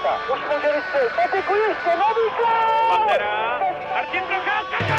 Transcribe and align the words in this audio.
Procházka. 0.00 0.32
Už 0.34 0.40
může 0.40 0.72
vystřelit. 0.76 1.12
Patiku 1.16 1.54
ještě 1.54 1.90
nový 1.90 2.26
gol! 2.38 2.96
Pantera, 2.96 3.60
Martin 3.94 4.22
Procházka, 4.22 4.96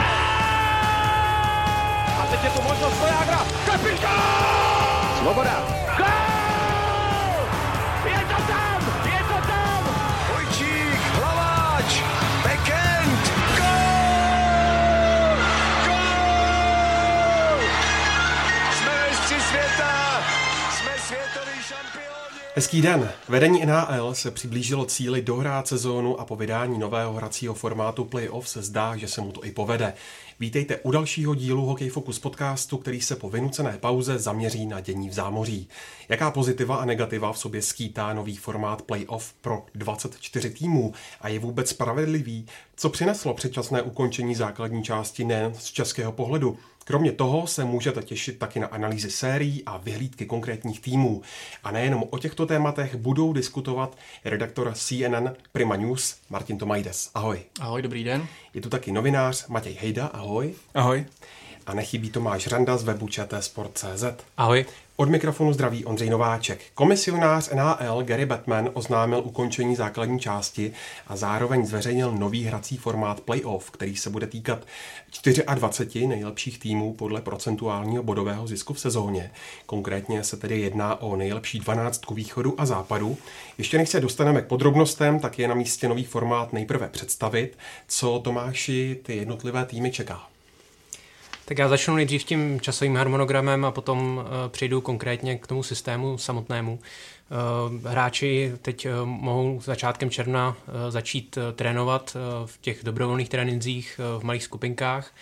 A 2.21 2.25
teď 2.31 2.43
je 2.43 2.49
tu 2.49 2.61
možnost 2.61 2.99
Vojágra. 2.99 3.39
Kapitán! 3.65 5.17
Svoboda, 5.19 5.80
Hezký 22.61 22.81
den. 22.81 23.11
Vedení 23.29 23.65
NHL 23.65 24.13
se 24.13 24.31
přiblížilo 24.31 24.85
cíli 24.85 25.21
dohrát 25.21 25.67
sezónu 25.67 26.19
a 26.19 26.25
po 26.25 26.35
vydání 26.35 26.79
nového 26.79 27.13
hracího 27.13 27.53
formátu 27.53 28.05
playoff 28.05 28.49
se 28.49 28.61
zdá, 28.61 28.97
že 28.97 29.07
se 29.07 29.21
mu 29.21 29.31
to 29.31 29.45
i 29.45 29.51
povede. 29.51 29.93
Vítejte 30.39 30.77
u 30.77 30.91
dalšího 30.91 31.35
dílu 31.35 31.65
Hokej 31.65 31.89
Focus 31.89 32.19
podcastu, 32.19 32.77
který 32.77 33.01
se 33.01 33.15
po 33.15 33.29
vynucené 33.29 33.77
pauze 33.79 34.19
zaměří 34.19 34.65
na 34.65 34.79
dění 34.79 35.09
v 35.09 35.13
zámoří. 35.13 35.69
Jaká 36.09 36.31
pozitiva 36.31 36.75
a 36.75 36.85
negativa 36.85 37.33
v 37.33 37.37
sobě 37.37 37.61
skýtá 37.61 38.13
nový 38.13 38.35
formát 38.35 38.81
playoff 38.81 39.33
pro 39.41 39.65
24 39.75 40.49
týmů 40.49 40.93
a 41.21 41.27
je 41.27 41.39
vůbec 41.39 41.69
spravedlivý? 41.69 42.45
Co 42.75 42.89
přineslo 42.89 43.33
předčasné 43.33 43.81
ukončení 43.81 44.35
základní 44.35 44.83
části 44.83 45.23
nejen 45.23 45.53
z 45.53 45.65
českého 45.65 46.11
pohledu? 46.11 46.57
Kromě 46.85 47.11
toho 47.11 47.47
se 47.47 47.65
můžete 47.65 48.01
těšit 48.03 48.39
taky 48.39 48.59
na 48.59 48.67
analýzy 48.67 49.11
sérií 49.11 49.63
a 49.65 49.77
vyhlídky 49.77 50.25
konkrétních 50.25 50.79
týmů. 50.79 51.21
A 51.63 51.71
nejenom 51.71 52.03
o 52.09 52.17
těchto 52.17 52.45
tématech 52.45 52.95
budou 52.95 53.33
diskutovat 53.33 53.97
redaktor 54.25 54.73
CNN 54.73 55.29
Prima 55.51 55.75
News 55.75 56.15
Martin 56.29 56.57
Tomajdes. 56.57 57.09
Ahoj. 57.15 57.41
Ahoj, 57.59 57.81
dobrý 57.81 58.03
den. 58.03 58.27
Je 58.53 58.61
tu 58.61 58.69
taky 58.69 58.91
novinář 58.91 59.47
Matěj 59.47 59.77
Hejda. 59.81 60.07
Ahoj. 60.07 60.53
Ahoj. 60.73 61.05
A 61.71 61.73
nechybí 61.73 62.09
Tomáš 62.09 62.47
Randa 62.47 62.77
z 62.77 62.83
webu 62.83 63.07
čtsport.cz. 63.07 64.03
Ahoj. 64.37 64.65
Od 64.95 65.09
mikrofonu 65.09 65.53
zdraví 65.53 65.85
Ondřej 65.85 66.09
Nováček. 66.09 66.59
Komisionář 66.73 67.49
NHL 67.49 68.03
Gary 68.03 68.25
Batman 68.25 68.69
oznámil 68.73 69.21
ukončení 69.25 69.75
základní 69.75 70.19
části 70.19 70.73
a 71.07 71.15
zároveň 71.15 71.65
zveřejnil 71.65 72.11
nový 72.11 72.43
hrací 72.43 72.77
formát 72.77 73.21
playoff, 73.21 73.71
který 73.71 73.95
se 73.95 74.09
bude 74.09 74.27
týkat 74.27 74.59
24 75.55 76.07
nejlepších 76.07 76.59
týmů 76.59 76.93
podle 76.93 77.21
procentuálního 77.21 78.03
bodového 78.03 78.47
zisku 78.47 78.73
v 78.73 78.79
sezóně. 78.79 79.31
Konkrétně 79.65 80.23
se 80.23 80.37
tedy 80.37 80.59
jedná 80.59 81.01
o 81.01 81.15
nejlepší 81.15 81.59
12 81.59 82.11
východu 82.11 82.61
a 82.61 82.65
západu. 82.65 83.17
Ještě 83.57 83.77
než 83.77 83.89
se 83.89 83.99
dostaneme 83.99 84.41
k 84.41 84.47
podrobnostem, 84.47 85.19
tak 85.19 85.39
je 85.39 85.47
na 85.47 85.55
místě 85.55 85.87
nový 85.87 86.03
formát 86.03 86.53
nejprve 86.53 86.87
představit, 86.87 87.57
co 87.87 88.19
Tomáši 88.23 88.99
ty 89.03 89.15
jednotlivé 89.15 89.65
týmy 89.65 89.91
čeká. 89.91 90.31
Tak 91.51 91.57
já 91.57 91.67
začnu 91.67 91.95
nejdřív 91.95 92.23
tím 92.23 92.59
časovým 92.59 92.95
harmonogramem 92.95 93.65
a 93.65 93.71
potom 93.71 94.17
uh, 94.17 94.23
přejdu 94.47 94.81
konkrétně 94.81 95.37
k 95.37 95.47
tomu 95.47 95.63
systému 95.63 96.17
samotnému. 96.17 96.79
Uh, 96.79 97.87
hráči 97.87 98.51
teď 98.61 98.87
uh, 98.87 99.05
mohou 99.05 99.61
začátkem 99.61 100.09
června 100.09 100.57
začít 100.89 101.37
trénovat 101.55 102.17
v 102.45 102.57
těch 102.61 102.83
dobrovolných 102.83 103.29
trénincích 103.29 103.99
uh, 103.99 104.21
v 104.21 104.23
malých 104.23 104.43
skupinkách. 104.43 105.13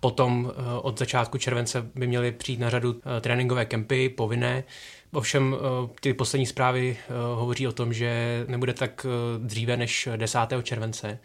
Potom 0.00 0.52
od 0.82 0.98
začátku 0.98 1.38
července 1.38 1.86
by 1.94 2.06
měly 2.06 2.32
přijít 2.32 2.60
na 2.60 2.70
řadu 2.70 3.00
tréninkové 3.20 3.64
kempy 3.64 4.08
povinné. 4.08 4.64
Ovšem 5.12 5.56
ty 6.00 6.14
poslední 6.14 6.46
zprávy 6.46 6.96
hovoří 7.34 7.68
o 7.68 7.72
tom, 7.72 7.92
že 7.92 8.44
nebude 8.48 8.74
tak 8.74 9.06
dříve 9.38 9.76
než 9.76 10.08
10. 10.16 10.38
července. 10.62 11.18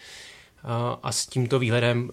A 1.04 1.12
s 1.12 1.28
tímto 1.28 1.60
výhledem, 1.60 2.12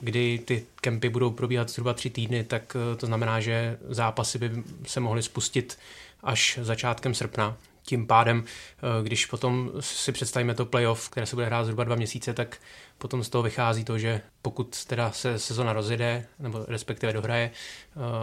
kdy 0.00 0.38
ty 0.44 0.66
kempy 0.80 1.08
budou 1.08 1.30
probíhat 1.30 1.70
zhruba 1.70 1.94
tři 1.94 2.10
týdny, 2.10 2.44
tak 2.44 2.76
to 2.96 3.06
znamená, 3.06 3.40
že 3.40 3.78
zápasy 3.88 4.38
by 4.38 4.50
se 4.86 5.00
mohly 5.00 5.22
spustit 5.22 5.78
až 6.22 6.58
začátkem 6.62 7.14
srpna. 7.14 7.56
Tím 7.82 8.06
pádem, 8.06 8.44
když 9.02 9.26
potom 9.26 9.70
si 9.80 10.12
představíme 10.12 10.54
to 10.54 10.66
playoff, 10.66 11.08
které 11.08 11.26
se 11.26 11.36
bude 11.36 11.46
hrát 11.46 11.64
zhruba 11.64 11.84
dva 11.84 11.96
měsíce, 11.96 12.34
tak 12.34 12.56
potom 12.98 13.24
z 13.24 13.28
toho 13.28 13.42
vychází 13.42 13.84
to, 13.84 13.98
že 13.98 14.20
pokud 14.42 14.84
teda 14.84 15.12
se 15.12 15.38
sezona 15.38 15.72
rozjede, 15.72 16.26
nebo 16.38 16.64
respektive 16.68 17.12
dohraje 17.12 17.50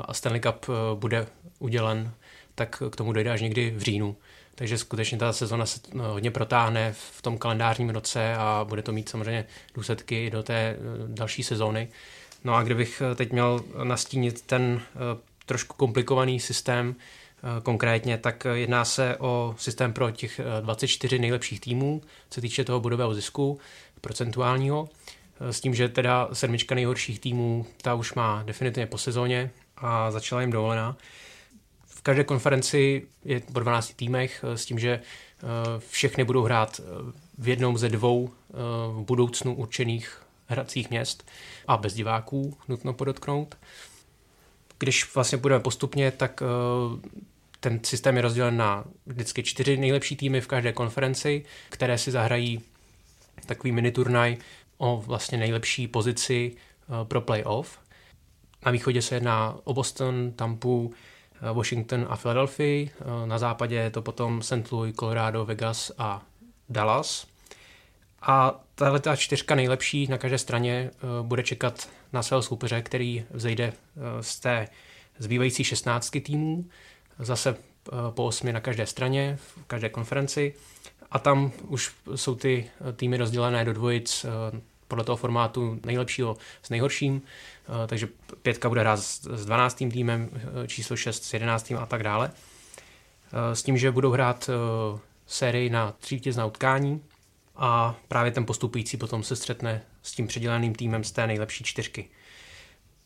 a 0.06 0.14
Stanley 0.14 0.42
Cup 0.42 0.66
bude 0.96 1.28
udělen, 1.60 2.12
tak 2.56 2.84
k 2.90 2.96
tomu 2.96 3.14
dojde 3.14 3.32
až 3.32 3.42
někdy 3.42 3.74
v 3.78 3.82
říjnu. 3.82 4.16
Takže 4.58 4.78
skutečně 4.78 5.18
ta 5.18 5.34
sezona 5.34 5.66
se 5.66 5.80
no, 5.94 6.04
hodně 6.04 6.32
protáhne 6.32 6.94
v 6.94 7.22
tom 7.22 7.38
kalendářním 7.38 7.90
roce 7.90 8.36
a 8.36 8.66
bude 8.70 8.82
to 8.82 8.92
mít 8.92 9.10
samozřejmě 9.10 9.46
důsledky 9.74 10.30
do 10.30 10.44
té 10.44 10.54
eh, 10.54 10.78
další 11.08 11.44
sezóny. 11.44 11.88
No 12.44 12.56
a 12.56 12.64
kdybych 12.64 13.02
eh, 13.12 13.16
teď 13.16 13.32
měl 13.32 13.62
nastínit 13.84 14.42
ten 14.42 14.82
eh, 14.82 15.20
trošku 15.46 15.76
komplikovaný 15.78 16.40
systém 16.40 16.96
konkrétně, 17.64 18.18
tak 18.18 18.48
jedná 18.54 18.86
se 18.86 19.18
o 19.18 19.56
systém 19.58 19.94
pro 19.94 20.12
těch 20.12 20.42
24 20.62 21.20
nejlepších 21.20 21.60
týmů, 21.60 22.02
co 22.30 22.36
se 22.36 22.42
týče 22.42 22.64
toho 22.64 22.80
bodového 22.80 23.14
zisku 23.14 23.60
procentuálního, 24.02 24.90
s 25.40 25.62
tím, 25.62 25.76
že 25.76 25.90
teda 25.90 26.30
sedmička 26.34 26.76
nejhorších 26.76 27.20
týmů, 27.20 27.66
ta 27.82 27.94
už 27.94 28.14
má 28.14 28.44
definitivně 28.46 28.88
po 28.88 28.98
sezóně 28.98 29.52
a 29.78 30.12
začala 30.12 30.42
jim 30.42 30.52
dovolená 30.52 30.98
každé 32.08 32.24
konferenci 32.24 33.08
je 33.26 33.40
po 33.40 33.60
12 33.60 33.94
týmech 33.94 34.44
s 34.56 34.66
tím, 34.66 34.80
že 34.80 34.92
eh, 34.92 35.44
všechny 35.90 36.24
budou 36.24 36.44
hrát 36.44 36.80
eh, 36.80 36.84
v 37.38 37.48
jednom 37.48 37.78
ze 37.78 37.90
dvou 37.90 38.30
eh, 38.30 38.54
v 38.92 39.04
budoucnu 39.08 39.56
určených 39.56 40.22
hracích 40.48 40.90
měst 40.90 41.32
a 41.68 41.78
bez 41.78 41.94
diváků, 41.94 42.58
nutno 42.68 42.94
podotknout. 42.94 43.56
Když 44.80 45.16
vlastně 45.16 45.38
budeme 45.38 45.64
postupně, 45.64 46.12
tak 46.12 46.44
ten 47.60 47.80
systém 47.84 48.16
je 48.16 48.22
rozdělen 48.22 48.58
na 48.58 48.84
vždycky 49.06 49.44
čtyři 49.44 49.78
nejlepší 49.78 50.16
týmy 50.16 50.42
v 50.42 50.48
každé 50.48 50.74
konferenci, 50.74 51.46
které 51.70 51.98
si 51.98 52.12
zahrají 52.12 52.62
takový 53.46 53.72
mini 53.72 53.92
turnaj 53.92 54.38
o 54.78 55.04
vlastně 55.08 55.38
nejlepší 55.38 55.88
pozici 55.88 56.56
pro 57.04 57.22
playoff. 57.22 57.80
Na 58.66 58.72
východě 58.72 59.02
se 59.02 59.16
jedná 59.16 59.58
o 59.64 59.74
Boston, 59.74 60.32
Tampu, 60.36 60.94
Eh, 60.94 61.17
Washington 61.54 62.06
a 62.10 62.18
Philadelphia. 62.18 62.88
Eh, 63.02 63.28
na 63.28 63.38
západě 63.38 63.76
je 63.76 63.90
to 63.90 64.02
potom 64.02 64.42
St. 64.42 64.72
Louis, 64.72 64.96
Colorado, 64.96 65.46
Vegas 65.46 65.92
a 65.98 66.22
Dallas. 66.70 67.28
A 68.22 68.60
tahle 68.76 69.00
ta 69.00 69.16
čtyřka 69.16 69.56
nejlepší 69.56 70.08
na 70.08 70.18
každé 70.18 70.38
straně 70.38 70.92
eh, 70.94 71.00
bude 71.22 71.44
čekat 71.44 71.90
na 72.14 72.24
svého 72.24 72.42
soupeře, 72.42 72.82
který 72.82 73.24
vzejde 73.32 73.74
z 74.22 74.40
té 74.40 74.68
zbývající 75.20 75.64
16 75.64 76.18
týmů, 76.24 76.66
zase 77.20 77.56
po 78.10 78.26
osmi 78.26 78.54
na 78.54 78.60
každé 78.60 78.86
straně, 78.86 79.38
v 79.42 79.66
každé 79.68 79.90
konferenci. 79.90 80.54
A 81.12 81.20
tam 81.20 81.52
už 81.68 81.92
jsou 82.16 82.36
ty 82.36 82.70
týmy 82.96 83.18
rozdělené 83.18 83.66
do 83.66 83.74
dvojic 83.74 84.26
podle 84.88 85.04
toho 85.04 85.16
formátu 85.16 85.80
nejlepšího 85.86 86.38
s 86.62 86.70
nejhorším. 86.70 87.22
Eh, 87.84 87.88
takže 87.88 88.08
pětka 88.42 88.70
bude 88.70 88.82
hrát 88.82 89.00
s 89.00 89.46
12. 89.46 89.92
týmem, 89.92 90.30
eh, 90.34 90.68
číslo 90.68 90.96
6 90.96 91.24
s 91.24 91.34
11. 91.34 91.78
a 91.78 91.86
tak 91.86 92.04
dále. 92.04 92.32
Eh, 92.32 93.56
s 93.56 93.64
tím, 93.64 93.78
že 93.78 93.92
budou 93.92 94.12
hrát 94.12 94.50
sérii 95.28 95.70
na 95.70 95.92
tři 96.00 96.16
vítězná 96.16 96.46
utkání 96.46 97.02
a 97.56 97.96
právě 98.08 98.32
ten 98.32 98.46
postupující 98.46 98.98
potom 98.98 99.24
se 99.24 99.36
střetne 99.36 99.82
s 100.04 100.12
tím 100.12 100.28
předěleným 100.28 100.76
týmem 100.76 101.04
z 101.04 101.12
té 101.12 101.28
nejlepší 101.28 101.64
čtyřky. 101.64 102.10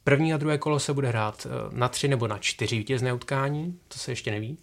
První 0.03 0.33
a 0.33 0.37
druhé 0.37 0.57
kolo 0.57 0.79
se 0.79 0.93
bude 0.93 1.07
hrát 1.07 1.47
na 1.71 1.89
tři 1.89 2.07
nebo 2.07 2.27
na 2.27 2.37
čtyři 2.37 2.77
vítězné 2.77 3.13
utkání, 3.13 3.79
to 3.87 3.97
se 3.97 4.11
ještě 4.11 4.31
neví. 4.31 4.57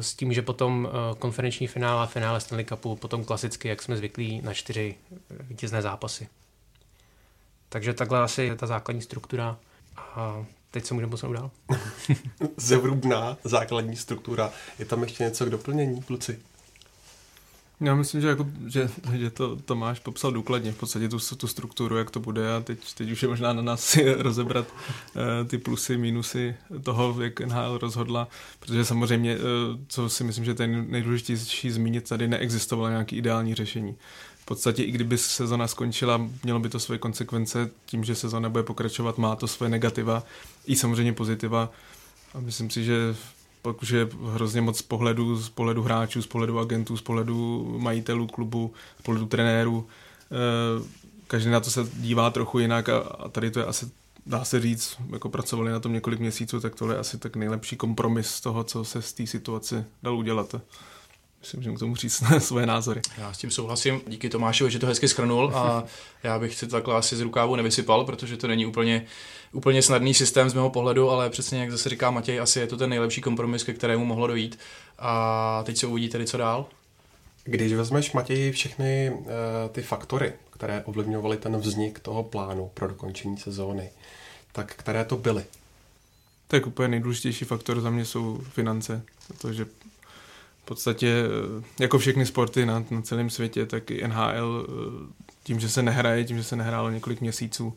S 0.00 0.14
tím, 0.14 0.32
že 0.32 0.42
potom 0.42 0.88
konferenční 1.18 1.66
finále 1.66 2.02
a 2.02 2.06
finále 2.06 2.40
Stanley 2.40 2.64
Cupu 2.64 2.96
potom 2.96 3.24
klasicky, 3.24 3.68
jak 3.68 3.82
jsme 3.82 3.96
zvyklí, 3.96 4.40
na 4.42 4.54
čtyři 4.54 4.94
vítězné 5.30 5.82
zápasy. 5.82 6.28
Takže 7.68 7.94
takhle 7.94 8.20
asi 8.20 8.42
je 8.42 8.56
ta 8.56 8.66
základní 8.66 9.02
struktura. 9.02 9.58
A 9.96 10.44
teď 10.70 10.84
se 10.84 10.94
můžeme 10.94 11.10
posunout 11.10 11.32
dál. 11.32 11.50
Zevrubná 12.56 13.36
základní 13.44 13.96
struktura. 13.96 14.50
Je 14.78 14.84
tam 14.84 15.02
ještě 15.02 15.24
něco 15.24 15.46
k 15.46 15.50
doplnění, 15.50 16.02
kluci? 16.02 16.40
Já 17.82 17.94
myslím, 17.94 18.20
že, 18.20 18.28
jako, 18.28 18.46
že, 18.66 18.90
že 19.12 19.30
to 19.30 19.56
Tomáš 19.56 19.98
popsal 19.98 20.32
důkladně 20.32 20.72
v 20.72 20.76
podstatě 20.76 21.08
tu, 21.08 21.18
tu 21.36 21.46
strukturu, 21.46 21.96
jak 21.96 22.10
to 22.10 22.20
bude 22.20 22.54
a 22.54 22.60
teď, 22.60 22.94
teď 22.94 23.10
už 23.10 23.22
je 23.22 23.28
možná 23.28 23.52
na 23.52 23.62
nás 23.62 23.84
si 23.84 24.14
rozebrat 24.22 24.66
uh, 24.68 25.48
ty 25.48 25.58
plusy, 25.58 25.96
minusy 25.96 26.54
toho, 26.82 27.22
jak 27.22 27.40
NHL 27.40 27.78
rozhodla, 27.78 28.28
protože 28.60 28.84
samozřejmě, 28.84 29.36
uh, 29.36 29.42
co 29.88 30.08
si 30.08 30.24
myslím, 30.24 30.44
že 30.44 30.54
je 30.60 30.66
nejdůležitější 30.66 31.70
zmínit, 31.70 32.08
tady 32.08 32.28
neexistovalo 32.28 32.88
nějaké 32.88 33.16
ideální 33.16 33.54
řešení 33.54 33.96
v 34.42 34.44
podstatě 34.44 34.82
i 34.82 34.90
kdyby 34.90 35.18
sezona 35.18 35.68
skončila, 35.68 36.28
mělo 36.44 36.60
by 36.60 36.68
to 36.68 36.80
svoje 36.80 36.98
konsekvence 36.98 37.70
tím, 37.86 38.04
že 38.04 38.14
sezona 38.14 38.48
bude 38.48 38.62
pokračovat, 38.62 39.18
má 39.18 39.36
to 39.36 39.48
svoje 39.48 39.70
negativa 39.70 40.22
i 40.66 40.76
samozřejmě 40.76 41.12
pozitiva. 41.12 41.70
A 42.34 42.40
myslím 42.40 42.70
si, 42.70 42.84
že 42.84 43.14
pak 43.62 43.82
už 43.82 43.90
je 43.90 44.08
hrozně 44.32 44.60
moc 44.60 44.78
z 44.78 44.82
pohledu, 44.82 45.36
z 45.36 45.48
pohledu 45.48 45.82
hráčů, 45.82 46.22
z 46.22 46.26
pohledu 46.26 46.58
agentů, 46.58 46.96
z 46.96 47.02
pohledu 47.02 47.66
majitelů 47.78 48.26
klubu, 48.26 48.72
z 49.00 49.02
pohledu 49.02 49.26
trenérů. 49.26 49.86
Eh, 50.32 50.84
každý 51.26 51.50
na 51.50 51.60
to 51.60 51.70
se 51.70 51.86
dívá 51.94 52.30
trochu 52.30 52.58
jinak 52.58 52.88
a, 52.88 52.98
a 52.98 53.28
tady 53.28 53.50
to 53.50 53.58
je 53.58 53.66
asi 53.66 53.90
dá 54.26 54.44
se 54.44 54.60
říct, 54.60 54.96
jako 55.12 55.28
pracovali 55.28 55.70
na 55.70 55.80
tom 55.80 55.92
několik 55.92 56.20
měsíců, 56.20 56.60
tak 56.60 56.74
tohle 56.74 56.94
je 56.94 56.98
asi 56.98 57.18
tak 57.18 57.36
nejlepší 57.36 57.76
kompromis 57.76 58.40
toho, 58.40 58.64
co 58.64 58.84
se 58.84 59.02
z 59.02 59.12
té 59.12 59.26
situace 59.26 59.84
dal 60.02 60.16
udělat. 60.16 60.54
Myslím, 61.42 61.62
že 61.62 61.72
k 61.72 61.78
tomu 61.78 61.96
říct 61.96 62.22
svoje 62.38 62.66
názory. 62.66 63.00
Já 63.18 63.32
s 63.32 63.38
tím 63.38 63.50
souhlasím. 63.50 64.00
Díky 64.06 64.28
Tomášovi, 64.28 64.70
že 64.70 64.78
to 64.78 64.86
hezky 64.86 65.08
schrnul 65.08 65.52
a 65.54 65.84
já 66.22 66.38
bych 66.38 66.54
si 66.54 66.66
to 66.66 66.72
takhle 66.76 66.94
asi 66.94 67.16
z 67.16 67.20
rukávu 67.20 67.56
nevysypal, 67.56 68.04
protože 68.04 68.36
to 68.36 68.46
není 68.48 68.66
úplně, 68.66 69.06
úplně 69.52 69.82
snadný 69.82 70.14
systém 70.14 70.50
z 70.50 70.54
mého 70.54 70.70
pohledu, 70.70 71.10
ale 71.10 71.30
přesně 71.30 71.60
jak 71.60 71.70
zase 71.70 71.88
říká 71.88 72.10
Matěj, 72.10 72.40
asi 72.40 72.60
je 72.60 72.66
to 72.66 72.76
ten 72.76 72.90
nejlepší 72.90 73.20
kompromis, 73.20 73.64
ke 73.64 73.72
kterému 73.72 74.04
mohlo 74.04 74.26
dojít. 74.26 74.58
A 74.98 75.62
teď 75.66 75.76
se 75.76 75.86
uvidí 75.86 76.08
tedy, 76.08 76.26
co 76.26 76.36
dál. 76.36 76.66
Když 77.44 77.72
vezmeš, 77.72 78.12
Matěj, 78.12 78.52
všechny 78.52 79.10
uh, 79.10 79.26
ty 79.72 79.82
faktory, 79.82 80.32
které 80.50 80.84
ovlivňovaly 80.84 81.36
ten 81.36 81.56
vznik 81.56 82.00
toho 82.00 82.22
plánu 82.22 82.70
pro 82.74 82.88
dokončení 82.88 83.36
sezóny, 83.36 83.90
tak 84.52 84.74
které 84.74 85.04
to 85.04 85.16
byly? 85.16 85.44
Tak 86.48 86.66
úplně 86.66 86.88
nejdůležitější 86.88 87.44
faktor 87.44 87.80
za 87.80 87.90
mě 87.90 88.04
jsou 88.04 88.40
finance, 88.50 89.02
protože 89.28 89.66
v 90.62 90.64
podstatě 90.64 91.08
eh, 91.08 91.64
jako 91.80 91.98
všechny 91.98 92.26
sporty 92.26 92.66
na, 92.66 92.84
na 92.90 93.02
celém 93.02 93.30
světě, 93.30 93.66
tak 93.66 93.90
i 93.90 94.08
NHL 94.08 94.66
eh, 94.68 95.32
tím, 95.42 95.60
že 95.60 95.68
se 95.68 95.82
nehraje, 95.82 96.24
tím, 96.24 96.36
že 96.36 96.44
se 96.44 96.56
nehrálo 96.56 96.90
několik 96.90 97.20
měsíců, 97.20 97.76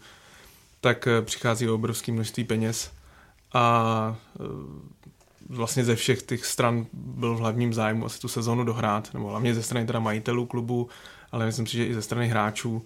tak 0.81 1.07
eh, 1.07 1.21
přichází 1.21 1.69
obrovské 1.69 2.11
množství 2.11 2.43
peněz. 2.43 2.91
A 3.53 4.15
vlastně 5.49 5.85
ze 5.85 5.95
všech 5.95 6.21
těch 6.21 6.45
stran 6.45 6.85
byl 6.93 7.35
v 7.35 7.39
hlavním 7.39 7.73
zájmu 7.73 8.05
asi 8.05 8.19
tu 8.19 8.27
sezonu 8.27 8.63
dohrát, 8.63 9.13
nebo 9.13 9.29
hlavně 9.29 9.53
ze 9.53 9.63
strany 9.63 9.85
teda 9.85 9.99
majitelů 9.99 10.45
klubu, 10.45 10.89
ale 11.31 11.45
myslím 11.45 11.67
si, 11.67 11.77
že 11.77 11.85
i 11.85 11.93
ze 11.93 12.01
strany 12.01 12.27
hráčů 12.27 12.85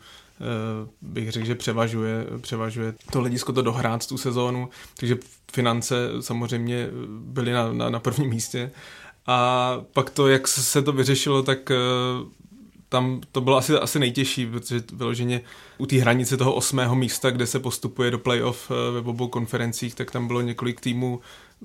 bych 1.01 1.31
řekl, 1.31 1.45
že 1.45 1.55
převažuje, 1.55 2.25
převažuje 2.41 2.93
to 3.11 3.19
hledisko 3.19 3.53
to 3.53 3.61
dohrát 3.61 4.07
tu 4.07 4.17
sezónu, 4.17 4.69
takže 4.95 5.17
finance 5.51 5.95
samozřejmě 6.19 6.87
byly 7.09 7.51
na, 7.51 7.73
na, 7.73 7.89
na 7.89 7.99
prvním 7.99 8.29
místě 8.29 8.71
a 9.29 9.81
pak 9.93 10.09
to, 10.09 10.27
jak 10.27 10.47
se 10.47 10.81
to 10.81 10.91
vyřešilo, 10.91 11.43
tak 11.43 11.71
eh, 11.71 11.75
tam 12.89 13.21
to 13.31 13.41
bylo 13.41 13.57
asi, 13.57 13.73
asi 13.73 13.99
nejtěžší, 13.99 14.45
protože 14.45 14.83
vyloženě 14.93 15.41
u 15.77 15.85
té 15.85 15.95
hranice 15.95 16.37
toho 16.37 16.53
osmého 16.53 16.95
místa, 16.95 17.31
kde 17.31 17.47
se 17.47 17.59
postupuje 17.59 18.11
do 18.11 18.19
playoff 18.19 18.71
eh, 18.71 18.91
ve 18.91 19.09
obou 19.09 19.27
konferencích, 19.27 19.95
tak 19.95 20.11
tam 20.11 20.27
bylo 20.27 20.41
několik 20.41 20.81
týmů 20.81 21.19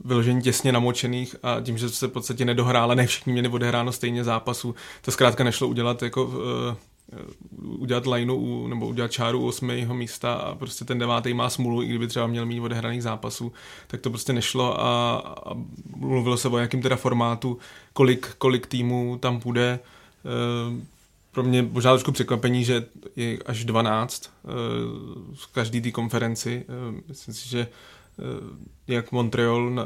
vyloženě 0.05 0.43
těsně 0.43 0.72
namočených 0.72 1.37
a 1.43 1.61
tím, 1.61 1.78
že 1.78 1.88
se 1.88 2.06
v 2.06 2.11
podstatě 2.11 2.44
nedohrála, 2.44 2.94
ne 2.94 3.06
všichni 3.06 3.32
měli 3.32 3.49
odehráno 3.49 3.93
stejně 3.93 4.25
zápasů, 4.25 4.75
to 5.02 5.10
zkrátka 5.10 5.44
nešlo 5.44 5.69
udělat 5.69 6.02
jako 6.02 6.25
uh, 6.25 6.32
udělat 7.79 8.06
lineu 8.06 8.67
nebo 8.67 8.87
udělat 8.87 9.12
čáru 9.12 9.41
u 9.41 9.47
osmého 9.47 9.94
místa 9.94 10.35
a 10.35 10.55
prostě 10.55 10.85
ten 10.85 10.99
devátý 10.99 11.35
má 11.35 11.50
smůlu, 11.50 11.82
i 11.82 11.87
kdyby 11.87 12.06
třeba 12.06 12.26
měl 12.26 12.47
mít 12.47 12.61
odehraných 12.61 13.03
zápasů, 13.03 13.53
tak 13.87 14.00
to 14.00 14.11
prostě 14.11 14.32
nešlo 14.32 14.81
a, 14.81 15.17
a 15.47 15.55
mluvilo 15.97 16.37
se 16.37 16.49
o 16.49 16.59
jakým 16.59 16.82
teda 16.82 16.97
formátu, 16.97 17.59
kolik, 17.93 18.35
kolik 18.38 18.67
týmů 18.67 19.19
tam 19.19 19.41
půjde. 19.41 19.79
Eh, 20.25 20.85
pro 21.32 21.43
mě 21.43 21.62
možná 21.62 21.93
trošku 21.93 22.12
překvapení, 22.12 22.65
že 22.65 22.87
je 23.17 23.38
až 23.47 23.65
12 23.65 24.31
v 25.35 25.47
každé 25.53 25.81
té 25.81 25.91
konferenci. 25.91 26.65
Myslím 27.09 27.35
si, 27.35 27.49
že 27.49 27.67
jak 28.87 29.12
Montreal 29.12 29.70
na, 29.70 29.84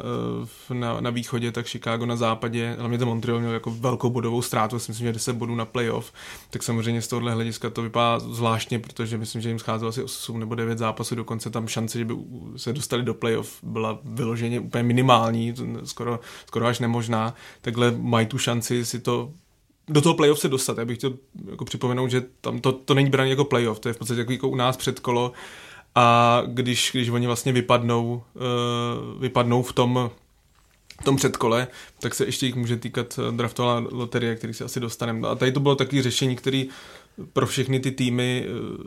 eh, 0.70 0.74
na, 0.74 1.00
na 1.00 1.10
východě, 1.10 1.52
tak 1.52 1.66
Chicago 1.66 2.06
na 2.06 2.16
západě. 2.16 2.76
Hlavně 2.78 2.98
to 2.98 3.06
Montreal 3.06 3.40
měl 3.40 3.52
jako 3.52 3.70
velkou 3.70 4.10
bodovou 4.10 4.42
ztrátu, 4.42 4.76
myslím, 4.76 4.94
že 4.94 5.12
10 5.12 5.32
bodů 5.32 5.54
na 5.54 5.64
playoff, 5.64 6.12
tak 6.50 6.62
samozřejmě 6.62 7.02
z 7.02 7.08
tohohle 7.08 7.32
hlediska 7.32 7.70
to 7.70 7.82
vypadá 7.82 8.18
zvláštně, 8.18 8.78
protože 8.78 9.18
myslím, 9.18 9.42
že 9.42 9.48
jim 9.48 9.58
scházelo 9.58 9.88
asi 9.88 10.02
8 10.02 10.40
nebo 10.40 10.54
9 10.54 10.78
zápasů, 10.78 11.14
dokonce 11.14 11.50
tam 11.50 11.68
šance, 11.68 11.98
že 11.98 12.04
by 12.04 12.14
se 12.56 12.72
dostali 12.72 13.02
do 13.02 13.14
playoff, 13.14 13.58
byla 13.62 13.98
vyloženě 14.04 14.60
úplně 14.60 14.82
minimální, 14.82 15.54
skoro, 15.84 16.20
skoro 16.46 16.66
až 16.66 16.78
nemožná. 16.78 17.34
Takhle 17.60 17.90
mají 17.90 18.26
tu 18.26 18.38
šanci 18.38 18.84
si 18.84 19.00
to 19.00 19.32
do 19.88 20.00
toho 20.00 20.14
playoff 20.14 20.38
se 20.38 20.48
dostat. 20.48 20.78
Já 20.78 20.84
bych 20.84 20.98
chtěl 20.98 21.14
jako 21.50 21.64
připomenout, 21.64 22.10
že 22.10 22.22
tam 22.40 22.60
to, 22.60 22.72
to 22.72 22.94
není 22.94 23.10
brané 23.10 23.30
jako 23.30 23.44
playoff, 23.44 23.80
to 23.80 23.88
je 23.88 23.92
v 23.92 23.98
podstatě 23.98 24.20
jako, 24.20 24.32
jako 24.32 24.48
u 24.48 24.56
nás 24.56 24.76
před 24.76 25.00
kolo, 25.00 25.32
a 25.94 26.42
když, 26.46 26.90
když 26.92 27.08
oni 27.08 27.26
vlastně 27.26 27.52
vypadnou, 27.52 28.22
uh, 28.34 29.20
vypadnou 29.20 29.62
v 29.62 29.72
tom, 29.72 30.10
v 31.00 31.04
tom 31.04 31.16
předkole, 31.16 31.68
tak 32.00 32.14
se 32.14 32.24
ještě 32.24 32.46
jich 32.46 32.54
může 32.54 32.76
týkat 32.76 33.18
eh, 33.18 33.36
draftová 33.36 33.84
loterie, 33.90 34.36
který 34.36 34.54
si 34.54 34.64
asi 34.64 34.80
dostaneme. 34.80 35.28
A 35.28 35.34
tady 35.34 35.52
to 35.52 35.60
bylo 35.60 35.74
takové 35.74 36.02
řešení, 36.02 36.36
které 36.36 36.64
pro 37.32 37.46
všechny 37.46 37.80
ty 37.80 37.90
týmy 37.90 38.46
uh, 38.48 38.86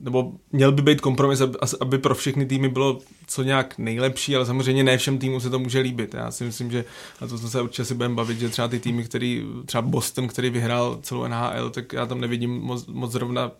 nebo 0.00 0.32
měl 0.52 0.72
by 0.72 0.82
být 0.82 1.00
kompromis, 1.00 1.42
aby 1.80 1.98
pro 1.98 2.14
všechny 2.14 2.46
týmy 2.46 2.68
bylo 2.68 2.98
co 3.26 3.42
nějak 3.42 3.78
nejlepší, 3.78 4.36
ale 4.36 4.46
samozřejmě 4.46 4.84
ne 4.84 4.98
všem 4.98 5.18
týmům 5.18 5.40
se 5.40 5.50
to 5.50 5.58
může 5.58 5.80
líbit. 5.80 6.14
Já 6.14 6.30
si 6.30 6.44
myslím, 6.44 6.70
že 6.70 6.84
a 7.20 7.26
to 7.26 7.38
se 7.38 7.62
určitě 7.62 7.84
si 7.84 7.94
budeme 7.94 8.14
bavit, 8.14 8.38
že 8.38 8.48
třeba 8.48 8.68
ty 8.68 8.80
týmy, 8.80 9.04
který, 9.04 9.44
třeba 9.66 9.82
Boston, 9.82 10.28
který 10.28 10.50
vyhrál 10.50 10.98
celou 11.02 11.26
NHL, 11.26 11.70
tak 11.70 11.92
já 11.92 12.06
tam 12.06 12.20
nevidím 12.20 12.60
moc, 12.60 12.86
moc 12.86 13.12
zrovna 13.12 13.50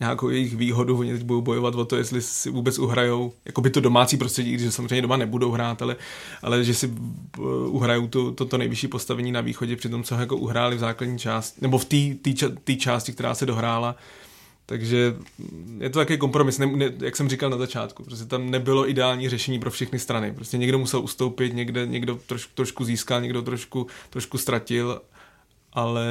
nějakou 0.00 0.28
jejich 0.28 0.56
výhodu, 0.56 0.98
oni 0.98 1.12
teď 1.12 1.22
budou 1.22 1.40
bojovat 1.40 1.74
o 1.74 1.84
to, 1.84 1.96
jestli 1.96 2.22
si 2.22 2.50
vůbec 2.50 2.78
uhrajou, 2.78 3.32
jako 3.44 3.60
by 3.60 3.70
to 3.70 3.80
domácí 3.80 4.16
prostředí, 4.16 4.52
když 4.52 4.74
samozřejmě 4.74 5.02
doma 5.02 5.16
nebudou 5.16 5.50
hrát, 5.50 5.82
ale, 5.82 5.96
ale 6.42 6.64
že 6.64 6.74
si 6.74 6.86
uh, 6.86 7.44
uhrajou 7.74 8.06
to, 8.06 8.32
to, 8.32 8.44
to 8.44 8.58
nejvyšší 8.58 8.88
postavení 8.88 9.32
na 9.32 9.40
východě, 9.40 9.76
při 9.76 9.88
tom, 9.88 10.02
co 10.02 10.14
jako 10.14 10.36
uhráli 10.36 10.76
v 10.76 10.78
základní 10.78 11.18
části, 11.18 11.58
nebo 11.62 11.78
v 11.78 11.84
té 12.64 12.76
části, 12.76 13.12
která 13.12 13.34
se 13.34 13.46
dohrála, 13.46 13.96
takže 14.72 15.14
je 15.78 15.90
to 15.90 15.98
takový 15.98 16.18
kompromis, 16.18 16.58
ne, 16.58 16.66
ne, 16.66 16.92
jak 17.00 17.16
jsem 17.16 17.28
říkal 17.28 17.50
na 17.50 17.56
začátku. 17.56 18.04
Prostě 18.04 18.24
tam 18.24 18.50
nebylo 18.50 18.90
ideální 18.90 19.28
řešení 19.28 19.58
pro 19.58 19.70
všechny 19.70 19.98
strany. 19.98 20.32
Prostě 20.32 20.58
někdo 20.58 20.78
musel 20.78 21.00
ustoupit, 21.00 21.54
někde, 21.54 21.86
někdo 21.86 22.14
troš, 22.26 22.46
trošku 22.46 22.84
získal, 22.84 23.20
někdo 23.20 23.42
trošku, 23.42 23.86
trošku 24.10 24.38
ztratil, 24.38 25.00
ale 25.72 26.06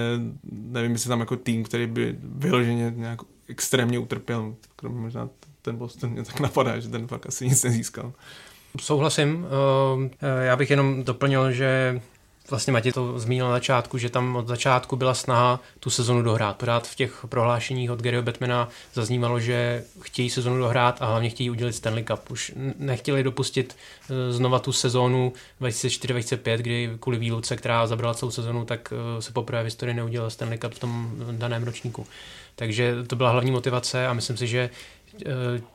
nevím, 0.52 0.92
jestli 0.92 1.08
tam 1.08 1.20
jako 1.20 1.36
tým, 1.36 1.64
který 1.64 1.88
by 1.88 2.16
vyloženě 2.22 2.94
nějak 2.96 3.20
extrémně 3.48 4.00
utrpěl, 4.00 4.56
kromě 4.76 5.00
možná 5.00 5.30
ten 5.62 5.76
Boston 5.76 6.10
mě 6.10 6.24
tak 6.24 6.40
napadá, 6.40 6.80
že 6.80 6.90
ten 6.90 7.08
fakt 7.08 7.26
asi 7.26 7.48
nic 7.48 7.64
nezískal. 7.64 8.14
Souhlasím. 8.82 9.46
Eh, 10.22 10.46
já 10.46 10.56
bych 10.56 10.70
jenom 10.70 11.04
doplnil, 11.04 11.52
že 11.52 12.02
Vlastně 12.52 12.74
Matěj 12.74 12.92
to 12.92 13.20
zmínil 13.20 13.46
na 13.46 13.52
začátku, 13.52 13.98
že 13.98 14.10
tam 14.10 14.36
od 14.36 14.48
začátku 14.48 14.96
byla 14.96 15.14
snaha 15.14 15.60
tu 15.80 15.90
sezonu 15.90 16.22
dohrát. 16.22 16.58
Pořád 16.58 16.88
v 16.88 16.96
těch 16.96 17.26
prohlášeních 17.30 17.92
od 17.92 18.02
Garyho 18.02 18.24
Batmana 18.24 18.70
zaznívalo, 18.94 19.40
že 19.40 19.84
chtějí 20.02 20.30
sezonu 20.30 20.58
dohrát 20.58 21.02
a 21.02 21.06
hlavně 21.06 21.30
chtějí 21.30 21.50
udělat 21.50 21.76
Stanley 21.76 22.04
Cup. 22.04 22.32
Už 22.32 22.52
nechtěli 22.78 23.24
dopustit 23.24 23.76
eh, 24.10 24.34
znova 24.34 24.60
tu 24.60 24.72
sezónu 24.72 25.34
2004-2005, 25.62 26.58
kdy 26.58 26.92
kvůli 27.00 27.18
výluce, 27.18 27.56
která 27.56 27.88
zabrala 27.88 28.14
celou 28.14 28.32
sezonu, 28.32 28.66
tak 28.66 28.94
eh, 28.94 29.22
se 29.22 29.32
poprvé 29.32 29.62
v 29.62 29.66
historii 29.66 29.96
neudělal 29.96 30.30
Stanley 30.30 30.58
Cup 30.58 30.74
v 30.74 30.80
tom 30.80 31.12
daném 31.32 31.64
ročníku. 31.64 32.08
Takže 32.56 32.96
to 33.08 33.16
byla 33.16 33.30
hlavní 33.30 33.52
motivace 33.52 34.08
a 34.08 34.14
myslím 34.14 34.38
si, 34.38 34.48
že 34.48 34.70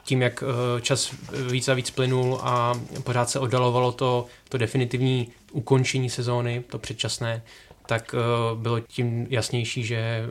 tím, 0.02 0.22
jak 0.22 0.44
eh, 0.46 0.80
čas 0.80 1.14
víc 1.50 1.68
a 1.68 1.74
víc 1.74 1.90
plynul 1.90 2.38
a 2.42 2.74
pořád 3.04 3.30
se 3.30 3.38
oddalovalo 3.38 3.92
to, 3.92 4.26
to 4.48 4.58
definitivní 4.58 5.28
ukončení 5.52 6.10
sezóny, 6.10 6.64
to 6.70 6.78
předčasné, 6.78 7.42
tak 7.86 8.14
eh, 8.14 8.56
bylo 8.56 8.80
tím 8.80 9.26
jasnější, 9.30 9.84
že 9.84 10.30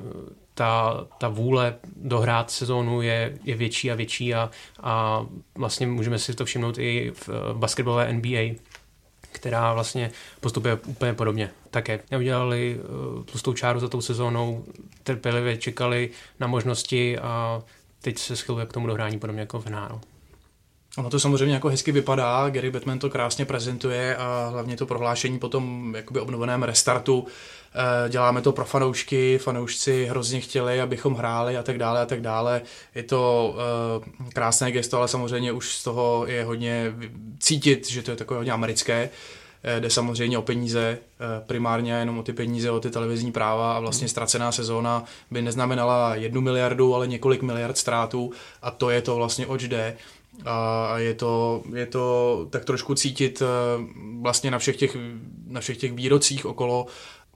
ta, 0.53 1.05
ta 1.17 1.27
vůle 1.27 1.75
dohrát 1.95 2.51
sezónu 2.51 3.01
je, 3.01 3.37
je 3.43 3.55
větší 3.55 3.91
a 3.91 3.95
větší 3.95 4.33
a, 4.33 4.49
a 4.79 5.25
vlastně 5.55 5.87
můžeme 5.87 6.19
si 6.19 6.33
to 6.33 6.45
všimnout 6.45 6.77
i 6.77 7.11
v 7.15 7.29
basketbalové 7.53 8.13
NBA, 8.13 8.55
která 9.31 9.73
vlastně 9.73 10.11
postupuje 10.39 10.75
úplně 10.85 11.13
podobně. 11.13 11.51
Také 11.71 11.99
neudělali 12.11 12.79
tlustou 13.25 13.53
čáru 13.53 13.79
za 13.79 13.87
tou 13.87 14.01
sezónou, 14.01 14.65
trpělivě 15.03 15.57
čekali 15.57 16.09
na 16.39 16.47
možnosti 16.47 17.17
a 17.17 17.63
teď 18.05 18.17
se 18.17 18.35
schyluje 18.35 18.65
k 18.65 18.73
tomu 18.73 18.87
dohrání 18.87 19.19
podobně 19.19 19.41
jako 19.41 19.59
v 19.59 19.65
NHL. 19.65 19.99
Ono 20.97 21.09
to 21.09 21.19
samozřejmě 21.19 21.55
jako 21.55 21.69
hezky 21.69 21.91
vypadá, 21.91 22.49
Gary 22.49 22.71
Batman 22.71 22.99
to 22.99 23.09
krásně 23.09 23.45
prezentuje 23.45 24.15
a 24.15 24.49
hlavně 24.51 24.77
to 24.77 24.85
prohlášení 24.85 25.39
po 25.39 25.49
tom 25.49 25.93
jakoby 25.95 26.19
obnoveném 26.19 26.63
restartu. 26.63 27.27
Eh, 27.75 28.09
děláme 28.09 28.41
to 28.41 28.51
pro 28.51 28.65
fanoušky, 28.65 29.37
fanoušci 29.37 30.05
hrozně 30.05 30.41
chtěli, 30.41 30.81
abychom 30.81 31.15
hráli 31.15 31.57
a 31.57 31.63
tak 31.63 31.77
dále 31.77 32.01
a 32.01 32.05
tak 32.05 32.21
dále. 32.21 32.61
Je 32.95 33.03
to 33.03 33.55
uh, 34.17 34.29
krásné 34.33 34.71
gesto, 34.71 34.97
ale 34.97 35.07
samozřejmě 35.07 35.51
už 35.51 35.75
z 35.75 35.83
toho 35.83 36.25
je 36.27 36.43
hodně 36.43 36.93
cítit, 37.39 37.89
že 37.89 38.01
to 38.01 38.11
je 38.11 38.17
takové 38.17 38.37
hodně 38.37 38.51
americké. 38.51 39.09
Eh, 39.67 39.79
jde 39.79 39.89
samozřejmě 39.89 40.37
o 40.37 40.41
peníze, 40.41 40.97
eh, 40.99 41.43
primárně 41.45 41.91
jenom 41.91 42.17
o 42.17 42.23
ty 42.23 42.33
peníze, 42.33 42.71
o 42.71 42.79
ty 42.79 42.89
televizní 42.89 43.31
práva 43.31 43.73
a 43.73 43.79
vlastně 43.79 44.07
ztracená 44.07 44.51
sezóna 44.51 45.03
by 45.31 45.41
neznamenala 45.41 46.15
jednu 46.15 46.41
miliardu, 46.41 46.95
ale 46.95 47.07
několik 47.07 47.41
miliard 47.41 47.77
ztrátů 47.77 48.31
a 48.61 48.71
to 48.71 48.89
je 48.89 49.01
to 49.01 49.15
vlastně 49.15 49.47
oč 49.47 49.63
jde. 49.63 49.97
A 50.45 50.99
je 50.99 51.13
to, 51.13 51.63
je 51.75 51.85
to 51.85 52.47
tak 52.49 52.65
trošku 52.65 52.95
cítit 52.95 53.41
eh, 53.41 53.45
vlastně 54.21 54.51
na 54.51 54.59
všech 54.59 54.75
těch, 54.75 54.97
na 55.47 55.61
všech 55.61 55.77
těch 55.77 55.93
výrocích 55.93 56.45
okolo 56.45 56.87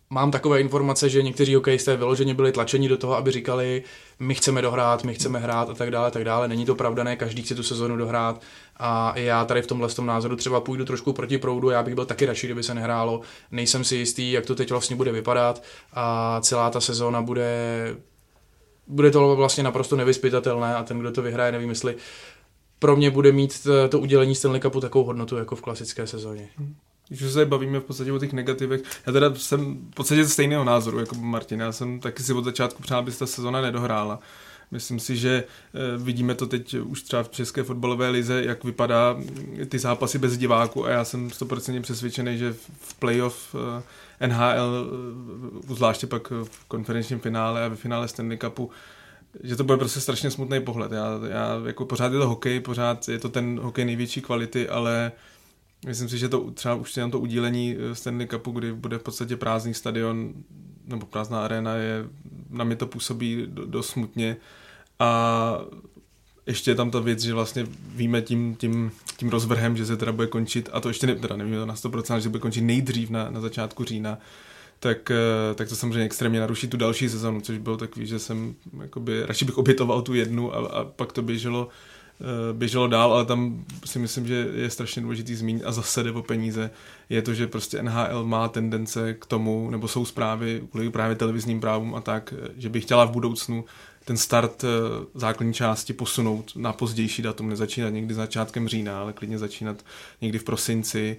mám 0.09 0.31
takové 0.31 0.61
informace, 0.61 1.09
že 1.09 1.23
někteří 1.23 1.55
hokejisté 1.55 1.97
vyloženě 1.97 2.33
byli 2.33 2.51
tlačeni 2.51 2.89
do 2.89 2.97
toho, 2.97 3.15
aby 3.15 3.31
říkali, 3.31 3.83
my 4.19 4.35
chceme 4.35 4.61
dohrát, 4.61 5.03
my 5.03 5.13
chceme 5.13 5.39
hrát 5.39 5.69
a 5.69 5.73
tak 5.73 5.91
dále, 5.91 6.11
tak 6.11 6.23
dále. 6.23 6.47
Není 6.47 6.65
to 6.65 6.75
pravda, 6.75 7.03
ne 7.03 7.15
každý 7.15 7.41
chce 7.41 7.55
tu 7.55 7.63
sezonu 7.63 7.97
dohrát. 7.97 8.41
A 8.79 9.13
já 9.19 9.45
tady 9.45 9.61
v 9.61 9.67
tomhle 9.67 9.89
tom 9.89 10.05
názoru 10.05 10.35
třeba 10.35 10.61
půjdu 10.61 10.85
trošku 10.85 11.13
proti 11.13 11.37
proudu, 11.37 11.69
já 11.69 11.83
bych 11.83 11.95
byl 11.95 12.05
taky 12.05 12.25
radši, 12.25 12.47
kdyby 12.47 12.63
se 12.63 12.73
nehrálo. 12.73 13.21
Nejsem 13.51 13.83
si 13.83 13.95
jistý, 13.95 14.31
jak 14.31 14.45
to 14.45 14.55
teď 14.55 14.71
vlastně 14.71 14.95
bude 14.95 15.11
vypadat 15.11 15.63
a 15.93 16.37
celá 16.41 16.69
ta 16.69 16.81
sezóna 16.81 17.21
bude 17.21 17.95
bude 18.87 19.11
to 19.11 19.35
vlastně 19.35 19.63
naprosto 19.63 19.95
nevyspytatelné 19.95 20.75
a 20.75 20.83
ten, 20.83 20.99
kdo 20.99 21.11
to 21.11 21.21
vyhraje, 21.21 21.51
nevím, 21.51 21.69
jestli 21.69 21.95
pro 22.79 22.95
mě 22.95 23.11
bude 23.11 23.31
mít 23.31 23.67
to 23.89 23.99
udělení 23.99 24.35
Stanley 24.35 24.61
Cupu 24.61 24.79
takovou 24.79 25.05
hodnotu 25.05 25.37
jako 25.37 25.55
v 25.55 25.61
klasické 25.61 26.07
sezóně. 26.07 26.49
Když 27.07 27.31
se 27.31 27.45
bavíme 27.45 27.79
v 27.79 27.83
podstatě 27.83 28.11
o 28.11 28.19
těch 28.19 28.33
negativech, 28.33 28.81
já 29.07 29.13
teda 29.13 29.35
jsem 29.35 29.87
v 29.91 29.95
podstatě 29.95 30.27
stejného 30.27 30.63
názoru 30.63 30.99
jako 30.99 31.15
Martin. 31.15 31.59
Já 31.59 31.71
jsem 31.71 31.99
taky 31.99 32.23
si 32.23 32.33
od 32.33 32.43
začátku 32.43 32.81
přál, 32.81 32.99
aby 32.99 33.11
se 33.11 33.19
ta 33.19 33.25
sezona 33.25 33.61
nedohrála. 33.61 34.19
Myslím 34.71 34.99
si, 34.99 35.17
že 35.17 35.43
eh, 35.43 35.97
vidíme 35.97 36.35
to 36.35 36.47
teď 36.47 36.73
už 36.73 37.01
třeba 37.01 37.23
v 37.23 37.29
České 37.29 37.63
fotbalové 37.63 38.09
lize, 38.09 38.43
jak 38.43 38.63
vypadá 38.63 39.17
ty 39.69 39.79
zápasy 39.79 40.19
bez 40.19 40.37
diváku 40.37 40.85
a 40.85 40.89
já 40.89 41.05
jsem 41.05 41.27
100% 41.27 41.81
přesvědčený, 41.81 42.37
že 42.37 42.53
v 42.79 42.93
playoff 42.93 43.55
eh, 44.19 44.27
NHL, 44.27 44.91
eh, 45.69 45.73
zvláště 45.73 46.07
pak 46.07 46.31
v 46.31 46.65
konferenčním 46.67 47.19
finále 47.19 47.65
a 47.65 47.67
ve 47.67 47.75
finále 47.75 48.07
Stanley 48.07 48.37
Cupu, 48.37 48.69
že 49.43 49.55
to 49.55 49.63
bude 49.63 49.77
prostě 49.77 49.99
strašně 49.99 50.31
smutný 50.31 50.59
pohled. 50.61 50.91
Já, 50.91 51.19
já 51.29 51.61
jako 51.65 51.85
pořád 51.85 52.13
je 52.13 52.19
to 52.19 52.27
hokej, 52.27 52.59
pořád 52.59 53.09
je 53.09 53.19
to 53.19 53.29
ten 53.29 53.59
hokej 53.59 53.85
největší 53.85 54.21
kvality, 54.21 54.69
ale 54.69 55.11
Myslím 55.85 56.09
si, 56.09 56.17
že 56.17 56.29
to 56.29 56.51
třeba 56.51 56.75
už 56.75 56.97
jenom 56.97 57.11
to 57.11 57.19
udílení 57.19 57.75
Stanley 57.93 58.27
Cupu, 58.27 58.51
kdy 58.51 58.73
bude 58.73 58.97
v 58.97 59.03
podstatě 59.03 59.37
prázdný 59.37 59.73
stadion 59.73 60.33
nebo 60.87 61.05
prázdná 61.05 61.45
arena, 61.45 61.75
je, 61.75 62.05
na 62.49 62.63
mě 62.63 62.75
to 62.75 62.87
působí 62.87 63.47
dost 63.47 63.89
smutně 63.89 64.37
a 64.99 65.61
ještě 66.45 66.71
je 66.71 66.75
tam 66.75 66.91
ta 66.91 66.99
věc, 66.99 67.19
že 67.19 67.33
vlastně 67.33 67.67
víme 67.95 68.21
tím, 68.21 68.55
tím, 68.55 68.91
tím 69.17 69.29
rozvrhem, 69.29 69.77
že 69.77 69.85
se 69.85 69.97
teda 69.97 70.11
bude 70.11 70.27
končit, 70.27 70.69
a 70.73 70.79
to 70.79 70.87
ještě 70.87 71.07
ne, 71.07 71.15
teda 71.15 71.35
nevíme 71.35 71.57
to 71.57 71.65
na 71.65 71.75
100%, 71.75 72.17
že 72.17 72.29
bude 72.29 72.39
končit 72.39 72.61
nejdřív 72.61 73.09
na, 73.09 73.29
na 73.29 73.41
začátku 73.41 73.83
října, 73.83 74.17
tak, 74.79 75.11
eh, 75.11 75.55
tak 75.55 75.69
to 75.69 75.75
samozřejmě 75.75 76.03
extrémně 76.03 76.39
naruší 76.39 76.67
tu 76.67 76.77
další 76.77 77.09
sezonu, 77.09 77.41
což 77.41 77.57
bylo 77.57 77.77
takový, 77.77 78.07
že 78.07 78.19
jsem 78.19 78.55
jakoby, 78.81 79.25
radši 79.25 79.45
bych 79.45 79.57
obětoval 79.57 80.01
tu 80.01 80.13
jednu 80.13 80.55
a, 80.55 80.57
a 80.57 80.83
pak 80.83 81.13
to 81.13 81.21
běželo 81.21 81.69
Eh, 82.21 82.53
běželo 82.53 82.87
dál, 82.87 83.13
ale 83.13 83.25
tam 83.25 83.65
si 83.85 83.99
myslím, 83.99 84.27
že 84.27 84.47
je 84.53 84.69
strašně 84.69 85.01
důležitý 85.01 85.35
zmínit 85.35 85.63
a 85.65 85.71
zase 85.71 86.03
jde 86.03 86.11
o 86.11 86.21
peníze, 86.21 86.71
je 87.09 87.21
to, 87.21 87.33
že 87.33 87.47
prostě 87.47 87.83
NHL 87.83 88.25
má 88.25 88.47
tendence 88.47 89.13
k 89.13 89.25
tomu, 89.25 89.69
nebo 89.69 89.87
jsou 89.87 90.05
zprávy 90.05 90.61
kvůli 90.71 90.89
právě 90.89 91.15
televizním 91.15 91.61
právům 91.61 91.95
a 91.95 92.01
tak, 92.01 92.33
že 92.57 92.69
by 92.69 92.81
chtěla 92.81 93.05
v 93.05 93.11
budoucnu 93.11 93.65
ten 94.09 94.17
start 94.17 94.63
eh, 94.63 94.67
základní 95.13 95.53
části 95.53 95.93
posunout 95.93 96.51
na 96.55 96.73
pozdější 96.73 97.21
datum, 97.21 97.49
nezačínat 97.49 97.93
někdy 97.93 98.13
začátkem 98.13 98.67
října, 98.67 99.01
ale 99.01 99.13
klidně 99.13 99.37
začínat 99.37 99.85
někdy 100.21 100.39
v 100.39 100.43
prosinci, 100.43 101.17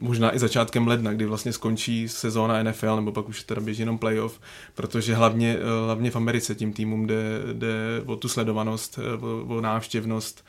možná 0.00 0.34
i 0.34 0.38
začátkem 0.38 0.86
ledna, 0.88 1.12
kdy 1.12 1.24
vlastně 1.26 1.52
skončí 1.52 2.08
sezóna 2.08 2.62
NFL, 2.62 2.96
nebo 2.96 3.12
pak 3.12 3.28
už 3.28 3.42
teda 3.42 3.60
běží 3.60 3.82
jenom 3.82 3.98
playoff, 3.98 4.40
protože 4.74 5.14
hlavně, 5.14 5.56
eh, 5.58 5.84
hlavně 5.84 6.10
v 6.10 6.16
Americe 6.16 6.54
tím 6.54 6.72
týmům 6.72 7.06
jde, 7.06 7.22
jde 7.52 8.02
o 8.06 8.16
tu 8.16 8.28
sledovanost, 8.28 8.98
eh, 8.98 9.24
o, 9.24 9.56
o 9.56 9.60
návštěvnost, 9.60 10.44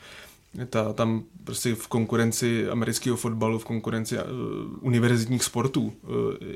ta, 0.70 0.92
tam 0.92 1.22
prostě 1.44 1.74
v 1.74 1.88
konkurenci 1.88 2.68
amerického 2.68 3.16
fotbalu, 3.16 3.58
v 3.58 3.64
konkurenci 3.64 4.18
uh, 4.18 4.22
univerzitních 4.80 5.44
sportů, 5.44 5.82
uh, 5.82 6.12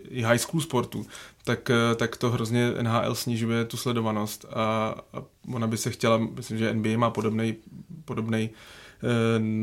i 0.08 0.22
high 0.22 0.38
school 0.38 0.60
sportů, 0.60 1.06
tak, 1.44 1.70
uh, 1.70 1.96
tak 1.96 2.16
to 2.16 2.30
hrozně 2.30 2.72
NHL 2.82 3.14
snižuje 3.14 3.64
tu 3.64 3.76
sledovanost 3.76 4.44
a, 4.50 4.94
a 5.12 5.22
ona 5.54 5.66
by 5.66 5.76
se 5.76 5.90
chtěla, 5.90 6.18
myslím, 6.18 6.58
že 6.58 6.74
NBA 6.74 6.98
má 6.98 7.10
podobný 7.10 7.56
podobný 8.04 8.50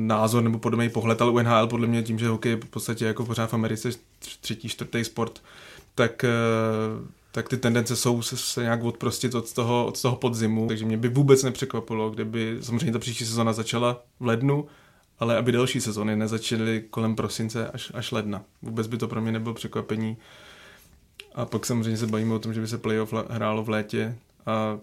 názor 0.08 0.44
nebo 0.44 0.60
podobný 0.60 0.90
pohled, 0.90 1.22
ale 1.22 1.32
u 1.32 1.40
NHL 1.40 1.68
podle 1.68 1.88
mě 1.88 2.04
tím, 2.04 2.20
že 2.20 2.28
hokej 2.28 2.52
je 2.52 2.56
v 2.56 2.70
podstatě 2.70 3.06
jako 3.06 3.26
pořád 3.26 3.50
v 3.50 3.54
Americe 3.54 3.90
třetí, 4.42 4.70
čtvrtý 4.70 5.04
sport, 5.04 5.42
tak 5.96 6.26
tak 7.36 7.50
ty 7.50 7.58
tendence 7.58 7.96
jsou 7.96 8.22
se, 8.22 8.38
se 8.38 8.62
nějak 8.62 8.84
odprostit 8.84 9.36
od 9.36 9.54
toho, 9.54 9.86
od 9.86 10.02
toho 10.02 10.16
podzimu, 10.16 10.68
takže 10.68 10.86
mě 10.86 10.98
by 10.98 11.10
vůbec 11.10 11.44
nepřekvapilo, 11.44 12.10
kdyby 12.10 12.58
samozřejmě 12.62 12.92
ta 12.92 13.00
příští 13.00 13.26
sezona 13.26 13.54
začala 13.54 14.04
v 14.20 14.26
lednu, 14.26 14.66
ale 15.20 15.38
aby 15.38 15.52
další 15.52 15.82
sezony 15.82 16.16
nezačaly 16.16 16.84
kolem 16.90 17.16
prosince 17.16 17.68
až, 17.70 17.92
až 17.96 18.12
ledna. 18.12 18.44
Vůbec 18.62 18.88
by 18.88 18.98
to 18.98 19.08
pro 19.08 19.22
mě 19.22 19.32
nebylo 19.32 19.56
překvapení. 19.56 20.18
A 21.34 21.46
pak 21.46 21.66
samozřejmě 21.66 21.98
se 21.98 22.08
bavíme 22.08 22.34
o 22.34 22.40
tom, 22.40 22.54
že 22.54 22.62
by 22.62 22.68
se 22.68 22.78
playoff 22.78 23.14
hrálo 23.30 23.64
v 23.64 23.70
létě 23.70 24.16
a 24.46 24.80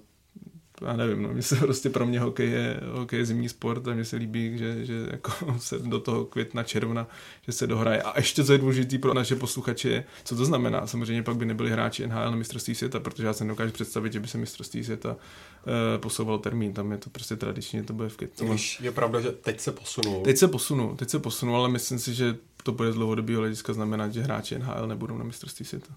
já 0.86 0.96
nevím, 0.96 1.22
no, 1.22 1.28
mě 1.28 1.42
se 1.42 1.56
prostě 1.56 1.90
pro 1.90 2.06
mě 2.06 2.20
hokej 2.20 2.50
je, 2.50 2.80
hokej 2.92 3.18
je 3.18 3.26
zimní 3.26 3.48
sport 3.48 3.88
a 3.88 3.94
mně 3.94 4.04
se 4.04 4.16
líbí, 4.16 4.58
že, 4.58 4.84
že 4.84 4.94
jako 5.10 5.32
se 5.58 5.78
do 5.78 6.00
toho 6.00 6.24
května, 6.24 6.62
června, 6.62 7.06
že 7.46 7.52
se 7.52 7.66
dohraje. 7.66 8.02
A 8.02 8.18
ještě 8.18 8.44
co 8.44 8.52
je 8.52 8.58
důležité 8.58 8.98
pro 8.98 9.14
naše 9.14 9.36
posluchače 9.36 9.88
je, 9.88 10.04
co 10.24 10.36
to 10.36 10.44
znamená. 10.44 10.86
Samozřejmě 10.86 11.22
pak 11.22 11.36
by 11.36 11.46
nebyli 11.46 11.70
hráči 11.70 12.06
NHL 12.06 12.30
na 12.30 12.36
mistrovství 12.36 12.74
světa, 12.74 13.00
protože 13.00 13.26
já 13.26 13.32
se 13.32 13.44
nedokážu 13.44 13.72
představit, 13.72 14.12
že 14.12 14.20
by 14.20 14.28
se 14.28 14.38
mistrovství 14.38 14.84
světa 14.84 15.10
uh, 15.10 16.00
posouval 16.00 16.38
termín. 16.38 16.72
Tam 16.72 16.92
je 16.92 16.98
to 16.98 17.10
prostě 17.10 17.36
tradičně, 17.36 17.82
to 17.82 17.92
bude 17.92 18.08
v 18.08 18.16
květnu. 18.16 18.56
Je 18.80 18.92
pravda, 18.92 19.20
že 19.20 19.32
teď 19.32 19.60
se 19.60 19.72
posunul. 19.72 20.22
Teď 20.22 20.38
se 20.38 20.48
posunul, 20.48 20.96
teď 20.96 21.10
se 21.10 21.18
posunul, 21.18 21.56
ale 21.56 21.68
myslím 21.68 21.98
si, 21.98 22.14
že 22.14 22.36
to 22.62 22.72
bude 22.72 22.92
z 22.92 22.94
dlouhodobého 22.94 23.40
hlediska 23.40 23.72
znamenat, 23.72 24.12
že 24.12 24.22
hráči 24.22 24.58
NHL 24.58 24.86
nebudou 24.86 25.18
na 25.18 25.24
mistrovství 25.24 25.66
světa. 25.66 25.94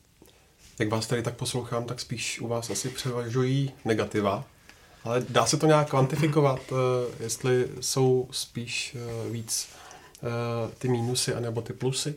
Jak 0.80 0.90
vás 0.90 1.08
tady 1.08 1.24
tak 1.24 1.36
poslouchám, 1.36 1.86
tak 1.86 2.00
spíš 2.00 2.42
u 2.42 2.48
vás 2.48 2.70
asi 2.70 2.90
převažují 2.90 3.72
negativa. 3.86 4.46
Ale 5.06 5.26
dá 5.30 5.46
se 5.46 5.58
to 5.58 5.68
nějak 5.68 5.90
kvantifikovat, 5.90 6.60
eh, 6.72 7.24
jestli 7.24 7.68
jsou 7.82 8.28
spíš 8.32 8.96
eh, 8.96 9.30
víc 9.30 9.70
eh, 10.24 10.72
ty 10.78 10.88
mínusy 10.88 11.34
anebo 11.34 11.62
ty 11.62 11.74
plusy? 11.74 12.16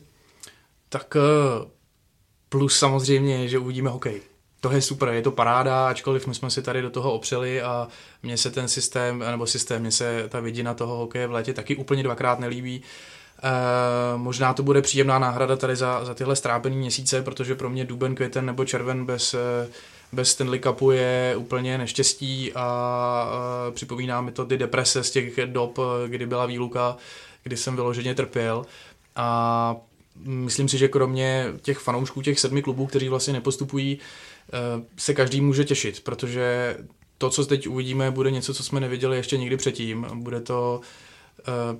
Tak 0.89 1.17
plus 2.49 2.77
samozřejmě 2.77 3.41
je, 3.41 3.47
že 3.47 3.59
uvidíme 3.59 3.89
hokej. 3.89 4.21
To 4.59 4.71
je 4.71 4.81
super, 4.81 5.09
je 5.09 5.21
to 5.21 5.31
paráda, 5.31 5.87
ačkoliv 5.87 6.27
my 6.27 6.35
jsme 6.35 6.49
si 6.49 6.61
tady 6.61 6.81
do 6.81 6.89
toho 6.89 7.13
opřeli 7.13 7.61
a 7.61 7.87
mně 8.23 8.37
se 8.37 8.51
ten 8.51 8.67
systém, 8.67 9.19
nebo 9.19 9.47
systém, 9.47 9.81
mně 9.81 9.91
se 9.91 10.25
ta 10.29 10.39
vidina 10.39 10.73
toho 10.73 10.97
hokeje 10.97 11.27
v 11.27 11.31
létě 11.31 11.53
taky 11.53 11.75
úplně 11.75 12.03
dvakrát 12.03 12.39
nelíbí. 12.39 12.81
E, 13.43 14.17
možná 14.17 14.53
to 14.53 14.63
bude 14.63 14.81
příjemná 14.81 15.19
náhrada 15.19 15.55
tady 15.55 15.75
za, 15.75 16.05
za 16.05 16.13
tyhle 16.13 16.35
strápený 16.35 16.77
měsíce, 16.77 17.21
protože 17.21 17.55
pro 17.55 17.69
mě 17.69 17.85
duben, 17.85 18.15
květen 18.15 18.45
nebo 18.45 18.65
červen 18.65 19.05
bez 19.05 19.35
bez 20.11 20.29
Stanley 20.31 20.59
Cupu 20.59 20.91
je 20.91 21.35
úplně 21.37 21.77
neštěstí 21.77 22.53
a, 22.53 23.25
připomíná 23.71 24.21
mi 24.21 24.31
to 24.31 24.45
ty 24.45 24.57
deprese 24.57 25.03
z 25.03 25.11
těch 25.11 25.39
dob, 25.45 25.79
kdy 26.07 26.25
byla 26.25 26.45
výluka, 26.45 26.97
kdy 27.43 27.57
jsem 27.57 27.75
vyloženě 27.75 28.15
trpěl 28.15 28.65
a 29.15 29.75
myslím 30.23 30.69
si, 30.69 30.77
že 30.77 30.87
kromě 30.87 31.45
těch 31.61 31.77
fanoušků 31.77 32.21
těch 32.21 32.39
sedmi 32.39 32.61
klubů, 32.61 32.85
kteří 32.85 33.09
vlastně 33.09 33.33
nepostupují, 33.33 33.99
eh, 34.53 34.85
se 34.97 35.13
každý 35.13 35.41
může 35.41 35.65
těšit, 35.65 36.03
protože 36.03 36.77
to, 37.17 37.29
co 37.29 37.45
teď 37.45 37.67
uvidíme, 37.67 38.11
bude 38.11 38.31
něco, 38.31 38.53
co 38.53 38.63
jsme 38.63 38.79
neviděli 38.79 39.17
ještě 39.17 39.37
nikdy 39.37 39.57
předtím. 39.57 40.07
Bude 40.13 40.41
to, 40.41 40.81
eh, 41.39 41.79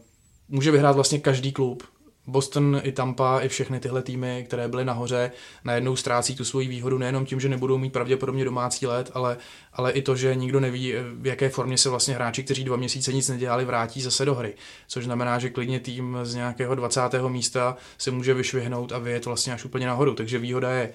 může 0.50 0.71
vyhrát 0.71 0.95
vlastně 0.95 1.19
každý 1.19 1.51
klub 1.51 1.83
Boston 2.29 2.81
i 2.83 2.91
Tampa, 2.91 3.39
i 3.39 3.50
všechny 3.50 3.79
tyhle 3.79 4.01
týmy, 4.01 4.43
které 4.48 4.67
byly 4.67 4.86
nahoře, 4.86 5.31
najednou 5.63 5.95
ztrácí 5.95 6.36
tu 6.36 6.45
svoji 6.45 6.67
výhodu 6.67 6.98
nejenom 6.98 7.25
tím, 7.25 7.39
že 7.39 7.50
nebudou 7.50 7.77
mít 7.77 7.93
pravděpodobně 7.93 8.45
domácí 8.45 8.88
let, 8.88 9.12
ale, 9.13 9.38
ale 9.74 9.91
i 9.91 10.01
to, 10.01 10.15
že 10.15 10.36
nikdo 10.36 10.59
neví, 10.59 10.93
v 11.13 11.27
jaké 11.27 11.50
formě 11.50 11.77
se 11.77 11.89
vlastně 11.89 12.15
hráči, 12.15 12.43
kteří 12.43 12.63
dva 12.63 12.77
měsíce 12.77 13.13
nic 13.13 13.29
nedělali, 13.29 13.65
vrátí 13.65 14.01
zase 14.01 14.25
do 14.25 14.36
hry. 14.36 14.53
Což 14.88 15.03
znamená, 15.03 15.39
že 15.39 15.50
klidně 15.50 15.79
tým 15.79 16.17
z 16.24 16.36
nějakého 16.36 16.75
20. 16.75 17.01
místa 17.27 17.77
se 17.98 18.12
může 18.12 18.33
vyšvihnout 18.33 18.91
a 18.91 19.00
vyjet 19.00 19.25
vlastně 19.25 19.53
až 19.53 19.65
úplně 19.65 19.88
nahoru. 19.88 20.13
Takže 20.13 20.39
výhoda 20.39 20.71
je, 20.71 20.93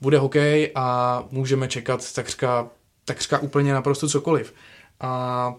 bude 0.00 0.18
hokej 0.18 0.72
a 0.74 1.24
můžeme 1.30 1.68
čekat 1.68 2.12
takřka, 2.12 2.68
takřka 3.04 3.38
úplně 3.38 3.72
naprosto 3.72 4.08
cokoliv. 4.08 4.54
A 5.00 5.54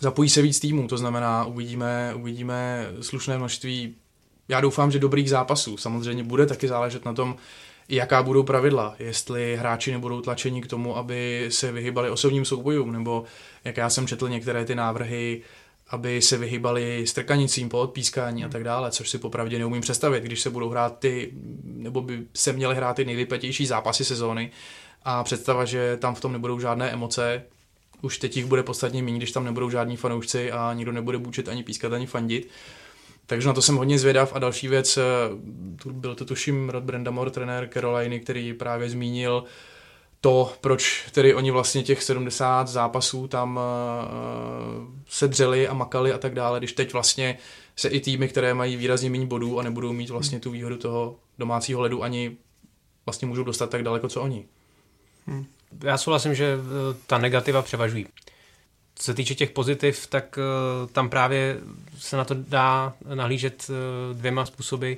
zapojí 0.00 0.30
se 0.30 0.42
víc 0.42 0.60
týmů, 0.60 0.88
to 0.88 0.98
znamená, 0.98 1.44
uvidíme, 1.44 2.12
uvidíme 2.14 2.86
slušné 3.00 3.38
množství 3.38 3.96
já 4.48 4.60
doufám, 4.60 4.90
že 4.90 4.98
dobrých 4.98 5.30
zápasů. 5.30 5.76
Samozřejmě 5.76 6.24
bude 6.24 6.46
taky 6.46 6.68
záležet 6.68 7.04
na 7.04 7.12
tom, 7.12 7.36
jaká 7.88 8.22
budou 8.22 8.42
pravidla, 8.42 8.94
jestli 8.98 9.56
hráči 9.56 9.92
nebudou 9.92 10.20
tlačeni 10.20 10.62
k 10.62 10.66
tomu, 10.66 10.96
aby 10.96 11.46
se 11.48 11.72
vyhybali 11.72 12.10
osobním 12.10 12.44
soubojům, 12.44 12.92
nebo 12.92 13.24
jak 13.64 13.76
já 13.76 13.90
jsem 13.90 14.06
četl 14.06 14.28
některé 14.28 14.64
ty 14.64 14.74
návrhy, 14.74 15.42
aby 15.90 16.22
se 16.22 16.38
vyhybali 16.38 17.06
strkanicím 17.06 17.68
po 17.68 17.80
odpískání 17.80 18.44
a 18.44 18.48
tak 18.48 18.64
dále, 18.64 18.90
což 18.90 19.10
si 19.10 19.18
popravdě 19.18 19.58
neumím 19.58 19.82
představit, 19.82 20.24
když 20.24 20.40
se 20.40 20.50
budou 20.50 20.68
hrát 20.68 20.98
ty, 20.98 21.30
nebo 21.64 22.00
by 22.00 22.22
se 22.34 22.52
měly 22.52 22.74
hrát 22.74 22.96
ty 22.96 23.04
nejvypětější 23.04 23.66
zápasy 23.66 24.04
sezóny 24.04 24.50
a 25.02 25.24
představa, 25.24 25.64
že 25.64 25.96
tam 25.96 26.14
v 26.14 26.20
tom 26.20 26.32
nebudou 26.32 26.60
žádné 26.60 26.90
emoce, 26.90 27.42
už 28.02 28.18
teď 28.18 28.36
jich 28.36 28.46
bude 28.46 28.62
podstatně 28.62 29.02
méně, 29.02 29.16
když 29.16 29.32
tam 29.32 29.44
nebudou 29.44 29.70
žádní 29.70 29.96
fanoušci 29.96 30.52
a 30.52 30.72
nikdo 30.72 30.92
nebude 30.92 31.18
bučit 31.18 31.48
ani 31.48 31.62
pískat, 31.62 31.92
ani 31.92 32.06
fandit. 32.06 32.48
Takže 33.26 33.48
na 33.48 33.54
to 33.54 33.62
jsem 33.62 33.76
hodně 33.76 33.98
zvědav. 33.98 34.32
A 34.34 34.38
další 34.38 34.68
věc, 34.68 34.98
tu 35.82 35.92
byl 35.92 36.14
to 36.14 36.24
tuším 36.24 36.70
Rod 36.70 36.84
Brandamore, 36.84 37.30
trenér 37.30 37.68
Caroliny, 37.72 38.20
který 38.20 38.52
právě 38.52 38.90
zmínil 38.90 39.44
to, 40.24 40.52
proč 40.60 41.04
tedy 41.12 41.34
oni 41.34 41.50
vlastně 41.50 41.82
těch 41.82 42.02
70 42.02 42.68
zápasů 42.68 43.28
tam 43.28 43.56
uh, 43.56 44.94
se 45.08 45.28
dřeli 45.28 45.68
a 45.68 45.74
makali 45.74 46.12
a 46.12 46.18
tak 46.18 46.34
dále, 46.34 46.58
když 46.58 46.72
teď 46.72 46.92
vlastně 46.92 47.38
se 47.76 47.88
i 47.88 48.00
týmy, 48.00 48.28
které 48.28 48.54
mají 48.54 48.76
výrazně 48.76 49.10
méně 49.10 49.26
bodů 49.26 49.58
a 49.58 49.62
nebudou 49.62 49.92
mít 49.92 50.10
vlastně 50.10 50.40
tu 50.40 50.50
výhodu 50.50 50.76
toho 50.76 51.16
domácího 51.38 51.80
ledu, 51.80 52.02
ani 52.02 52.36
vlastně 53.06 53.28
můžou 53.28 53.42
dostat 53.44 53.70
tak 53.70 53.82
daleko, 53.82 54.08
co 54.08 54.22
oni. 54.22 54.44
Hmm. 55.26 55.46
Já 55.82 55.98
souhlasím, 55.98 56.34
že 56.34 56.56
ta 57.06 57.18
negativa 57.18 57.62
převažují. 57.62 58.06
Co 58.94 59.04
se 59.04 59.14
týče 59.14 59.34
těch 59.34 59.50
pozitiv, 59.50 60.06
tak 60.06 60.38
uh, 60.38 60.90
tam 60.90 61.08
právě 61.10 61.56
se 61.98 62.16
na 62.16 62.24
to 62.24 62.34
dá 62.34 62.92
nahlížet 63.14 63.66
uh, 63.68 64.16
dvěma 64.18 64.46
způsoby. 64.46 64.92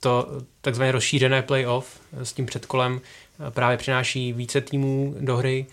To 0.00 0.28
takzvané 0.60 0.92
rozšířené 0.92 1.42
playoff 1.42 2.00
s 2.22 2.32
tím 2.32 2.46
předkolem 2.46 3.00
právě 3.50 3.76
přináší 3.76 4.32
více 4.32 4.60
týmů 4.60 5.14
do 5.20 5.36
hry. 5.36 5.66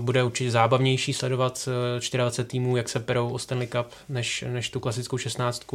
Bude 0.00 0.22
určitě 0.22 0.50
zábavnější 0.50 1.12
sledovat 1.12 1.68
24 2.12 2.48
týmů, 2.48 2.76
jak 2.76 2.88
se 2.88 3.00
perou 3.00 3.30
o 3.30 3.38
Stanley 3.38 3.66
Cup, 3.66 3.86
než, 4.08 4.44
než 4.48 4.70
tu 4.70 4.80
klasickou 4.80 5.18
16. 5.18 5.66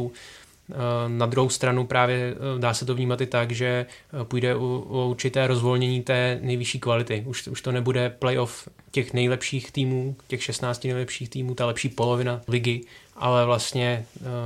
Na 1.08 1.26
druhou 1.26 1.48
stranu 1.48 1.86
právě 1.86 2.34
dá 2.58 2.74
se 2.74 2.84
to 2.84 2.94
vnímat 2.94 3.20
i 3.20 3.26
tak, 3.26 3.50
že 3.50 3.86
půjde 4.22 4.54
o, 4.54 5.06
určité 5.08 5.46
rozvolnění 5.46 6.02
té 6.02 6.38
nejvyšší 6.42 6.80
kvality. 6.80 7.24
Už, 7.26 7.48
už 7.48 7.62
to 7.62 7.72
nebude 7.72 8.10
playoff 8.10 8.68
těch 8.90 9.12
nejlepších 9.12 9.72
týmů, 9.72 10.16
těch 10.26 10.42
16 10.42 10.84
nejlepších 10.84 11.28
týmů, 11.28 11.54
ta 11.54 11.66
lepší 11.66 11.88
polovina 11.88 12.40
ligy, 12.48 12.80
ale 13.16 13.46
vlastně 13.46 14.04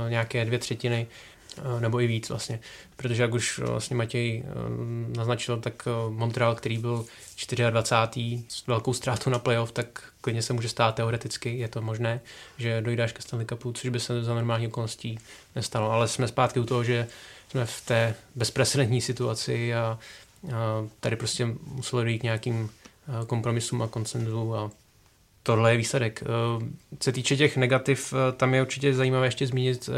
nějaké 0.09 0.45
dvě 0.45 0.59
třetiny 0.59 1.07
nebo 1.79 2.01
i 2.01 2.07
víc 2.07 2.29
vlastně. 2.29 2.59
Protože 2.95 3.21
jak 3.21 3.33
už 3.33 3.59
vlastně 3.59 3.95
Matěj 3.95 4.43
naznačil, 5.17 5.57
tak 5.57 5.87
Montreal, 6.09 6.55
který 6.55 6.77
byl 6.77 7.05
24. 7.69 8.43
s 8.47 8.67
velkou 8.67 8.93
ztrátou 8.93 9.29
na 9.29 9.39
playoff, 9.39 9.71
tak 9.71 10.03
klidně 10.21 10.41
se 10.41 10.53
může 10.53 10.69
stát 10.69 10.95
teoreticky, 10.95 11.57
je 11.57 11.67
to 11.67 11.81
možné, 11.81 12.21
že 12.57 12.81
dojde 12.81 13.03
až 13.03 13.11
ke 13.11 13.21
Stanley 13.21 13.45
Cupu, 13.45 13.73
což 13.73 13.89
by 13.89 13.99
se 13.99 14.23
za 14.23 14.33
normální 14.33 14.67
okolností 14.67 15.19
nestalo. 15.55 15.91
Ale 15.91 16.07
jsme 16.07 16.27
zpátky 16.27 16.59
u 16.59 16.63
toho, 16.63 16.83
že 16.83 17.07
jsme 17.49 17.65
v 17.65 17.81
té 17.85 18.15
bezprecedentní 18.35 19.01
situaci 19.01 19.75
a, 19.75 19.79
a 19.79 19.99
tady 20.99 21.15
prostě 21.15 21.47
muselo 21.65 22.03
dojít 22.03 22.23
nějakým 22.23 22.69
kompromisům 23.27 23.81
a 23.81 23.87
koncenzu 23.87 24.55
a 24.55 24.71
tohle 25.45 25.71
je 25.71 25.77
výsledek. 25.77 26.23
Co 26.99 27.03
se 27.03 27.11
týče 27.11 27.37
těch 27.37 27.57
negativ, 27.57 28.13
tam 28.37 28.53
je 28.53 28.61
určitě 28.61 28.93
zajímavé 28.93 29.27
ještě 29.27 29.47
zmínit 29.47 29.89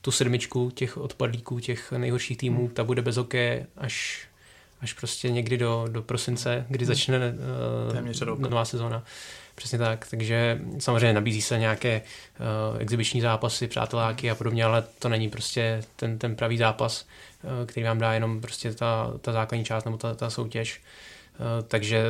tu 0.00 0.10
sedmičku 0.10 0.70
těch 0.70 0.96
odpadlíků, 0.96 1.60
těch 1.60 1.92
nejhorších 1.92 2.38
týmů. 2.38 2.68
Ta 2.68 2.84
bude 2.84 3.02
bez 3.02 3.16
hokeje 3.16 3.66
až, 3.76 4.26
až 4.80 4.92
prostě 4.92 5.30
někdy 5.30 5.58
do, 5.58 5.86
do 5.90 6.02
prosince, 6.02 6.66
kdy 6.68 6.84
začne 6.86 7.34
nová 8.38 8.64
sezóna. 8.64 9.04
Přesně 9.54 9.78
tak, 9.78 10.06
takže 10.10 10.60
samozřejmě 10.78 11.12
nabízí 11.12 11.42
se 11.42 11.58
nějaké 11.58 12.02
uh, 12.72 12.80
exibiční 12.80 13.20
zápasy, 13.20 13.68
přáteláky 13.68 14.30
a 14.30 14.34
podobně, 14.34 14.64
ale 14.64 14.84
to 14.98 15.08
není 15.08 15.28
prostě 15.28 15.82
ten, 15.96 16.18
ten 16.18 16.36
pravý 16.36 16.58
zápas, 16.58 17.06
uh, 17.42 17.66
který 17.66 17.84
vám 17.84 17.98
dá 17.98 18.12
jenom 18.12 18.40
prostě 18.40 18.74
ta, 18.74 19.12
ta 19.20 19.32
základní 19.32 19.64
část 19.64 19.84
nebo 19.84 19.96
ta, 19.96 20.14
ta 20.14 20.30
soutěž. 20.30 20.78
Uh, 20.78 21.11
takže 21.68 22.04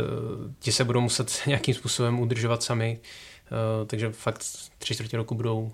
ti 0.59 0.73
se 0.73 0.85
budou 0.85 1.00
muset 1.00 1.41
nějakým 1.47 1.75
způsobem 1.75 2.21
udržovat 2.21 2.62
sami, 2.62 2.99
uh, 3.00 3.87
takže 3.87 4.12
fakt 4.12 4.45
tři 4.79 4.95
čtvrtě 4.95 5.17
roku 5.17 5.35
budou, 5.35 5.73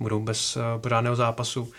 budou 0.00 0.20
bez 0.20 0.58
pořádného 0.78 1.16
zápasu. 1.16 1.72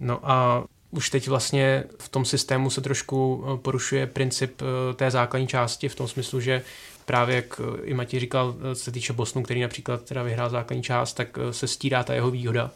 No 0.00 0.30
a 0.30 0.64
už 0.90 1.10
teď 1.10 1.28
vlastně 1.28 1.84
v 1.98 2.08
tom 2.08 2.24
systému 2.24 2.70
se 2.70 2.80
trošku 2.80 3.44
porušuje 3.62 4.06
princip 4.06 4.62
té 4.96 5.10
základní 5.10 5.48
části 5.48 5.88
v 5.88 5.94
tom 5.94 6.08
smyslu, 6.08 6.40
že 6.40 6.62
právě 7.06 7.36
jak 7.36 7.60
i 7.84 7.94
Matěj 7.94 8.20
říkal, 8.20 8.54
se 8.72 8.92
týče 8.92 9.12
Bosnu, 9.12 9.42
který 9.42 9.60
například 9.60 10.04
teda 10.04 10.22
vyhrál 10.22 10.50
základní 10.50 10.82
část, 10.82 11.12
tak 11.12 11.38
eh, 11.38 11.52
se 11.52 11.68
stírá 11.68 12.04
ta 12.04 12.14
jeho 12.14 12.30
výhoda. 12.30 12.70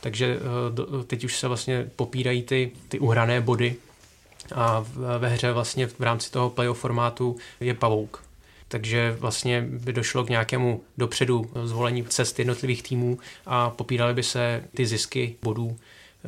Takže 0.00 0.36
eh, 0.36 1.04
teď 1.04 1.24
už 1.24 1.38
se 1.38 1.48
vlastně 1.48 1.90
popírají 1.96 2.42
ty, 2.42 2.70
ty 2.88 2.98
uhrané 2.98 3.40
body 3.40 3.76
a 4.54 4.84
ve 5.18 5.28
hře 5.28 5.52
vlastně 5.52 5.86
v 5.86 6.00
rámci 6.00 6.30
toho 6.30 6.50
playoff 6.50 6.78
formátu 6.78 7.36
je 7.60 7.74
pavouk. 7.74 8.22
Takže 8.68 9.16
vlastně 9.20 9.62
by 9.62 9.92
došlo 9.92 10.24
k 10.24 10.30
nějakému 10.30 10.82
dopředu 10.98 11.50
zvolení 11.64 12.04
cest 12.04 12.38
jednotlivých 12.38 12.82
týmů 12.82 13.18
a 13.46 13.70
popírali 13.70 14.14
by 14.14 14.22
se 14.22 14.64
ty 14.74 14.86
zisky 14.86 15.36
bodů 15.42 15.76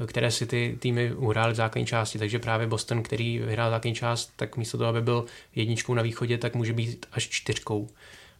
které 0.06 0.30
si 0.30 0.46
ty 0.46 0.76
týmy 0.80 1.12
uhrály 1.12 1.52
v 1.52 1.56
základní 1.56 1.86
části, 1.86 2.18
takže 2.18 2.38
právě 2.38 2.66
Boston, 2.66 3.02
který 3.02 3.38
vyhrál 3.38 3.70
základní 3.70 3.94
část, 3.94 4.32
tak 4.36 4.56
místo 4.56 4.78
toho, 4.78 4.90
aby 4.90 5.02
byl 5.02 5.24
jedničkou 5.54 5.94
na 5.94 6.02
východě, 6.02 6.38
tak 6.38 6.54
může 6.54 6.72
být 6.72 7.06
až 7.12 7.28
čtyřkou. 7.28 7.88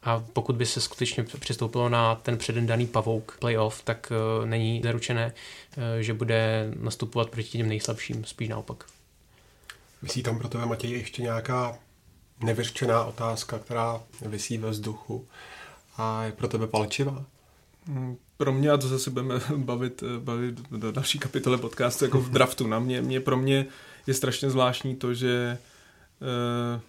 A 0.02 0.24
pokud 0.32 0.56
by 0.56 0.66
se 0.66 0.80
skutečně 0.80 1.24
přistoupilo 1.38 1.88
na 1.88 2.14
ten 2.14 2.38
předem 2.38 2.66
daný 2.66 2.86
pavouk 2.86 3.36
playoff, 3.38 3.82
tak 3.82 4.12
uh, 4.40 4.46
není 4.46 4.80
zaručené, 4.84 5.32
uh, 5.76 5.82
že 6.00 6.14
bude 6.14 6.70
nastupovat 6.80 7.30
proti 7.30 7.48
těm 7.48 7.68
nejslabším, 7.68 8.24
spíš 8.24 8.48
naopak. 8.48 8.84
Vysí 10.02 10.22
tam 10.22 10.38
pro 10.38 10.48
tebe, 10.48 10.66
Matěj, 10.66 10.90
ještě 10.90 11.22
nějaká 11.22 11.78
nevyřčená 12.40 13.04
otázka, 13.04 13.58
která 13.58 14.00
vysí 14.26 14.58
ve 14.58 14.70
vzduchu 14.70 15.28
a 15.96 16.24
je 16.24 16.32
pro 16.32 16.48
tebe 16.48 16.66
palčivá? 16.66 17.24
Hmm, 17.86 18.16
pro 18.36 18.52
mě, 18.52 18.70
a 18.70 18.76
to 18.76 18.88
zase 18.88 19.10
budeme 19.10 19.34
bavit, 19.56 20.02
bavit 20.18 20.60
do 20.70 20.92
další 20.92 21.18
kapitole 21.18 21.58
podcastu, 21.58 22.04
jako 22.04 22.20
v 22.20 22.30
draftu 22.30 22.66
na 22.66 22.78
mě, 22.78 23.02
mě 23.02 23.20
pro 23.20 23.36
mě 23.36 23.66
je 24.06 24.14
strašně 24.14 24.50
zvláštní 24.50 24.96
to, 24.96 25.14
že 25.14 25.58
e, 26.22 26.80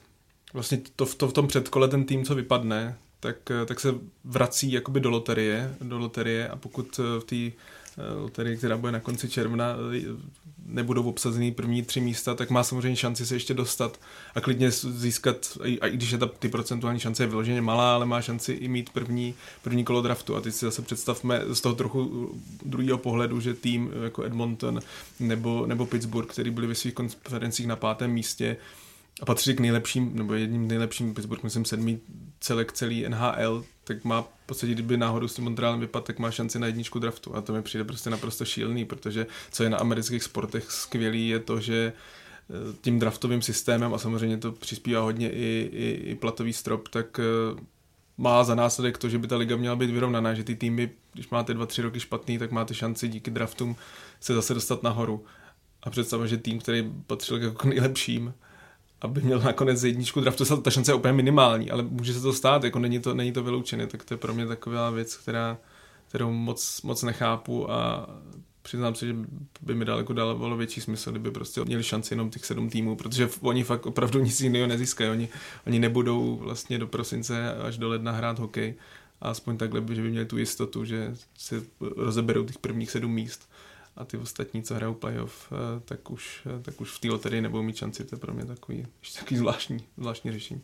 vlastně 0.53 0.81
to, 0.95 1.05
to 1.05 1.27
v 1.27 1.33
tom 1.33 1.47
předkole 1.47 1.87
ten 1.87 2.05
tým, 2.05 2.25
co 2.25 2.35
vypadne, 2.35 2.97
tak, 3.19 3.37
tak 3.65 3.79
se 3.79 3.95
vrací 4.23 4.71
jakoby 4.71 4.99
do 4.99 5.09
loterie, 5.09 5.75
do 5.81 5.97
loterie 5.97 6.49
a 6.49 6.55
pokud 6.55 6.97
v 6.97 7.23
té 7.23 7.61
loterii, 8.21 8.57
která 8.57 8.77
bude 8.77 8.91
na 8.91 8.99
konci 8.99 9.29
června, 9.29 9.75
nebudou 10.65 11.03
obsazený 11.03 11.51
první 11.51 11.81
tři 11.81 12.01
místa, 12.01 12.35
tak 12.35 12.49
má 12.49 12.63
samozřejmě 12.63 12.95
šanci 12.95 13.25
se 13.25 13.35
ještě 13.35 13.53
dostat 13.53 13.99
a 14.35 14.41
klidně 14.41 14.71
získat, 14.71 15.57
a 15.81 15.87
i 15.87 15.97
když 15.97 16.11
je 16.11 16.17
ta, 16.17 16.25
ty 16.25 16.49
procentuální 16.49 16.99
šance 16.99 17.23
je 17.23 17.27
vyloženě 17.27 17.61
malá, 17.61 17.95
ale 17.95 18.05
má 18.05 18.21
šanci 18.21 18.51
i 18.51 18.67
mít 18.67 18.89
první, 18.89 19.33
první 19.61 19.83
kolo 19.83 20.01
draftu. 20.01 20.35
A 20.35 20.41
teď 20.41 20.53
si 20.53 20.65
zase 20.65 20.81
představme 20.81 21.41
z 21.47 21.61
toho 21.61 21.75
trochu 21.75 22.31
druhého 22.65 22.97
pohledu, 22.97 23.39
že 23.39 23.53
tým 23.53 23.91
jako 24.03 24.23
Edmonton 24.23 24.79
nebo, 25.19 25.65
nebo 25.65 25.85
Pittsburgh, 25.85 26.27
který 26.29 26.51
byli 26.51 26.67
ve 26.67 26.75
svých 26.75 26.93
konferencích 26.93 27.67
na 27.67 27.75
pátém 27.75 28.11
místě, 28.11 28.57
a 29.21 29.25
patří 29.25 29.55
k 29.55 29.59
nejlepším, 29.59 30.15
nebo 30.15 30.33
jedním 30.33 30.67
nejlepším, 30.67 31.13
Pittsburgh, 31.13 31.43
myslím, 31.43 31.65
sedmý 31.65 31.99
celek 32.39 32.73
celý 32.73 33.05
NHL, 33.09 33.63
tak 33.83 34.03
má 34.03 34.21
v 34.21 34.27
podstatě, 34.45 34.73
kdyby 34.73 34.97
náhodou 34.97 35.27
s 35.27 35.35
tím 35.35 35.43
Montrealem 35.43 35.79
vypadl, 35.79 36.05
tak 36.05 36.19
má 36.19 36.31
šanci 36.31 36.59
na 36.59 36.67
jedničku 36.67 36.99
draftu. 36.99 37.35
A 37.35 37.41
to 37.41 37.53
mi 37.53 37.61
přijde 37.61 37.83
prostě 37.83 38.09
naprosto 38.09 38.45
šílený, 38.45 38.85
protože 38.85 39.27
co 39.51 39.63
je 39.63 39.69
na 39.69 39.77
amerických 39.77 40.23
sportech 40.23 40.71
skvělý, 40.71 41.29
je 41.29 41.39
to, 41.39 41.59
že 41.59 41.93
eh, 41.93 42.75
tím 42.81 42.99
draftovým 42.99 43.41
systémem, 43.41 43.93
a 43.93 43.97
samozřejmě 43.97 44.37
to 44.37 44.51
přispívá 44.51 45.01
hodně 45.01 45.31
i, 45.31 45.69
i, 45.73 46.09
i 46.11 46.15
platový 46.15 46.53
strop, 46.53 46.87
tak 46.87 47.19
eh, 47.19 47.61
má 48.17 48.43
za 48.43 48.55
následek 48.55 48.97
to, 48.97 49.09
že 49.09 49.17
by 49.17 49.27
ta 49.27 49.37
liga 49.37 49.55
měla 49.55 49.75
být 49.75 49.89
vyrovnaná, 49.91 50.33
že 50.33 50.43
ty 50.43 50.55
týmy, 50.55 50.89
když 51.13 51.29
máte 51.29 51.53
dva, 51.53 51.65
tři 51.65 51.81
roky 51.81 51.99
špatný, 51.99 52.37
tak 52.37 52.51
máte 52.51 52.73
šanci 52.73 53.07
díky 53.07 53.31
draftům 53.31 53.75
se 54.19 54.33
zase 54.33 54.53
dostat 54.53 54.83
nahoru. 54.83 55.25
A 55.83 55.89
představa, 55.89 56.25
že 56.25 56.37
tým, 56.37 56.59
který 56.59 56.93
patřil 57.07 57.43
jako 57.43 57.67
nejlepším, 57.67 58.33
aby 59.01 59.21
měl 59.21 59.39
nakonec 59.39 59.83
jedničku 59.83 60.21
draftu, 60.21 60.61
ta 60.61 60.71
šance 60.71 60.91
je 60.91 60.95
úplně 60.95 61.13
minimální, 61.13 61.71
ale 61.71 61.83
může 61.83 62.13
se 62.13 62.21
to 62.21 62.33
stát, 62.33 62.63
jako 62.63 62.79
není 62.79 62.99
to, 62.99 63.13
není 63.13 63.31
to 63.31 63.43
vyloučené, 63.43 63.87
tak 63.87 64.03
to 64.03 64.13
je 64.13 64.17
pro 64.17 64.33
mě 64.33 64.47
taková 64.47 64.89
věc, 64.89 65.15
která, 65.15 65.57
kterou 66.07 66.31
moc, 66.31 66.81
moc 66.81 67.03
nechápu 67.03 67.71
a 67.71 68.09
přiznám 68.61 68.95
se, 68.95 69.07
že 69.07 69.15
by 69.61 69.75
mi 69.75 69.85
daleko 69.85 70.13
dalo 70.13 70.57
větší 70.57 70.81
smysl, 70.81 71.11
kdyby 71.11 71.31
prostě 71.31 71.61
měli 71.65 71.83
šanci 71.83 72.13
jenom 72.13 72.29
těch 72.29 72.45
sedm 72.45 72.69
týmů, 72.69 72.95
protože 72.95 73.29
oni 73.41 73.63
fakt 73.63 73.85
opravdu 73.85 74.19
nic 74.19 74.41
jiného 74.41 74.67
nezískají. 74.67 75.09
Oni, 75.09 75.29
oni 75.67 75.79
nebudou 75.79 76.35
vlastně 76.35 76.77
do 76.79 76.87
prosince 76.87 77.55
až 77.55 77.77
do 77.77 77.89
ledna 77.89 78.11
hrát 78.11 78.39
hokej. 78.39 78.75
A 79.21 79.29
aspoň 79.29 79.57
takhle, 79.57 79.83
že 79.91 80.01
by 80.01 80.09
měli 80.09 80.25
tu 80.25 80.37
jistotu, 80.37 80.85
že 80.85 81.15
si 81.37 81.63
rozeberou 81.79 82.45
těch 82.45 82.57
prvních 82.57 82.91
sedm 82.91 83.11
míst 83.11 83.49
a 83.99 84.05
ty 84.05 84.17
ostatní, 84.17 84.63
co 84.63 84.75
hrajou 84.75 84.93
playoff, 84.93 85.51
eh, 85.51 85.79
tak 85.85 86.11
už, 86.11 86.47
eh, 86.59 86.63
tak 86.63 86.81
už 86.81 86.91
v 86.91 86.99
té 86.99 87.07
loterii 87.07 87.41
nebudou 87.41 87.63
mít 87.63 87.75
šanci. 87.75 88.05
To 88.05 88.15
je 88.15 88.19
pro 88.19 88.33
mě 88.33 88.45
takový, 88.45 88.87
takový 89.19 89.37
zvláštní, 89.37 89.87
zvláštní 89.97 90.31
řešení. 90.31 90.61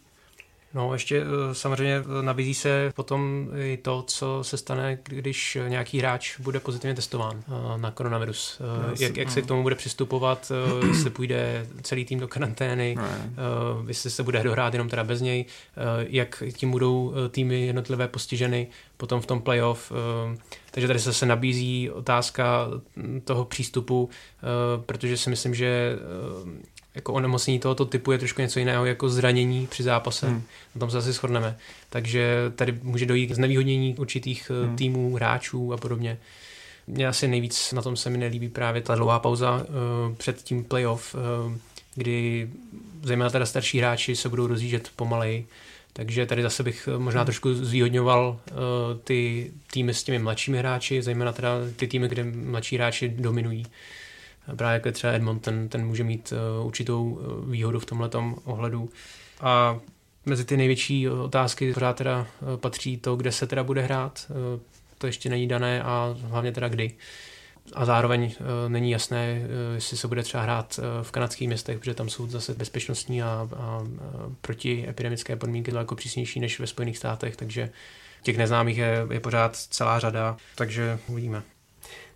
No, 0.76 0.94
ještě 0.94 1.22
eh, 1.22 1.56
samozřejmě 1.56 2.04
nabízí 2.22 2.54
se 2.54 2.92
potom 2.96 3.50
i 3.58 3.78
to, 3.78 4.04
co 4.08 4.40
se 4.42 4.58
stane, 4.58 4.98
když 5.04 5.58
nějaký 5.68 6.00
hráč 6.00 6.40
bude 6.40 6.60
pozitivně 6.60 6.96
testován 6.96 7.44
eh, 7.48 7.78
na 7.78 7.92
koronavirus. 7.92 8.62
Eh, 8.62 8.96
jak, 9.04 9.18
jak 9.18 9.32
se 9.32 9.42
k 9.42 9.46
tomu 9.46 9.64
bude 9.64 9.76
přistupovat, 9.76 10.52
jestli 10.88 11.10
půjde 11.10 11.68
celý 11.82 12.06
tým 12.06 12.20
do 12.20 12.28
karantény, 12.28 12.98
jestli 13.88 14.10
se 14.10 14.24
bude 14.24 14.44
dohrát 14.44 14.74
jenom 14.74 14.90
teda 14.90 15.04
bez 15.04 15.22
něj, 15.22 15.46
jak 16.00 16.44
tím 16.54 16.72
budou 16.72 17.14
týmy 17.30 17.66
jednotlivé 17.66 18.08
postiženy 18.08 18.68
potom 18.98 19.22
v 19.22 19.26
tom 19.26 19.42
playoff. 19.42 19.92
Takže 20.72 20.88
tady 20.88 21.00
se 21.00 21.14
se 21.14 21.26
nabízí 21.26 21.90
otázka 21.92 22.68
toho 23.24 23.46
přístupu, 23.46 24.10
protože 24.86 25.18
si 25.18 25.30
myslím, 25.30 25.56
že 25.56 26.00
jako 26.96 27.14
onemocnění 27.14 27.60
tohoto 27.60 27.86
typu 27.86 28.12
je 28.12 28.18
trošku 28.18 28.42
něco 28.42 28.60
jiného 28.60 28.86
jako 28.86 29.10
zranění 29.10 29.68
při 29.68 29.84
zápase. 29.84 30.28
Hmm. 30.28 30.44
Na 30.76 30.80
tom 30.80 30.92
se 30.92 30.98
asi 30.98 31.12
shodneme. 31.12 31.58
Takže 31.90 32.36
tady 32.56 32.80
může 32.84 33.06
dojít 33.06 33.28
k 33.28 33.36
znevýhodnění 33.36 33.96
určitých 33.98 34.52
eh, 34.52 34.66
hmm. 34.66 34.76
týmů, 34.76 35.16
hráčů 35.16 35.74
a 35.74 35.78
podobně. 35.78 36.18
Mně 36.88 37.08
asi 37.08 37.28
nejvíc 37.28 37.72
na 37.72 37.82
tom 37.82 37.98
se 37.98 38.10
mi 38.10 38.18
nelíbí 38.18 38.50
právě 38.50 38.82
ta 38.82 38.96
dlouhá 38.96 39.20
pauza 39.20 39.56
uh, 39.56 40.16
před 40.16 40.42
tím 40.44 40.64
playoff, 40.64 41.16
uh, 41.16 41.54
kdy 41.96 42.50
zejména 43.04 43.30
teda 43.30 43.46
starší 43.46 43.80
hráči 43.80 44.16
se 44.16 44.30
budou 44.30 44.48
rozjíždět 44.48 44.90
pomalej. 44.96 45.46
Takže 45.94 46.26
tady 46.26 46.42
zase 46.42 46.64
bych 46.64 46.90
možná 46.98 47.22
hmm. 47.22 47.26
trošku 47.26 47.54
zvýhodňoval 47.54 48.40
uh, 48.52 48.58
ty 49.04 49.52
týmy 49.72 49.94
s 49.94 50.04
těmi 50.04 50.20
mladšími 50.20 50.58
hráči, 50.58 51.02
zejména 51.02 51.32
teda 51.32 51.50
ty 51.76 51.88
týmy, 51.88 52.08
kde 52.08 52.24
mladší 52.24 52.76
hráči 52.76 53.10
dominují 53.10 53.66
právě 54.56 54.74
jako 54.74 54.92
třeba 54.92 55.14
Edmonton, 55.14 55.70
ten 55.70 55.88
může 55.88 56.04
mít 56.04 56.34
uh, 56.60 56.68
určitou 56.68 57.04
uh, 57.04 57.52
výhodu 57.52 57.80
v 57.80 57.86
tomhle 57.86 58.10
ohledu. 58.44 58.90
A 59.42 59.80
mezi 60.26 60.46
ty 60.46 60.58
největší 60.58 61.10
otázky 61.10 61.74
pořád 61.74 61.96
teda 61.96 62.28
patří 62.56 62.98
to, 62.98 63.16
kde 63.16 63.32
se 63.32 63.48
teda 63.48 63.64
bude 63.64 63.82
hrát. 63.82 64.32
To 64.98 65.08
ještě 65.08 65.30
není 65.30 65.48
dané 65.48 65.84
a 65.84 66.16
hlavně 66.22 66.52
teda 66.52 66.68
kdy. 66.68 66.92
A 67.74 67.86
zároveň 67.86 68.32
není 68.68 68.92
jasné, 68.92 69.42
jestli 69.76 69.98
se 69.98 70.08
bude 70.08 70.24
třeba 70.24 70.44
hrát 70.44 70.80
v 71.02 71.12
kanadských 71.12 71.48
městech, 71.48 71.80
protože 71.80 71.94
tam 71.94 72.10
jsou 72.10 72.28
zase 72.28 72.54
bezpečnostní 72.54 73.22
a, 73.22 73.26
a, 73.26 73.48
a 73.56 73.84
protiepidemické 74.42 75.36
podmínky 75.36 75.72
daleko 75.72 75.96
přísnější 75.96 76.40
než 76.40 76.60
ve 76.60 76.68
Spojených 76.68 76.98
státech, 76.98 77.36
takže 77.36 77.70
těch 78.24 78.38
neznámých 78.38 78.78
je, 78.78 79.08
je 79.12 79.20
pořád 79.20 79.56
celá 79.56 80.00
řada, 80.00 80.38
takže 80.56 81.00
uvidíme. 81.08 81.44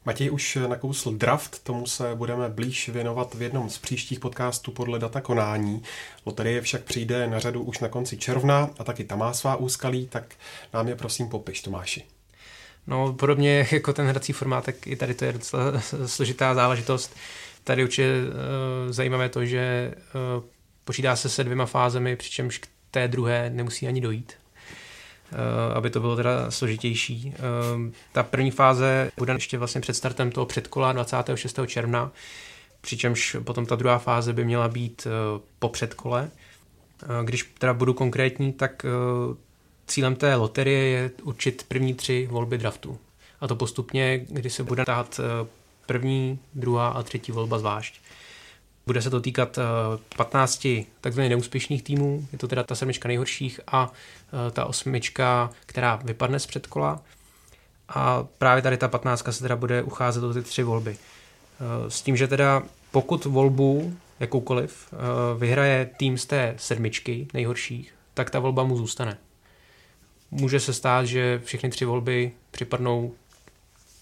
Matěj 0.05 0.31
už 0.31 0.57
nakousl 0.67 1.11
draft, 1.11 1.63
tomu 1.63 1.87
se 1.87 2.15
budeme 2.15 2.49
blíž 2.49 2.89
věnovat 2.89 3.33
v 3.35 3.41
jednom 3.41 3.69
z 3.69 3.77
příštích 3.77 4.19
podcastů 4.19 4.71
podle 4.71 4.99
data 4.99 5.21
konání. 5.21 5.83
Loterie 6.25 6.61
však 6.61 6.83
přijde 6.83 7.27
na 7.27 7.39
řadu 7.39 7.63
už 7.63 7.79
na 7.79 7.87
konci 7.87 8.17
června 8.17 8.69
a 8.79 8.83
taky 8.83 9.03
tam 9.03 9.19
má 9.19 9.33
svá 9.33 9.55
úskalí, 9.55 10.07
tak 10.07 10.35
nám 10.73 10.87
je 10.87 10.95
prosím 10.95 11.29
popiš, 11.29 11.61
Tomáši. 11.61 12.03
No, 12.87 13.13
podobně 13.13 13.67
jako 13.71 13.93
ten 13.93 14.07
hrací 14.07 14.33
formát, 14.33 14.65
tak 14.65 14.87
i 14.87 14.95
tady 14.95 15.13
to 15.13 15.25
je 15.25 15.33
docela 15.33 15.63
složitá 16.05 16.55
záležitost. 16.55 17.15
Tady 17.63 17.83
určitě 17.83 18.07
uh, 18.07 18.91
zajímavé 18.91 19.29
to, 19.29 19.45
že 19.45 19.93
uh, 20.37 20.43
počítá 20.85 21.15
se 21.15 21.29
se 21.29 21.43
dvěma 21.43 21.65
fázemi, 21.65 22.15
přičemž 22.15 22.57
k 22.57 22.67
té 22.91 23.07
druhé 23.07 23.49
nemusí 23.49 23.87
ani 23.87 24.01
dojít. 24.01 24.33
Eh, 25.31 25.73
aby 25.73 25.89
to 25.89 25.99
bylo 25.99 26.15
teda 26.15 26.51
složitější. 26.51 27.33
Eh, 27.35 27.91
ta 28.11 28.23
první 28.23 28.51
fáze 28.51 29.11
bude 29.17 29.33
ještě 29.33 29.57
vlastně 29.57 29.81
před 29.81 29.93
startem 29.93 30.31
toho 30.31 30.45
předkola 30.45 30.91
26. 30.91 31.67
června, 31.67 32.11
přičemž 32.81 33.35
potom 33.43 33.65
ta 33.65 33.75
druhá 33.75 33.97
fáze 33.97 34.33
by 34.33 34.45
měla 34.45 34.67
být 34.67 35.07
eh, 35.07 35.41
po 35.59 35.69
předkole. 35.69 36.29
Když 37.23 37.53
teda 37.57 37.73
budu 37.73 37.93
konkrétní, 37.93 38.53
tak 38.53 38.85
cílem 39.87 40.15
té 40.15 40.35
loterie 40.35 40.79
je 40.79 41.11
určit 41.23 41.65
první 41.67 41.93
tři 41.93 42.27
volby 42.31 42.57
draftu. 42.57 42.97
A 43.41 43.47
to 43.47 43.55
postupně, 43.55 44.25
kdy 44.29 44.49
se 44.49 44.63
bude 44.63 44.85
dát 44.85 45.19
první, 45.85 46.39
druhá 46.55 46.87
a 46.87 47.03
třetí 47.03 47.31
volba 47.31 47.59
zvlášť. 47.59 48.01
Bude 48.89 49.01
se 49.01 49.09
to 49.09 49.21
týkat 49.21 49.59
15 50.17 50.65
eh, 50.65 50.85
takzvaných 51.01 51.29
neúspěšných 51.29 51.83
týmů, 51.83 52.27
je 52.31 52.37
to 52.37 52.47
teda 52.47 52.63
ta 52.63 52.75
sedmička 52.75 53.07
nejhorších 53.07 53.59
a 53.67 53.91
eh, 54.47 54.51
ta 54.51 54.65
osmička, 54.65 55.49
která 55.65 55.95
vypadne 55.95 56.39
z 56.39 56.45
předkola. 56.45 57.01
A 57.89 58.23
právě 58.37 58.61
tady 58.61 58.77
ta 58.77 58.87
15 58.87 59.23
se 59.29 59.41
teda 59.41 59.55
bude 59.55 59.83
ucházet 59.83 60.23
o 60.23 60.33
ty 60.33 60.41
tři 60.41 60.63
volby. 60.63 60.97
Eh, 60.97 61.91
s 61.91 62.01
tím, 62.01 62.17
že 62.17 62.27
teda 62.27 62.63
pokud 62.91 63.25
volbu 63.25 63.93
jakoukoliv 64.19 64.93
vyhraje 65.37 65.89
tým 65.97 66.17
z 66.17 66.25
té 66.25 66.55
sedmičky 66.57 67.27
nejhorších, 67.33 67.93
tak 68.13 68.29
ta 68.29 68.39
volba 68.39 68.63
mu 68.63 68.77
zůstane. 68.77 69.17
Může 70.31 70.59
se 70.59 70.73
stát, 70.73 71.05
že 71.05 71.41
všechny 71.43 71.69
tři 71.69 71.85
volby 71.85 72.31
připadnou 72.51 73.13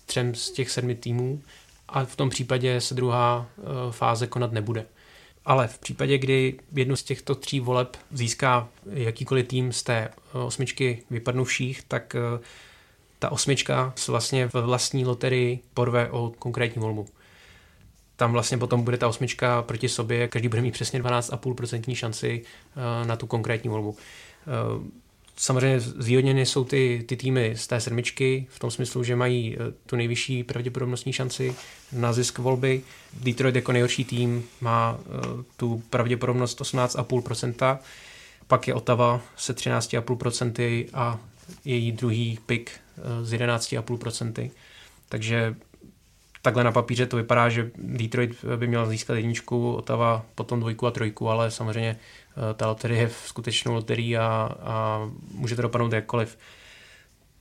třem 0.06 0.36
z 0.36 0.52
těch 0.52 0.70
sedmi 0.70 0.96
týmů 0.96 1.42
a 1.90 2.06
v 2.06 2.16
tom 2.16 2.30
případě 2.30 2.82
se 2.82 2.94
druhá 2.94 3.46
eh, 3.58 3.62
fáze 3.92 4.28
konat 4.28 4.52
nebude. 4.52 4.86
Ale 5.46 5.68
v 5.68 5.80
případě, 5.80 6.18
kdy 6.18 6.60
jednu 6.74 6.96
z 6.96 7.04
těchto 7.04 7.36
tří 7.36 7.60
voleb 7.60 7.98
získá 8.12 8.68
jakýkoliv 8.86 9.48
tým 9.48 9.72
z 9.72 9.84
té 9.84 9.96
eh, 9.96 10.38
osmičky 10.38 11.04
vypadnuvších, 11.10 11.84
tak 11.88 12.16
eh, 12.16 12.40
ta 13.20 13.32
osmička 13.32 13.94
vlastně 14.08 14.48
v 14.48 14.54
vlastní 14.54 15.06
loterii 15.06 15.60
porve 15.74 16.10
o 16.10 16.34
konkrétní 16.40 16.82
volbu. 16.82 17.08
Tam 18.16 18.32
vlastně 18.32 18.58
potom 18.58 18.84
bude 18.84 18.98
ta 18.98 19.08
osmička 19.08 19.62
proti 19.62 19.90
sobě, 19.90 20.28
každý 20.28 20.48
bude 20.48 20.62
mít 20.62 20.72
přesně 20.72 21.02
12,5% 21.02 21.96
šanci 21.96 22.44
na 23.06 23.16
tu 23.16 23.28
konkrétní 23.28 23.70
volbu. 23.70 23.98
Samozřejmě 25.40 25.80
zvýhodněny 25.80 26.46
jsou 26.46 26.64
ty, 26.64 27.04
ty 27.08 27.18
týmy 27.18 27.54
z 27.58 27.68
té 27.68 27.82
sedmičky, 27.82 28.48
v 28.50 28.60
tom 28.60 28.72
smyslu, 28.72 29.04
že 29.04 29.16
mají 29.16 29.56
eh, 29.56 29.74
tu 29.86 29.96
nejvyšší 29.96 30.44
pravděpodobnostní 30.44 31.14
šanci 31.14 31.56
na 31.92 32.14
zisk 32.14 32.40
volby. 32.40 32.82
Detroit 33.14 33.56
jako 33.56 33.72
nejhorší 33.72 34.06
tým 34.06 34.46
má 34.62 34.98
uh, 34.98 35.44
tu 35.58 35.84
pravděpodobnost 35.90 36.62
18,5%, 36.62 37.78
pak 38.48 38.68
je 38.68 38.74
Ottawa 38.74 39.22
se 39.38 39.56
13,5% 39.56 40.90
a 40.94 41.20
její 41.66 41.92
druhý 41.92 42.40
pick 42.46 42.72
uh, 42.98 43.26
z 43.26 43.34
11,5%. 43.34 44.52
Takže 45.10 45.56
takhle 46.48 46.64
na 46.64 46.72
papíře 46.72 47.06
to 47.06 47.18
vypadá, 47.18 47.50
že 47.50 47.72
Detroit 47.78 48.46
by 48.56 48.68
měl 48.68 48.86
získat 48.86 49.14
jedničku, 49.14 49.74
Ottawa 49.74 50.26
potom 50.36 50.60
dvojku 50.60 50.88
a 50.88 50.92
trojku, 50.92 51.30
ale 51.30 51.52
samozřejmě 51.52 51.90
eh, 51.98 52.54
ta 52.54 52.68
loterie 52.68 53.02
je 53.02 53.10
skutečnou 53.26 53.74
loterií 53.74 54.18
a, 54.18 54.50
a 54.60 55.08
může 55.32 55.56
to 55.56 55.62
dopadnout 55.62 55.94
jakkoliv. 55.94 56.38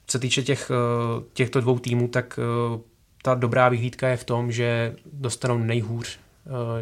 Co 0.07 0.13
se 0.13 0.19
týče 0.19 0.43
těch, 0.43 0.71
eh, 0.71 1.23
těchto 1.33 1.61
dvou 1.61 1.79
týmů, 1.79 2.09
tak 2.09 2.39
eh, 2.39 2.79
ta 3.23 3.35
dobrá 3.35 3.69
vyhlídka 3.69 4.09
je 4.09 4.17
v 4.17 4.25
tom, 4.25 4.53
že 4.53 4.97
dostanou 5.13 5.59
nejhůř 5.59 6.19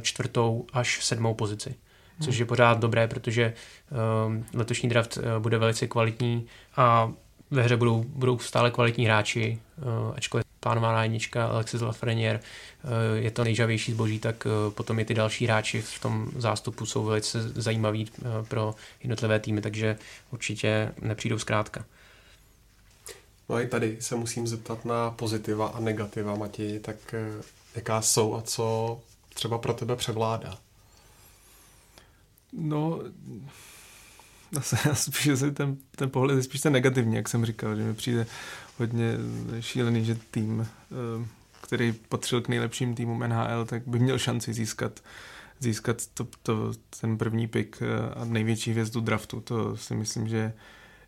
čtvrtou 0.00 0.66
až 0.72 1.04
sedmou 1.04 1.34
pozici. 1.34 1.74
Což 2.20 2.38
je 2.38 2.44
pořád 2.44 2.78
dobré, 2.78 3.08
protože 3.08 3.54
letošní 4.54 4.88
draft 4.88 5.18
bude 5.38 5.58
velice 5.58 5.86
kvalitní 5.86 6.46
a 6.76 7.12
ve 7.54 7.62
hře 7.62 7.76
budou, 7.76 8.04
budou 8.08 8.38
stále 8.38 8.70
kvalitní 8.70 9.04
hráči, 9.04 9.58
ačkoliv 10.16 10.44
plánovaná 10.64 11.02
jednička 11.02 11.46
Alexis 11.46 11.80
Lafreniere 11.80 12.40
eh, 12.40 13.18
je 13.18 13.30
to 13.30 13.44
nejžavější 13.44 13.92
zboží, 13.92 14.18
tak 14.18 14.46
eh, 14.46 14.70
potom 14.70 14.98
i 14.98 15.04
ty 15.04 15.14
další 15.14 15.44
hráči 15.44 15.82
v 15.82 15.98
tom 16.00 16.30
zástupu 16.36 16.86
jsou 16.86 17.04
velice 17.04 17.48
zajímaví 17.48 18.08
eh, 18.08 18.22
pro 18.48 18.74
jednotlivé 19.02 19.40
týmy, 19.40 19.60
takže 19.60 19.98
určitě 20.30 20.92
nepřijdou 21.02 21.38
zkrátka. 21.38 21.84
No 23.48 23.60
i 23.60 23.66
tady 23.66 23.96
se 24.00 24.16
musím 24.16 24.46
zeptat 24.46 24.84
na 24.84 25.10
pozitiva 25.10 25.66
a 25.66 25.80
negativa, 25.80 26.34
Matěj, 26.34 26.80
tak 26.80 27.14
jaká 27.74 28.02
jsou 28.02 28.34
a 28.36 28.42
co 28.42 28.98
třeba 29.34 29.58
pro 29.58 29.74
tebe 29.74 29.96
převládá? 29.96 30.58
No, 32.52 33.00
spíš 34.94 35.28
ten, 35.54 35.76
ten 35.96 36.10
pohled 36.10 36.36
je 36.36 36.42
spíš 36.42 36.60
ten 36.60 36.72
negativní, 36.72 37.16
jak 37.16 37.28
jsem 37.28 37.44
říkal, 37.44 37.76
že 37.76 37.82
mi 37.82 37.94
přijde 37.94 38.26
hodně 38.78 39.16
šílený, 39.60 40.04
že 40.04 40.18
tým, 40.30 40.60
eh, 40.60 41.26
který 41.60 41.92
patřil 41.92 42.40
k 42.40 42.48
nejlepším 42.48 42.94
týmům 42.94 43.20
NHL, 43.28 43.64
tak 43.64 43.82
by 43.86 43.98
měl 43.98 44.18
šanci 44.18 44.52
získat 44.52 45.00
získat 45.60 46.06
to, 46.14 46.26
to, 46.42 46.72
ten 47.00 47.18
první 47.18 47.46
pick 47.46 47.82
eh, 47.82 48.14
a 48.14 48.24
největší 48.24 48.70
hvězdu 48.70 49.00
draftu. 49.00 49.40
To 49.40 49.76
si 49.76 49.94
myslím, 49.94 50.28
že 50.28 50.52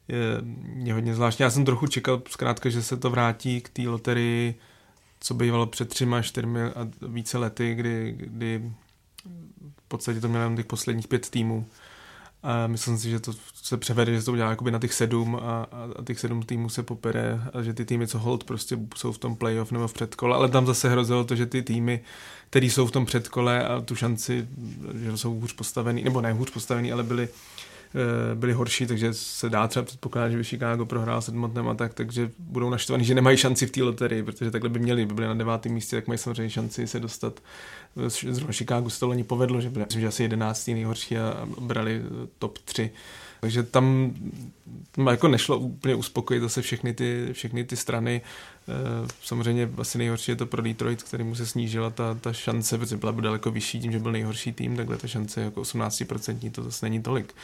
je, 0.08 0.42
je 0.84 0.94
hodně 0.94 1.14
zvláštní. 1.14 1.42
Já 1.42 1.50
jsem 1.50 1.64
trochu 1.64 1.86
čekal 1.86 2.22
zkrátka, 2.28 2.68
že 2.68 2.82
se 2.82 2.96
to 2.96 3.10
vrátí 3.10 3.60
k 3.60 3.68
té 3.68 3.82
loterii, 3.82 4.54
co 5.20 5.34
bývalo 5.34 5.66
před 5.66 5.88
třema, 5.88 6.22
čtyřmi 6.22 6.62
a 6.62 6.88
více 7.08 7.38
lety, 7.38 7.74
kdy, 7.74 8.14
kdy 8.18 8.72
v 9.78 9.88
podstatě 9.88 10.20
to 10.20 10.28
mělo 10.28 10.44
jen 10.44 10.56
těch 10.56 10.66
posledních 10.66 11.08
pět 11.08 11.30
týmů 11.30 11.66
a 12.46 12.66
myslím 12.66 12.98
si, 12.98 13.10
že 13.10 13.20
to 13.20 13.32
se 13.54 13.76
převede, 13.76 14.14
že 14.14 14.22
to 14.22 14.32
udělá 14.32 14.50
jakoby 14.50 14.70
na 14.70 14.78
těch 14.78 14.94
sedm 14.94 15.36
a, 15.36 15.38
a, 15.98 16.02
těch 16.04 16.20
sedm 16.20 16.42
týmů 16.42 16.68
se 16.68 16.82
popere 16.82 17.40
a 17.54 17.62
že 17.62 17.74
ty 17.74 17.84
týmy, 17.84 18.06
co 18.06 18.18
hold, 18.18 18.44
prostě 18.44 18.78
jsou 18.96 19.12
v 19.12 19.18
tom 19.18 19.36
playoff 19.36 19.72
nebo 19.72 19.88
v 19.88 19.92
předkole, 19.92 20.36
ale 20.36 20.48
tam 20.48 20.66
zase 20.66 20.88
hrozilo 20.88 21.24
to, 21.24 21.36
že 21.36 21.46
ty 21.46 21.62
týmy, 21.62 22.00
které 22.50 22.66
jsou 22.66 22.86
v 22.86 22.90
tom 22.90 23.06
předkole 23.06 23.64
a 23.64 23.80
tu 23.80 23.94
šanci, 23.94 24.48
že 24.94 25.16
jsou 25.16 25.40
hůř 25.40 25.52
postavený, 25.52 26.04
nebo 26.04 26.20
ne 26.20 26.32
hůř 26.32 26.50
postavený, 26.50 26.92
ale 26.92 27.02
byli 27.02 27.28
byli 28.34 28.52
horší, 28.52 28.86
takže 28.86 29.14
se 29.14 29.50
dá 29.50 29.68
třeba 29.68 29.84
předpokládat, 29.84 30.30
že 30.30 30.36
by 30.36 30.44
Chicago 30.44 30.86
prohrál 30.86 31.22
s 31.22 31.28
Edmontonem 31.28 31.68
a 31.68 31.74
tak, 31.74 31.94
takže 31.94 32.30
budou 32.38 32.70
naštvaní, 32.70 33.04
že 33.04 33.14
nemají 33.14 33.36
šanci 33.36 33.66
v 33.66 33.70
té 33.70 33.82
loterii, 33.82 34.22
protože 34.22 34.50
takhle 34.50 34.70
by 34.70 34.78
měli, 34.78 35.06
by 35.06 35.14
byli 35.14 35.26
na 35.26 35.34
devátém 35.34 35.72
místě, 35.72 35.96
tak 35.96 36.06
mají 36.06 36.18
samozřejmě 36.18 36.50
šanci 36.50 36.86
se 36.86 37.00
dostat. 37.00 37.40
Zrovna 38.30 38.52
Chicago 38.52 38.90
se 38.90 39.00
to 39.00 39.06
loni 39.06 39.24
povedlo, 39.24 39.60
že 39.60 39.70
byli, 39.70 39.84
myslím, 39.84 40.00
že 40.00 40.08
asi 40.08 40.22
11. 40.22 40.68
nejhorší 40.68 41.18
a 41.18 41.46
brali 41.60 42.02
top 42.38 42.58
3 42.58 42.90
takže 43.40 43.62
tam 43.62 44.14
jako 45.10 45.28
nešlo 45.28 45.58
úplně 45.58 45.94
uspokojit 45.94 46.40
zase 46.40 46.62
všechny 46.62 46.94
ty, 46.94 47.28
všechny 47.32 47.64
ty 47.64 47.76
strany. 47.76 48.22
Eh, 48.68 49.08
samozřejmě 49.22 49.70
asi 49.78 49.98
nejhorší 49.98 50.30
je 50.32 50.36
to 50.36 50.46
pro 50.46 50.62
Detroit, 50.62 51.02
který 51.02 51.24
mu 51.24 51.34
se 51.34 51.46
snížila 51.46 51.90
ta, 51.90 52.14
ta 52.14 52.32
šance, 52.32 52.78
protože 52.78 52.96
byla 52.96 53.12
daleko 53.12 53.50
vyšší 53.50 53.80
tím, 53.80 53.92
že 53.92 53.98
byl 53.98 54.12
nejhorší 54.12 54.52
tým, 54.52 54.76
takhle 54.76 54.96
ta 54.96 55.08
šance 55.08 55.40
jako 55.40 55.62
18% 55.62 56.50
to 56.50 56.62
zase 56.62 56.86
není 56.86 57.02
tolik. 57.02 57.34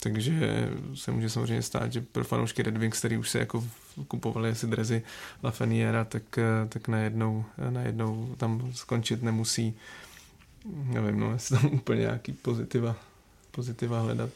Takže 0.00 0.68
se 0.94 1.12
může 1.12 1.30
samozřejmě 1.30 1.62
stát, 1.62 1.92
že 1.92 2.00
pro 2.00 2.24
fanoušky 2.24 2.62
Red 2.62 2.76
Wings, 2.76 2.98
který 2.98 3.16
už 3.16 3.30
se 3.30 3.38
jako 3.38 3.64
kupovali 4.08 4.50
asi 4.50 4.66
drezy 4.66 5.02
Lafreniera, 5.42 6.04
tak, 6.04 6.38
eh, 6.38 6.68
tak 6.68 6.88
najednou, 6.88 7.44
najednou 7.70 8.34
tam 8.36 8.72
skončit 8.74 9.22
nemusí. 9.22 9.74
Nevím, 10.84 11.20
no, 11.20 11.32
jestli 11.32 11.58
tam 11.58 11.70
úplně 11.72 12.00
nějaký 12.00 12.32
pozitiva, 12.32 12.96
pozitiva 13.50 14.00
hledat. 14.00 14.30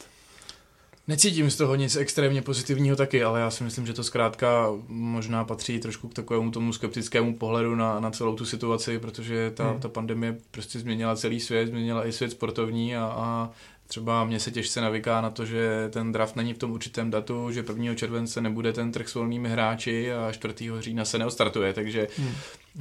Necítím 1.07 1.51
z 1.51 1.57
toho 1.57 1.75
nic 1.75 1.95
extrémně 1.95 2.41
pozitivního 2.41 2.95
taky, 2.95 3.23
ale 3.23 3.39
já 3.39 3.51
si 3.51 3.63
myslím, 3.63 3.85
že 3.85 3.93
to 3.93 4.03
zkrátka 4.03 4.69
možná 4.87 5.43
patří 5.43 5.79
trošku 5.79 6.07
k 6.07 6.13
takovému 6.13 6.51
tomu 6.51 6.73
skeptickému 6.73 7.37
pohledu 7.37 7.75
na, 7.75 7.99
na 7.99 8.11
celou 8.11 8.35
tu 8.35 8.45
situaci, 8.45 8.99
protože 8.99 9.51
ta, 9.51 9.69
hmm. 9.69 9.79
ta 9.79 9.89
pandemie 9.89 10.37
prostě 10.51 10.79
změnila 10.79 11.15
celý 11.15 11.39
svět, 11.39 11.67
změnila 11.67 12.07
i 12.07 12.11
svět 12.11 12.31
sportovní 12.31 12.95
a, 12.95 13.03
a 13.03 13.49
Třeba 13.87 14.25
mě 14.25 14.39
se 14.39 14.51
těžce 14.51 14.81
navyká 14.81 15.21
na 15.21 15.29
to, 15.29 15.45
že 15.45 15.89
ten 15.89 16.11
draft 16.11 16.35
není 16.35 16.53
v 16.53 16.57
tom 16.57 16.71
určitém 16.71 17.11
datu, 17.11 17.51
že 17.51 17.63
1. 17.69 17.95
července 17.95 18.41
nebude 18.41 18.73
ten 18.73 18.91
trh 18.91 19.09
s 19.09 19.15
volnými 19.15 19.49
hráči 19.49 20.13
a 20.13 20.31
4. 20.31 20.53
října 20.79 21.05
se 21.05 21.17
neostartuje, 21.17 21.73
takže 21.73 22.07
hmm. 22.17 22.31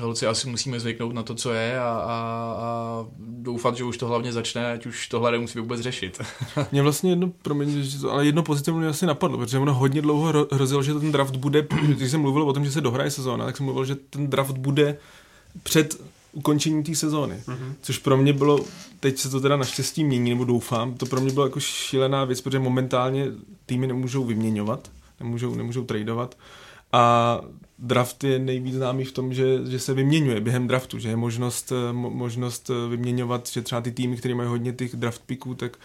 Holci 0.01 0.27
asi 0.27 0.49
musíme 0.49 0.81
zvyknout 0.81 1.15
na 1.15 1.23
to, 1.23 1.35
co 1.35 1.53
je 1.53 1.79
a, 1.79 1.83
a, 1.83 2.57
a 2.59 3.07
doufat, 3.19 3.77
že 3.77 3.85
už 3.85 3.97
to 3.97 4.07
hlavně 4.07 4.33
začne, 4.33 4.73
ať 4.73 4.87
už 4.87 5.09
tohle 5.09 5.33
nemusí 5.33 5.59
vůbec 5.59 5.81
řešit. 5.81 6.21
Mě 6.73 6.83
vlastně 6.83 7.11
jedno, 7.11 7.33
promiň, 7.43 7.85
ale 8.11 8.27
jedno 8.27 8.43
pozitivně 8.43 8.89
asi 8.89 9.07
napadlo, 9.07 9.39
protože 9.39 9.59
ono 9.59 9.75
hodně 9.75 10.03
dlouho 10.03 10.47
hrozilo, 10.53 10.83
že 10.83 10.95
ten 10.95 11.13
draft 11.13 11.37
bude, 11.37 11.67
když 11.87 12.11
jsem 12.11 12.21
mluvil 12.21 12.43
o 12.43 12.53
tom, 12.53 12.65
že 12.65 12.73
se 12.73 12.81
dohraje 12.81 13.11
sezóna, 13.11 13.45
tak 13.45 13.57
jsem 13.57 13.67
mluvil, 13.67 13.85
že 13.85 13.95
ten 13.95 14.27
draft 14.27 14.59
bude 14.59 14.97
před 15.63 16.01
ukončení 16.33 16.83
té 16.83 16.95
sezóny. 16.95 17.35
Mm-hmm. 17.35 17.73
Což 17.81 17.99
pro 17.99 18.17
mě 18.17 18.33
bylo, 18.33 18.61
teď 19.01 19.19
se 19.19 19.31
to 19.31 19.41
teda 19.41 19.57
naštěstí 19.57 20.05
mění, 20.05 20.31
nebo 20.31 20.45
doufám, 20.45 20.95
to 20.95 21.07
pro 21.07 21.21
mě 21.21 21.33
bylo 21.33 21.47
jako 21.47 21.61
šílená 21.61 22.25
věc, 22.25 22.41
protože 22.41 22.59
momentálně 22.59 23.27
týmy 23.67 23.87
nemůžou 23.87 24.25
vyměňovat, 24.25 24.91
nemůžou, 25.21 25.55
nemůžou 25.55 25.85
tradovat 25.85 26.37
a 26.93 27.41
draft 27.79 28.25
je 28.25 28.39
nejvíc 28.39 28.75
známý 28.75 29.05
v 29.05 29.13
tom, 29.13 29.35
že, 29.35 29.59
že 29.67 29.79
se 29.79 29.95
vyměňuje 29.95 30.41
během 30.41 30.67
draftu, 30.67 30.99
že 30.99 31.09
je 31.09 31.17
možnost, 31.17 31.73
možnost 31.93 32.71
vyměňovat, 32.91 33.49
že 33.49 33.63
třeba 33.63 33.81
ty 33.81 33.93
týmy, 33.93 34.17
které 34.17 34.35
mají 34.35 34.49
hodně 34.49 34.73
těch 34.73 34.97
draft 34.97 35.23
picků, 35.27 35.55
tak 35.55 35.79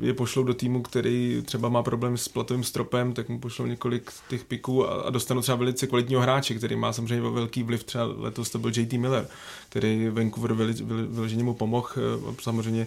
je 0.00 0.14
pošlou 0.14 0.42
do 0.42 0.54
týmu, 0.54 0.82
který 0.82 1.42
třeba 1.44 1.68
má 1.68 1.82
problém 1.82 2.16
s 2.16 2.28
platovým 2.28 2.64
stropem, 2.64 3.12
tak 3.12 3.28
mu 3.28 3.38
pošlou 3.38 3.66
několik 3.66 4.10
těch 4.28 4.44
piků 4.44 4.88
a, 4.88 4.92
a 4.94 5.10
dostanou 5.10 5.40
třeba 5.40 5.56
velice 5.56 5.86
kvalitního 5.86 6.20
hráče, 6.20 6.54
který 6.54 6.76
má 6.76 6.92
samozřejmě 6.92 7.30
velký 7.30 7.62
vliv. 7.62 7.84
Třeba 7.84 8.04
letos 8.04 8.50
to 8.50 8.58
byl 8.58 8.70
JT 8.76 8.92
Miller, 8.92 9.28
který 9.68 10.08
Vancouver 10.08 10.52
vyloženě 11.08 11.44
mu 11.44 11.54
pomohl. 11.54 11.88
Eh, 11.96 12.34
samozřejmě 12.40 12.86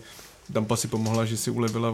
Dampa 0.50 0.76
si 0.76 0.88
pomohla, 0.88 1.26
že 1.26 1.38
si 1.38 1.52
ulevila 1.52 1.92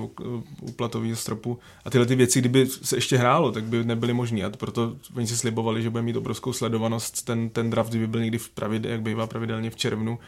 u 0.62 0.72
platového 0.76 1.16
stropu. 1.16 1.60
A 1.86 1.90
tyhle 1.90 2.06
ty 2.06 2.16
věci, 2.16 2.40
kdyby 2.40 2.68
se 2.68 2.98
ještě 2.98 3.18
hrálo, 3.18 3.52
tak 3.52 3.64
by 3.64 3.84
nebyly 3.84 4.14
možné. 4.14 4.44
A 4.44 4.50
proto 4.50 4.96
oni 5.16 5.28
si 5.28 5.38
slibovali, 5.38 5.84
že 5.84 5.90
bude 5.90 6.04
mít 6.04 6.16
obrovskou 6.16 6.54
sledovanost 6.54 7.26
ten, 7.26 7.50
ten 7.50 7.70
draft, 7.70 7.90
kdyby 7.90 8.08
byl 8.08 8.22
někdy 8.22 8.38
v 8.38 8.50
pravidel, 8.50 8.92
jak 8.92 9.02
bývá 9.02 9.28
pravidelně 9.28 9.70
v 9.70 9.76
červnu. 9.76 10.20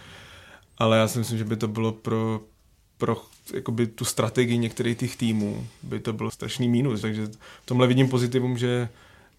Ale 0.78 0.98
já 0.98 1.08
si 1.08 1.20
myslím, 1.20 1.38
že 1.38 1.46
by 1.46 1.56
to 1.56 1.68
bylo 1.68 1.92
pro, 1.92 2.42
pro 2.98 3.22
jakoby 3.54 3.88
tu 3.88 4.06
strategii 4.06 4.58
některých 4.58 4.98
těch 4.98 5.16
týmů 5.16 5.68
by 5.84 6.00
to 6.00 6.14
bylo 6.14 6.32
strašný 6.32 6.70
mínus, 6.70 7.02
takže 7.02 7.28
v 7.64 7.66
tomhle 7.66 7.88
vidím 7.88 8.10
pozitivum, 8.10 8.58
že 8.58 8.90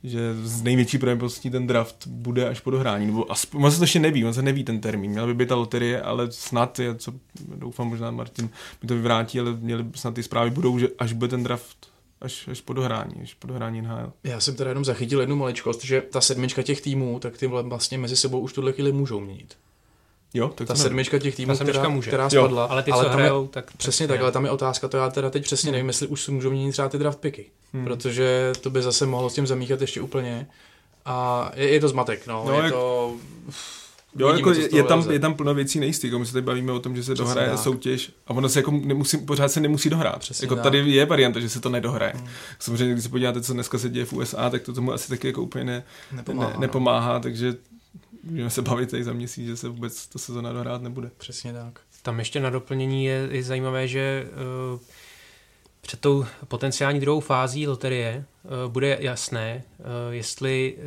že 0.03 0.35
z 0.43 0.63
největší 0.63 0.99
pravděpodobností 0.99 1.51
ten 1.51 1.67
draft 1.67 2.07
bude 2.07 2.49
až 2.49 2.61
po 2.61 2.71
dohrání, 2.71 3.07
nebo 3.07 3.33
aspoň, 3.33 3.65
on 3.65 3.71
se 3.71 3.77
to 3.77 3.85
ještě 3.85 4.01
neví, 4.01 4.25
on 4.25 4.35
se 4.35 4.43
neví 4.43 4.65
ten 4.65 4.81
termín, 4.81 5.11
měla 5.11 5.27
by 5.27 5.35
být 5.35 5.49
ta 5.49 5.55
loterie, 5.55 6.03
ale 6.03 6.33
snad 6.33 6.79
je, 6.79 6.95
co 6.95 7.13
doufám, 7.57 7.89
možná 7.89 8.11
Martin 8.11 8.51
mi 8.83 8.89
to 8.89 8.95
vyvrátí, 8.95 9.41
ale 9.41 9.53
měli 9.53 9.85
snad 9.95 10.15
ty 10.15 10.23
zprávy 10.23 10.51
budou, 10.51 10.79
že 10.79 10.89
až 10.99 11.13
bude 11.13 11.29
ten 11.29 11.43
draft 11.43 11.97
až, 12.21 12.49
až 12.49 12.61
po 12.61 12.73
dohrání, 12.73 13.15
až 13.23 13.35
po 13.35 13.47
dohrání 13.47 13.83
NHL. 13.83 14.13
Já 14.25 14.41
jsem 14.41 14.57
teda 14.57 14.71
jenom 14.71 14.85
zachytil 14.85 15.21
jednu 15.21 15.37
maličkost, 15.37 15.85
že 15.85 16.01
ta 16.01 16.21
sedmička 16.21 16.63
těch 16.63 16.81
týmů, 16.81 17.19
tak 17.21 17.39
ty 17.39 17.47
vlastně 17.47 17.99
mezi 17.99 18.17
sebou 18.17 18.41
už 18.41 18.53
tuhle 18.53 18.73
chvíli 18.73 18.93
můžou 18.93 19.21
měnit. 19.21 19.57
Jo, 20.35 20.49
tak 20.49 20.69
ta 20.69 20.75
sedmička 20.75 21.19
těch 21.19 21.37
týmů, 21.37 21.57
ta 21.57 21.65
která, 21.65 21.89
může. 21.89 22.11
která 22.11 22.31
spadla. 22.31 22.63
Jo, 22.63 22.69
ale 22.71 22.83
ty, 22.83 22.91
ale 22.91 23.05
co 23.05 23.11
hrajou, 23.11 23.43
je, 23.43 23.49
tak... 23.49 23.77
Přesně 23.77 24.09
tak, 24.09 24.21
ale 24.21 24.33
tam 24.33 24.45
je 24.45 24.51
otázka, 24.51 24.89
to 24.89 24.97
já 24.97 25.11
teda 25.11 25.31
teď 25.31 25.43
přesně 25.43 25.73
nevím, 25.73 25.87
jestli 25.87 26.07
už 26.07 26.23
si 26.23 26.31
můžou 26.31 26.51
měnit 26.51 26.73
třeba 26.73 26.89
ty 26.89 26.99
draft 26.99 27.19
picky, 27.19 27.47
hmm. 27.73 27.85
protože 27.85 28.53
to 28.61 28.71
by 28.71 28.83
zase 28.83 29.07
mohlo 29.07 29.31
s 29.31 29.35
tím 29.35 29.47
zamíchat 29.47 29.81
ještě 29.81 30.01
úplně. 30.01 30.47
A 31.05 31.51
je, 31.55 31.69
je 31.69 31.81
to 31.81 31.89
zmatek, 31.89 32.27
no, 32.27 32.45
no 32.47 32.53
je 32.55 32.63
jak... 32.63 32.73
to... 32.73 33.15
Jo, 34.19 34.29
jako 34.29 34.53
je, 34.53 34.77
je, 34.77 34.83
tam, 34.83 35.11
je 35.11 35.19
tam 35.19 35.35
plno 35.35 35.55
věcí 35.55 35.81
nejistých, 35.81 36.09
jako 36.09 36.19
my 36.19 36.27
se 36.27 36.33
tady 36.33 36.43
bavíme 36.43 36.73
o 36.73 36.79
tom, 36.79 36.97
že 36.97 37.05
se 37.05 37.15
Přesně 37.15 37.25
dohraje 37.25 37.51
tak. 37.51 37.59
soutěž 37.59 38.13
a 38.27 38.31
ono 38.31 38.49
se 38.49 38.59
jako 38.59 38.71
nemusí, 38.71 39.19
pořád 39.19 39.49
se 39.49 39.61
nemusí 39.61 39.91
dohrát. 39.91 40.19
Přesně 40.19 40.45
jako 40.45 40.55
tak. 40.55 40.65
tady 40.65 40.91
je 40.91 41.07
varianta, 41.07 41.41
že 41.41 41.49
se 41.49 41.61
to 41.61 41.69
nedohraje. 41.69 42.13
Hmm. 42.17 42.29
Samozřejmě, 42.59 42.93
když 42.93 43.05
se 43.05 43.11
podíváte, 43.11 43.41
co 43.41 43.53
dneska 43.53 43.79
se 43.79 43.89
děje 43.89 44.07
v 44.07 44.13
USA, 44.13 44.51
tak 44.51 44.63
to 44.63 44.73
tomu 44.73 44.93
asi 44.93 45.09
taky 45.09 45.27
jako 45.27 45.43
úplně 45.43 45.65
ne, 45.65 45.85
nepomáhá, 46.13 46.51
ne, 46.51 46.57
nepomáhá 46.59 47.15
no. 47.15 47.21
takže 47.21 47.55
můžeme 48.31 48.51
se 48.51 48.63
bavit 48.63 48.91
tady 48.91 49.05
za 49.05 49.13
měsíc, 49.13 49.47
že 49.47 49.57
se 49.57 49.69
vůbec 49.69 50.07
ta 50.07 50.19
sezona 50.19 50.53
dohrát 50.53 50.83
nebude. 50.83 51.11
Přesně 51.17 51.53
tak. 51.53 51.81
Tam 52.03 52.19
ještě 52.19 52.41
na 52.41 52.51
doplnění 52.51 53.05
je, 53.05 53.29
je 53.31 53.43
zajímavé, 53.43 53.89
že 53.89 54.29
uh, 54.75 54.81
před 55.81 56.01
tou 56.01 56.27
potenciální 56.49 57.01
druhou 57.01 57.21
fází 57.21 57.67
loterie 57.67 58.25
uh, 58.45 58.73
bude 58.73 58.99
jasné, 59.01 59.63
uh, 59.79 59.85
jestli 60.11 60.77
uh, 60.79 60.83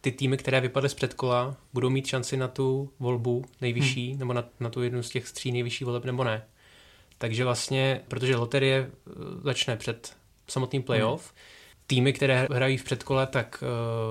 ty 0.00 0.12
týmy, 0.12 0.36
které 0.36 0.60
vypadly 0.60 0.88
z 0.88 0.94
předkola, 0.94 1.56
budou 1.72 1.90
mít 1.90 2.06
šanci 2.06 2.36
na 2.36 2.48
tu 2.48 2.90
volbu 2.98 3.44
nejvyšší, 3.60 4.10
hmm. 4.10 4.18
nebo 4.18 4.32
na, 4.32 4.44
na 4.60 4.70
tu 4.70 4.82
jednu 4.82 5.02
z 5.02 5.10
těch 5.10 5.32
tří 5.32 5.52
nejvyšší 5.52 5.84
voleb, 5.84 6.04
nebo 6.04 6.24
ne. 6.24 6.44
Takže 7.18 7.44
vlastně, 7.44 8.00
protože 8.08 8.36
loterie 8.36 8.90
začne 9.42 9.76
před 9.76 10.16
samotným 10.48 10.82
playoff, 10.82 11.32
hmm 11.32 11.36
týmy, 11.86 12.12
které 12.12 12.48
hrají 12.52 12.76
v 12.76 12.84
předkole, 12.84 13.26
tak 13.26 13.64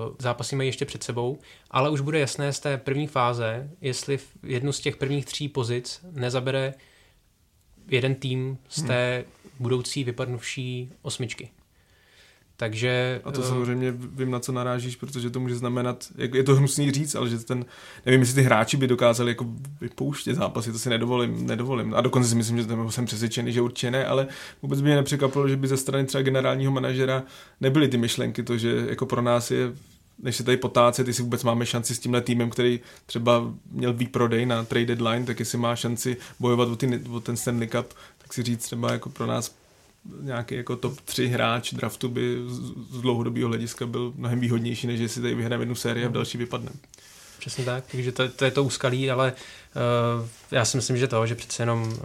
uh, 0.10 0.16
zápasy 0.20 0.56
mají 0.56 0.70
ještě 0.70 0.86
před 0.86 1.04
sebou, 1.04 1.40
ale 1.72 1.90
už 1.90 2.02
bude 2.02 2.20
jasné 2.20 2.54
z 2.54 2.60
té 2.60 2.78
první 2.78 3.08
fáze, 3.08 3.70
jestli 3.82 4.18
v 4.18 4.28
jednu 4.44 4.72
z 4.72 4.80
těch 4.80 4.98
prvních 4.98 5.26
tří 5.26 5.50
pozic 5.50 6.06
nezabere 6.12 6.74
jeden 7.88 8.16
tým 8.16 8.58
z 8.70 8.78
hmm. 8.78 8.88
té 8.88 9.16
hmm. 9.16 9.52
budoucí 9.60 10.04
vypadnuvší 10.04 10.92
osmičky. 11.02 11.50
Takže... 12.58 13.22
A 13.24 13.32
to 13.32 13.42
uh, 13.42 13.48
samozřejmě 13.48 13.94
vím, 13.98 14.32
na 14.32 14.40
co 14.40 14.52
narážíš, 14.52 14.96
protože 14.96 15.30
to 15.30 15.40
může 15.40 15.56
znamenat, 15.56 16.08
je 16.18 16.44
to 16.44 16.56
hnusný 16.56 16.92
říct, 16.92 17.16
ale 17.16 17.30
že 17.30 17.40
ten, 17.40 17.66
nevím, 18.06 18.22
jestli 18.22 18.36
ty 18.36 18.42
hráči 18.42 18.78
by 18.78 18.88
dokázali 18.88 19.32
jako 19.32 19.46
vypouštět 19.82 20.36
zápasy, 20.36 20.72
to 20.72 20.80
si 20.80 20.90
nedovolím, 20.90 21.48
nedovolím. 21.48 21.94
A 21.94 22.02
dokonce 22.02 22.30
si 22.30 22.36
myslím, 22.36 22.58
že 22.58 22.66
tam 22.66 22.92
jsem 22.92 23.06
přesvědčený, 23.06 23.54
že 23.54 23.62
určitě 23.62 23.92
ne, 23.92 24.06
ale 24.06 24.28
vůbec 24.62 24.82
by 24.82 24.86
mě 24.86 24.96
nepřekvapilo, 24.96 25.48
že 25.48 25.58
by 25.58 25.68
ze 25.68 25.78
strany 25.78 26.06
třeba 26.06 26.22
generálního 26.22 26.72
manažera 26.72 27.24
nebyly 27.62 27.88
ty 27.88 27.98
myšlenky, 27.98 28.44
to, 28.44 28.58
že 28.58 28.86
jako 28.90 29.06
pro 29.06 29.22
nás 29.22 29.52
je 29.52 29.74
než 30.20 30.36
se 30.36 30.44
tady 30.44 30.58
potácet, 30.58 31.08
jestli 31.08 31.24
vůbec 31.24 31.44
máme 31.44 31.66
šanci 31.66 31.96
s 31.96 32.00
tímhle 32.00 32.22
týmem, 32.22 32.50
který 32.50 32.80
třeba 33.06 33.54
měl 33.72 33.94
výprodej 33.94 34.46
na 34.46 34.64
trade 34.64 34.86
deadline, 34.86 35.26
tak 35.26 35.40
jestli 35.40 35.58
má 35.58 35.76
šanci 35.76 36.18
bojovat 36.40 36.70
o, 36.70 36.76
ty, 36.76 37.02
o 37.12 37.20
ten 37.20 37.38
Stanley 37.38 37.68
Cup, 37.68 37.94
tak 38.18 38.34
si 38.34 38.44
říct 38.44 38.64
třeba 38.64 38.92
jako 38.92 39.10
pro 39.10 39.26
nás 39.26 39.56
nějaký 40.22 40.56
jako 40.56 40.76
top 40.76 41.02
3 41.02 41.28
hráč 41.28 41.74
draftu 41.74 42.10
by 42.10 42.38
z 42.90 43.02
dlouhodobého 43.02 43.48
hlediska 43.48 43.86
byl 43.86 44.14
mnohem 44.16 44.40
výhodnější, 44.40 44.88
než 44.88 45.00
jestli 45.00 45.22
tady 45.22 45.36
vyhrajeme 45.36 45.62
jednu 45.62 45.76
sérii 45.76 46.06
a 46.06 46.10
v 46.10 46.12
další 46.12 46.38
vypadne. 46.38 46.72
Přesně 47.40 47.66
tak, 47.66 47.84
takže 47.92 48.12
to, 48.12 48.30
to 48.30 48.46
je 48.46 48.52
to 48.52 48.64
úskalí, 48.64 49.12
ale 49.12 49.34
uh, 49.34 50.28
já 50.52 50.66
si 50.66 50.78
myslím, 50.78 50.98
že 50.98 51.08
to, 51.08 51.28
že 51.28 51.36
přece 51.36 51.64
jenom 51.64 51.84
uh, 51.84 51.98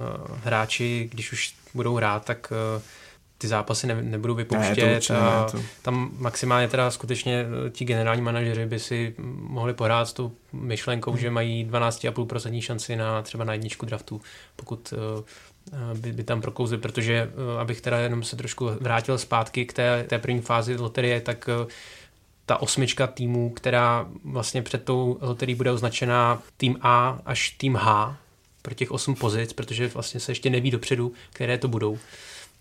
hráči, 0.44 1.08
když 1.12 1.32
už 1.32 1.54
budou 1.74 1.96
hrát, 1.96 2.24
tak 2.24 2.52
uh, 2.76 2.82
ty 3.38 3.48
zápasy 3.48 3.86
ne, 3.86 4.02
nebudou 4.02 4.34
vypouštět 4.34 4.86
ne, 4.86 5.00
to 5.00 5.14
a 5.14 5.46
ne, 5.46 5.52
to... 5.52 5.68
tam 5.82 6.10
maximálně 6.18 6.68
teda 6.68 6.90
skutečně 6.90 7.46
ti 7.70 7.84
generální 7.84 8.22
manažeři 8.22 8.66
by 8.66 8.78
si 8.78 9.14
mohli 9.38 9.74
pohrát 9.74 10.08
s 10.08 10.12
tou 10.12 10.32
myšlenkou, 10.52 11.10
hmm. 11.10 11.20
že 11.20 11.30
mají 11.30 11.66
12,5% 11.66 12.62
šanci 12.62 12.96
na 12.96 13.22
třeba 13.22 13.44
na 13.44 13.52
jedničku 13.52 13.86
draftu, 13.86 14.20
pokud 14.56 14.92
uh, 14.92 15.24
by, 15.94 16.12
by 16.12 16.24
tam 16.24 16.40
prokouzli, 16.40 16.78
protože 16.78 17.14
eh, 17.14 17.60
abych 17.60 17.80
teda 17.80 17.98
jenom 17.98 18.22
se 18.22 18.36
trošku 18.36 18.66
vrátil 18.80 19.18
zpátky 19.18 19.66
k 19.66 19.72
té, 19.72 20.04
té 20.08 20.18
první 20.18 20.40
fázi 20.40 20.76
loterie, 20.76 21.20
tak 21.20 21.48
eh, 21.48 21.66
ta 22.46 22.62
osmička 22.62 23.06
týmů, 23.06 23.50
která 23.50 24.06
vlastně 24.24 24.62
před 24.62 24.84
tou 24.84 25.18
loterií 25.20 25.54
bude 25.54 25.70
označená 25.70 26.42
tým 26.56 26.78
A 26.80 27.18
až 27.26 27.50
tým 27.50 27.76
H 27.76 28.16
pro 28.62 28.74
těch 28.74 28.90
osm 28.90 29.14
pozic, 29.14 29.52
protože 29.52 29.88
vlastně 29.88 30.20
se 30.20 30.32
ještě 30.32 30.50
neví 30.50 30.70
dopředu, 30.70 31.12
které 31.32 31.58
to 31.58 31.68
budou, 31.68 31.98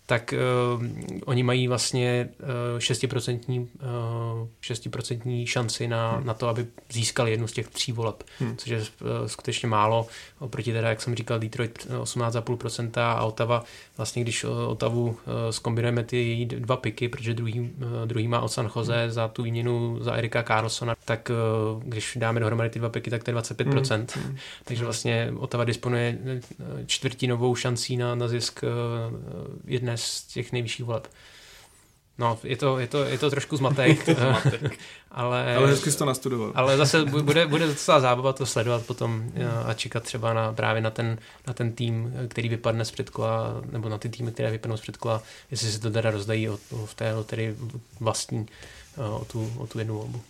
tak 0.09 0.33
uh, 0.33 0.85
oni 1.25 1.43
mají 1.43 1.67
vlastně 1.67 2.29
uh, 2.73 2.79
6%, 2.79 3.59
uh, 3.59 4.47
6% 4.61 5.45
šanci 5.47 5.87
na, 5.87 6.11
hmm. 6.11 6.25
na 6.25 6.33
to, 6.33 6.47
aby 6.47 6.65
získali 6.91 7.31
jednu 7.31 7.47
z 7.47 7.51
těch 7.51 7.67
tří 7.67 7.91
voleb, 7.91 8.23
hmm. 8.39 8.57
což 8.57 8.67
je 8.67 8.77
uh, 8.79 8.85
skutečně 9.25 9.67
málo. 9.67 10.07
Oproti 10.39 10.73
teda, 10.73 10.89
jak 10.89 11.01
jsem 11.01 11.15
říkal, 11.15 11.39
Detroit 11.39 11.87
18,5% 12.03 13.01
a 13.01 13.23
Ottawa, 13.23 13.63
vlastně 13.97 14.21
když 14.23 14.43
uh, 14.43 14.51
Ottavu 14.67 15.07
uh, 15.07 15.15
zkombinujeme 15.49 16.03
ty 16.03 16.45
dva 16.45 16.77
piky, 16.77 17.09
protože 17.09 17.33
druhý, 17.33 17.59
uh, 17.59 17.67
druhý 18.05 18.27
má 18.27 18.41
od 18.41 18.49
San 18.49 18.69
Jose 18.75 19.03
hmm. 19.03 19.11
za 19.11 19.27
tu 19.27 19.43
výměnu 19.43 19.97
za 20.01 20.13
Erika 20.13 20.43
Carlsona, 20.43 20.95
tak 21.05 21.31
uh, 21.75 21.83
když 21.83 22.17
dáme 22.19 22.39
dohromady 22.39 22.69
ty 22.69 22.79
dva 22.79 22.89
piky, 22.89 23.09
tak 23.09 23.23
to 23.23 23.31
je 23.31 23.37
25%. 23.37 24.05
Hmm. 24.15 24.37
Takže 24.63 24.83
vlastně 24.83 25.33
Ottawa 25.37 25.63
disponuje 25.63 26.17
čtvrtinovou 26.85 27.55
šancí 27.55 27.97
na, 27.97 28.15
na 28.15 28.27
zisk 28.27 28.63
uh, 28.63 28.69
jedné 29.65 29.98
z 30.01 30.23
těch 30.23 30.51
nejvyšších 30.51 30.85
voleb. 30.85 31.07
No, 32.19 32.39
je 32.43 32.57
to, 32.57 32.79
je 32.79 32.87
to, 32.87 33.03
je 33.03 33.17
to 33.17 33.29
trošku 33.29 33.57
zmatek, 33.57 34.09
ale, 35.11 35.55
ale 35.55 35.67
hezky 35.67 35.91
jsi 35.91 35.97
to 35.97 36.05
nastudoval. 36.05 36.51
Ale 36.55 36.77
zase 36.77 37.05
bude, 37.21 37.47
bude 37.47 37.67
docela 37.67 37.99
zábava 37.99 38.33
to 38.33 38.45
sledovat 38.45 38.85
potom 38.85 39.31
a 39.65 39.73
čekat 39.73 40.03
třeba 40.03 40.33
na, 40.33 40.53
právě 40.53 40.81
na 40.81 40.89
ten, 40.89 41.17
na 41.47 41.53
ten 41.53 41.71
tým, 41.71 42.13
který 42.27 42.49
vypadne 42.49 42.85
z 42.85 42.91
předkola, 42.91 43.61
nebo 43.71 43.89
na 43.89 43.97
ty 43.97 44.09
týmy, 44.09 44.31
které 44.31 44.51
vypadnou 44.51 44.77
z 44.77 44.81
předkola, 44.81 45.21
jestli 45.51 45.71
se 45.71 45.79
to 45.79 45.91
teda 45.91 46.11
rozdají 46.11 46.49
o, 46.49 46.59
o, 46.71 46.85
v 46.85 46.93
té 46.93 47.13
loterii 47.13 47.57
vlastní 47.99 48.45
o 48.97 49.25
tu, 49.25 49.53
o 49.57 49.67
tu 49.67 49.79
jednu 49.79 49.97
volbu. 49.97 50.21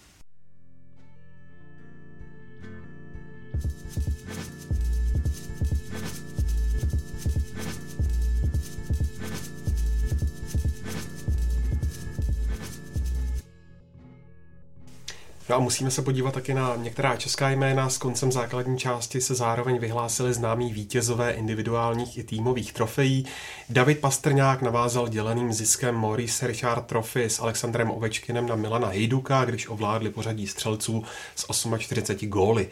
No 15.49 15.55
a 15.55 15.59
musíme 15.59 15.91
se 15.91 16.01
podívat 16.01 16.33
taky 16.33 16.53
na 16.53 16.75
některá 16.75 17.15
česká 17.15 17.49
jména. 17.49 17.89
S 17.89 17.97
koncem 17.97 18.31
základní 18.31 18.77
části 18.77 19.21
se 19.21 19.35
zároveň 19.35 19.77
vyhlásili 19.77 20.33
známí 20.33 20.73
vítězové 20.73 21.31
individuálních 21.31 22.17
i 22.17 22.23
týmových 22.23 22.73
trofejí. 22.73 23.25
David 23.69 23.99
Pastrňák 23.99 24.61
navázal 24.61 25.07
děleným 25.07 25.53
ziskem 25.53 25.95
Maurice 25.95 26.47
Richard 26.47 26.81
Trophy 26.81 27.29
s 27.29 27.39
Alexandrem 27.39 27.91
Ovečkinem 27.91 28.47
na 28.47 28.55
Milana 28.55 28.87
Hejduka, 28.87 29.45
když 29.45 29.67
ovládli 29.67 30.09
pořadí 30.09 30.47
střelců 30.47 31.03
s 31.35 31.67
48 31.77 32.29
góly. 32.29 32.69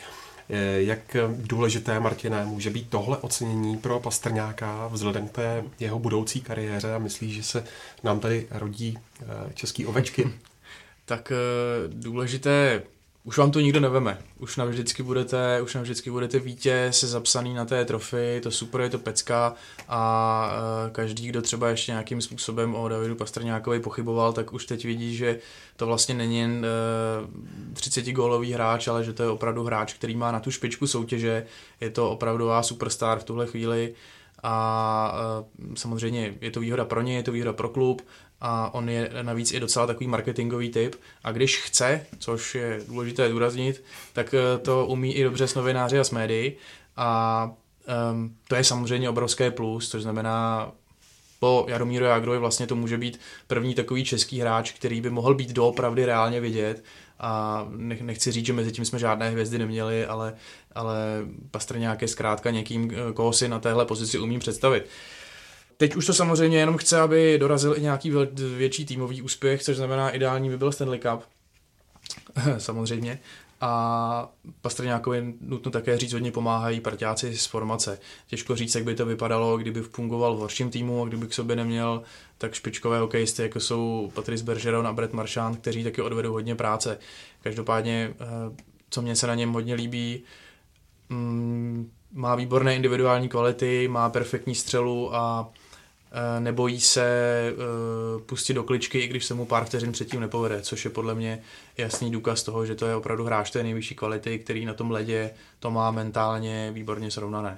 Jak 0.78 1.18
důležité, 1.30 2.00
Martine, 2.00 2.46
může 2.46 2.70
být 2.70 2.90
tohle 2.90 3.18
ocenění 3.18 3.78
pro 3.78 4.00
Pastrňáka 4.00 4.88
vzhledem 4.88 5.28
k 5.28 5.32
té 5.32 5.64
jeho 5.80 6.00
budoucí 6.00 6.42
kariéře 6.42 6.96
a 6.96 6.98
myslíš, 6.98 7.36
že 7.36 7.44
se 7.44 7.64
nám 8.04 8.20
tady 8.20 8.48
rodí 8.52 8.98
eh, 9.22 9.26
český 9.54 9.86
ovečky? 9.86 10.30
tak 11.08 11.32
eh, 11.32 11.36
důležité, 11.88 12.84
už 13.24 13.38
vám 13.38 13.52
to 13.52 13.60
nikdo 13.60 13.80
neveme. 13.80 14.18
Už 14.40 14.58
navždycky 14.58 15.04
budete, 15.04 15.62
už 15.62 15.76
navždycky 15.76 16.12
budete 16.12 16.40
vítěz 16.40 17.04
zapsaný 17.04 17.54
na 17.54 17.66
té 17.66 17.86
trofy, 17.86 18.40
to 18.44 18.52
super, 18.52 18.82
je 18.82 18.90
to 18.90 19.00
pecka. 19.00 19.54
A 19.88 20.52
eh, 20.52 20.92
každý, 20.92 21.28
kdo 21.28 21.42
třeba 21.42 21.70
ještě 21.70 21.92
nějakým 21.92 22.22
způsobem 22.22 22.76
o 22.76 22.88
Davidu 22.88 23.16
Pastrňákovi 23.16 23.80
pochyboval, 23.80 24.34
tak 24.34 24.54
už 24.54 24.66
teď 24.66 24.86
vidí, 24.86 25.16
že 25.16 25.40
to 25.76 25.86
vlastně 25.86 26.16
není 26.16 26.40
jen 26.40 26.66
30 27.74 28.08
eh, 28.08 28.54
hráč, 28.54 28.88
ale 28.88 29.04
že 29.04 29.14
to 29.14 29.24
je 29.24 29.30
opravdu 29.30 29.64
hráč, 29.64 29.94
který 29.94 30.16
má 30.16 30.32
na 30.32 30.40
tu 30.40 30.52
špičku 30.52 30.88
soutěže, 30.88 31.46
je 31.82 31.90
to 31.90 32.12
opravdová 32.12 32.64
superstar 32.64 33.20
v 33.20 33.24
tuhle 33.24 33.48
chvíli. 33.48 33.94
A 34.44 35.14
samozřejmě 35.76 36.36
je 36.42 36.52
to 36.52 36.60
výhoda 36.60 36.86
pro 36.86 37.02
ně, 37.02 37.16
je 37.16 37.24
to 37.24 37.32
výhoda 37.32 37.54
pro 37.54 37.70
klub 37.70 38.02
a 38.42 38.74
on 38.74 38.90
je 38.90 39.10
navíc 39.22 39.52
i 39.54 39.60
docela 39.60 39.88
takový 39.88 40.08
marketingový 40.08 40.70
typ. 40.70 40.96
A 41.24 41.32
když 41.32 41.62
chce, 41.62 42.06
což 42.20 42.56
je 42.56 42.80
důležité 42.88 43.30
důraznit, 43.30 43.84
tak 44.14 44.34
eh, 44.34 44.58
to 44.58 44.86
umí 44.86 45.16
i 45.16 45.24
dobře 45.24 45.48
s 45.48 45.56
novináři 45.56 46.00
a 46.00 46.04
s 46.04 46.12
médií 46.12 46.54
a 46.98 47.52
um, 48.12 48.36
to 48.48 48.56
je 48.56 48.64
samozřejmě 48.64 49.10
obrovské 49.10 49.52
plus, 49.52 49.90
což 49.90 50.02
znamená 50.02 50.72
po 51.40 51.66
Jaromíru 51.70 52.06
Jagrovi 52.06 52.38
vlastně 52.38 52.68
to 52.68 52.76
může 52.76 52.98
být 52.98 53.20
první 53.48 53.76
takový 53.76 54.04
český 54.04 54.40
hráč, 54.40 54.72
který 54.72 55.02
by 55.02 55.10
mohl 55.10 55.36
být 55.36 55.54
doopravdy 55.54 56.06
reálně 56.06 56.42
vidět. 56.42 56.84
A 57.20 57.66
nechci 57.78 58.32
říct, 58.32 58.46
že 58.46 58.54
mezi 58.54 58.72
tím 58.72 58.86
jsme 58.86 59.00
žádné 59.00 59.30
hvězdy 59.30 59.58
neměli, 59.58 60.06
ale, 60.06 60.36
ale 60.76 60.98
Pastrňák 61.52 62.02
je 62.02 62.08
zkrátka 62.08 62.52
někým, 62.52 62.92
eh, 62.92 63.14
koho 63.14 63.34
si 63.34 63.48
na 63.48 63.60
téhle 63.60 63.86
pozici 63.86 64.20
umím 64.20 64.40
představit. 64.40 64.86
Teď 65.78 65.96
už 65.96 66.06
to 66.06 66.14
samozřejmě 66.14 66.60
jenom 66.60 66.78
chce, 66.78 67.00
aby 67.00 67.38
dorazil 67.40 67.78
i 67.78 67.82
nějaký 67.82 68.12
větší 68.58 68.86
týmový 68.86 69.22
úspěch, 69.22 69.64
což 69.64 69.78
znamená 69.78 70.10
ideální 70.10 70.50
by 70.50 70.58
byl 70.58 70.72
Stanley 70.72 71.00
Cup. 71.00 71.24
samozřejmě. 72.58 73.20
A 73.62 74.30
Pastrňákovi 74.62 75.34
nutno 75.42 75.72
také 75.72 75.98
říct, 75.98 76.14
hodně 76.14 76.32
pomáhají 76.32 76.80
parťáci 76.80 77.38
z 77.38 77.46
formace. 77.46 78.00
Těžko 78.28 78.56
říct, 78.56 78.76
jak 78.76 78.84
by 78.84 78.96
to 78.96 79.06
vypadalo, 79.06 79.58
kdyby 79.58 79.82
fungoval 79.82 80.36
v 80.36 80.40
horším 80.40 80.70
týmu 80.70 81.04
a 81.04 81.06
kdyby 81.06 81.28
k 81.28 81.34
sobě 81.34 81.56
neměl 81.56 82.04
tak 82.38 82.54
špičkové 82.54 83.00
hokejisty, 83.00 83.42
jako 83.42 83.60
jsou 83.60 84.12
Patrice 84.16 84.44
Bergeron 84.44 84.88
a 84.88 84.94
Brett 84.94 85.14
Marchand, 85.14 85.58
kteří 85.58 85.84
taky 85.84 86.02
odvedou 86.02 86.34
hodně 86.34 86.56
práce. 86.56 87.00
Každopádně, 87.42 88.14
eh, 88.20 88.26
co 88.90 89.02
mě 89.02 89.16
se 89.16 89.28
na 89.28 89.36
něm 89.36 89.54
hodně 89.54 89.74
líbí, 89.74 90.24
mm, 91.10 91.92
má 92.12 92.36
výborné 92.36 92.76
individuální 92.76 93.30
kvality, 93.30 93.88
má 93.88 94.10
perfektní 94.10 94.56
střelu 94.56 95.16
a 95.16 95.50
nebojí 96.40 96.82
se 96.82 97.06
eh, 97.52 98.22
pustit 98.26 98.54
do 98.54 98.64
kličky, 98.64 99.00
i 99.00 99.08
když 99.08 99.26
se 99.26 99.34
mu 99.34 99.46
pár 99.46 99.66
vteřin 99.66 99.92
předtím 99.92 100.20
nepovede, 100.20 100.62
což 100.62 100.86
je 100.86 100.92
podle 100.92 101.16
mě 101.16 101.42
jasný 101.78 102.12
důkaz 102.12 102.44
toho, 102.44 102.66
že 102.66 102.76
to 102.76 102.86
je 102.86 102.96
opravdu 102.96 103.24
hráč 103.24 103.52
té 103.52 103.64
nejvyšší 103.64 103.96
kvality, 103.96 104.40
který 104.40 104.66
na 104.66 104.74
tom 104.74 104.92
ledě 104.92 105.30
to 105.60 105.72
má 105.72 105.92
mentálně 105.92 106.72
výborně 106.72 107.12
srovnané. 107.12 107.58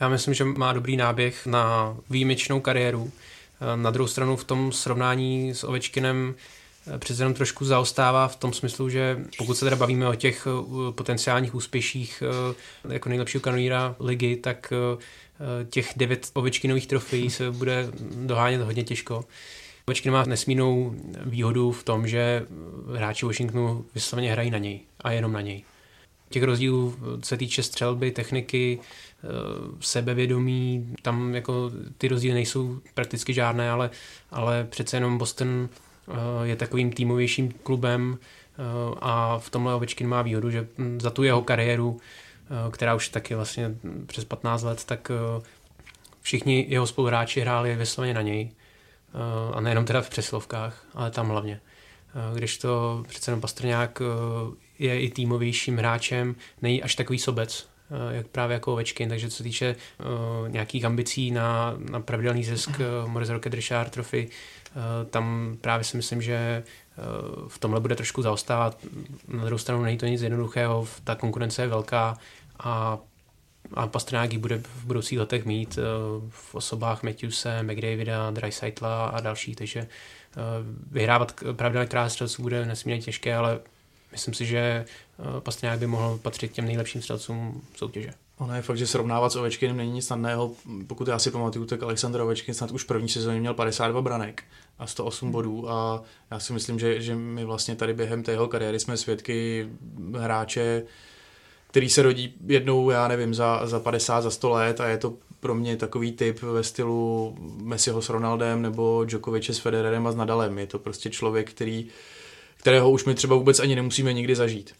Já 0.00 0.08
myslím, 0.08 0.34
že 0.34 0.44
má 0.44 0.72
dobrý 0.72 0.96
náběh 0.96 1.46
na 1.46 1.96
výjimečnou 2.10 2.60
kariéru. 2.60 3.10
Eh, 3.60 3.76
na 3.76 3.90
druhou 3.90 4.08
stranu 4.08 4.36
v 4.36 4.44
tom 4.44 4.72
srovnání 4.72 5.54
s 5.54 5.64
Ovečkinem 5.64 6.34
přece 6.98 7.22
jenom 7.22 7.34
trošku 7.34 7.64
zaostává 7.64 8.28
v 8.28 8.36
tom 8.36 8.52
smyslu, 8.52 8.88
že 8.88 9.18
pokud 9.38 9.54
se 9.54 9.64
teda 9.66 9.76
bavíme 9.76 10.08
o 10.08 10.14
těch 10.14 10.46
potenciálních 10.90 11.54
úspěších 11.54 12.22
jako 12.88 13.08
nejlepšího 13.08 13.40
kanoníra 13.40 13.96
ligy, 14.00 14.36
tak 14.36 14.72
Eh, 15.31 15.31
těch 15.70 15.92
devět 15.96 16.30
Ovečkinových 16.34 16.86
trofejí 16.86 17.30
se 17.30 17.50
bude 17.50 17.88
dohánět 18.26 18.60
hodně 18.60 18.84
těžko. 18.84 19.24
Ovečkin 19.86 20.12
má 20.12 20.24
nesmírnou 20.24 20.94
výhodu 21.24 21.72
v 21.72 21.84
tom, 21.84 22.06
že 22.06 22.46
hráči 22.96 23.26
Washingtonu 23.26 23.84
vysloveně 23.94 24.32
hrají 24.32 24.50
na 24.50 24.58
něj 24.58 24.80
a 25.00 25.10
jenom 25.10 25.32
na 25.32 25.40
něj. 25.40 25.62
Těch 26.28 26.42
rozdílů 26.42 26.96
se 27.24 27.36
týče 27.36 27.62
střelby, 27.62 28.10
techniky, 28.10 28.78
eh, 28.78 29.26
sebevědomí, 29.80 30.94
tam 31.02 31.34
jako 31.34 31.70
ty 31.98 32.08
rozdíly 32.08 32.34
nejsou 32.34 32.80
prakticky 32.94 33.34
žádné, 33.34 33.70
ale, 33.70 33.90
ale 34.30 34.66
přece 34.70 34.96
jenom 34.96 35.18
Boston 35.18 35.68
eh, 35.68 36.12
je 36.42 36.56
takovým 36.56 36.92
týmovějším 36.92 37.52
klubem 37.62 38.18
a 39.00 39.38
v 39.38 39.50
tomhle 39.50 39.74
Ovečkin 39.74 40.08
má 40.08 40.22
výhodu, 40.22 40.50
že 40.50 40.68
za 40.98 41.10
tu 41.10 41.22
jeho 41.22 41.42
kariéru 41.42 42.00
Eh, 42.00 42.31
která 42.70 42.94
už 42.94 43.08
taky 43.08 43.34
vlastně 43.34 43.74
přes 44.06 44.24
15 44.24 44.62
let, 44.62 44.84
tak 44.84 45.10
eh, 45.10 45.42
všichni 46.20 46.66
jeho 46.68 46.86
spoluhráči 46.86 47.40
hráli 47.40 47.76
vysloveně 47.76 48.14
na 48.14 48.22
něj. 48.22 48.50
Eh, 48.50 49.54
a 49.54 49.60
nejenom 49.60 49.84
teda 49.84 50.02
v 50.02 50.10
přeslovkách, 50.10 50.86
ale 50.94 51.10
tam 51.10 51.28
hlavně. 51.28 51.60
Když 52.34 52.58
to 52.58 53.04
přece 53.08 53.30
jenom 53.30 53.40
Pastrňák 53.40 54.02
je 54.78 55.00
i 55.00 55.10
týmovějším 55.10 55.76
hráčem, 55.76 56.34
není 56.62 56.82
až 56.82 56.94
takový 56.94 57.18
sobec, 57.18 57.68
jak 58.10 58.26
právě 58.26 58.54
jako 58.54 58.72
Ovečkin, 58.72 59.08
takže 59.08 59.30
co 59.30 59.36
se 59.36 59.42
týče 59.42 59.76
nějakých 60.48 60.84
ambicí 60.84 61.30
na, 61.30 61.74
na 61.78 62.00
pravidelný 62.00 62.44
zisk 62.44 62.70
Morris 63.06 63.28
Rocket 63.28 63.54
Richard 63.54 63.90
Trophy, 63.90 64.28
tam 65.10 65.56
právě 65.60 65.84
si 65.84 65.96
myslím, 65.96 66.22
že 66.22 66.62
v 67.48 67.58
tomhle 67.58 67.80
bude 67.80 67.96
trošku 67.96 68.22
zaostávat. 68.22 68.78
Na 69.28 69.44
druhou 69.44 69.58
stranu 69.58 69.82
není 69.82 69.98
to 69.98 70.06
nic 70.06 70.22
jednoduchého, 70.22 70.88
ta 71.04 71.14
konkurence 71.14 71.62
je 71.62 71.68
velká, 71.68 72.18
a, 72.62 72.98
a 73.74 73.86
Pastrňák 73.86 74.34
bude 74.38 74.58
v 74.58 74.84
budoucích 74.84 75.18
letech 75.18 75.44
mít 75.44 75.78
eh, 75.78 75.82
v 76.28 76.54
osobách 76.54 77.02
Matthewse, 77.02 77.62
McDavida, 77.62 78.30
Dreisaitla 78.30 79.06
a 79.06 79.20
dalších, 79.20 79.56
takže 79.56 79.80
eh, 79.80 79.88
vyhrávat 80.90 81.34
pravidelně 81.52 81.88
krátce 81.88 82.24
bude 82.38 82.66
nesmírně 82.66 83.02
těžké, 83.02 83.36
ale 83.36 83.60
myslím 84.12 84.34
si, 84.34 84.46
že 84.46 84.58
eh, 84.58 85.40
Pastrňák 85.40 85.78
by 85.78 85.86
mohl 85.86 86.18
patřit 86.18 86.48
k 86.48 86.52
těm 86.52 86.64
nejlepším 86.64 87.02
střelcům 87.02 87.62
soutěže. 87.76 88.10
Ono 88.38 88.54
je 88.54 88.62
fakt, 88.62 88.78
že 88.78 88.86
srovnávat 88.86 89.32
s 89.32 89.36
Ovečkinem 89.36 89.76
není 89.76 89.92
nic 89.92 90.06
snadného. 90.06 90.52
Pokud 90.86 91.08
já 91.08 91.18
si 91.18 91.30
pamatuju, 91.30 91.64
tak 91.64 91.82
Aleksandr 91.82 92.20
Ovečkin 92.20 92.54
snad 92.54 92.70
už 92.70 92.84
první 92.84 93.08
sezóně 93.08 93.40
měl 93.40 93.54
52 93.54 94.02
branek 94.02 94.44
a 94.78 94.86
108 94.86 95.26
hmm. 95.26 95.32
bodů 95.32 95.70
a 95.70 96.02
já 96.30 96.40
si 96.40 96.52
myslím, 96.52 96.78
že, 96.78 97.00
že 97.00 97.14
my 97.14 97.44
vlastně 97.44 97.76
tady 97.76 97.94
během 97.94 98.22
té 98.22 98.32
jeho 98.32 98.48
kariéry 98.48 98.80
jsme 98.80 98.96
svědky 98.96 99.68
hráče, 100.18 100.82
který 101.72 101.90
se 101.90 102.02
rodí 102.02 102.34
jednou, 102.46 102.90
já 102.90 103.08
nevím, 103.08 103.34
za, 103.34 103.66
za 103.66 103.80
50, 103.80 104.20
za 104.20 104.30
100 104.30 104.50
let 104.50 104.80
a 104.80 104.88
je 104.88 104.98
to 104.98 105.14
pro 105.40 105.54
mě 105.54 105.76
takový 105.76 106.12
typ 106.12 106.42
ve 106.42 106.62
stylu 106.62 107.34
Messiho 107.62 108.02
s 108.02 108.08
Ronaldem 108.08 108.62
nebo 108.62 109.04
Djokoviče 109.04 109.54
s 109.54 109.58
Federerem 109.58 110.06
a 110.06 110.12
s 110.12 110.16
Nadalem. 110.16 110.58
Je 110.58 110.66
to 110.66 110.78
prostě 110.78 111.10
člověk, 111.10 111.50
který, 111.50 111.86
kterého 112.56 112.90
už 112.90 113.04
my 113.04 113.14
třeba 113.14 113.36
vůbec 113.36 113.60
ani 113.60 113.76
nemusíme 113.76 114.12
nikdy 114.12 114.36
zažít. 114.36 114.74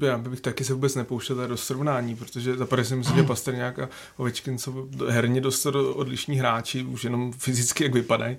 Já 0.00 0.18
bych 0.18 0.40
taky 0.40 0.64
se 0.64 0.74
vůbec 0.74 0.94
nepouštěl 0.94 1.48
do 1.48 1.56
srovnání, 1.56 2.16
protože 2.16 2.56
za 2.56 2.66
prvé 2.66 2.84
si 2.84 2.96
myslím, 2.96 3.16
že 3.16 3.22
Pastrňák 3.22 3.78
a 3.78 3.88
Ovečkin 4.16 4.58
jsou 4.58 4.88
herně 5.08 5.40
dost 5.40 5.66
odlišní 5.66 6.36
hráči, 6.36 6.82
už 6.84 7.04
jenom 7.04 7.32
fyzicky, 7.32 7.84
jak 7.84 7.94
vypadají. 7.94 8.36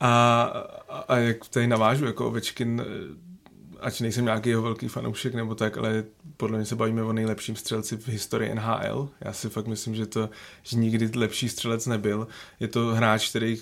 A, 0.00 0.42
a, 0.88 0.98
a 0.98 1.16
jak 1.16 1.48
tady 1.48 1.66
navážu, 1.66 2.04
jako 2.04 2.26
Ovečkin 2.26 2.84
ať 3.80 4.00
nejsem 4.00 4.24
nějaký 4.24 4.48
jeho 4.48 4.62
velký 4.62 4.88
fanoušek 4.88 5.34
nebo 5.34 5.54
tak, 5.54 5.78
ale 5.78 6.04
podle 6.36 6.58
mě 6.58 6.66
se 6.66 6.76
bavíme 6.76 7.02
o 7.02 7.12
nejlepším 7.12 7.56
střelci 7.56 7.96
v 7.96 8.08
historii 8.08 8.54
NHL. 8.54 9.08
Já 9.20 9.32
si 9.32 9.48
fakt 9.48 9.66
myslím, 9.66 9.94
že 9.94 10.06
to 10.06 10.30
že 10.62 10.76
nikdy 10.76 11.10
lepší 11.14 11.48
střelec 11.48 11.86
nebyl. 11.86 12.28
Je 12.60 12.68
to 12.68 12.86
hráč, 12.86 13.30
který 13.30 13.58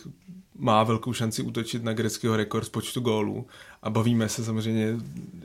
má 0.58 0.84
velkou 0.84 1.12
šanci 1.12 1.42
útočit 1.42 1.84
na 1.84 1.92
greckého 1.92 2.36
rekord 2.36 2.66
z 2.66 2.68
počtu 2.68 3.00
gólů 3.00 3.46
a 3.82 3.90
bavíme 3.90 4.28
se 4.28 4.44
samozřejmě, 4.44 4.96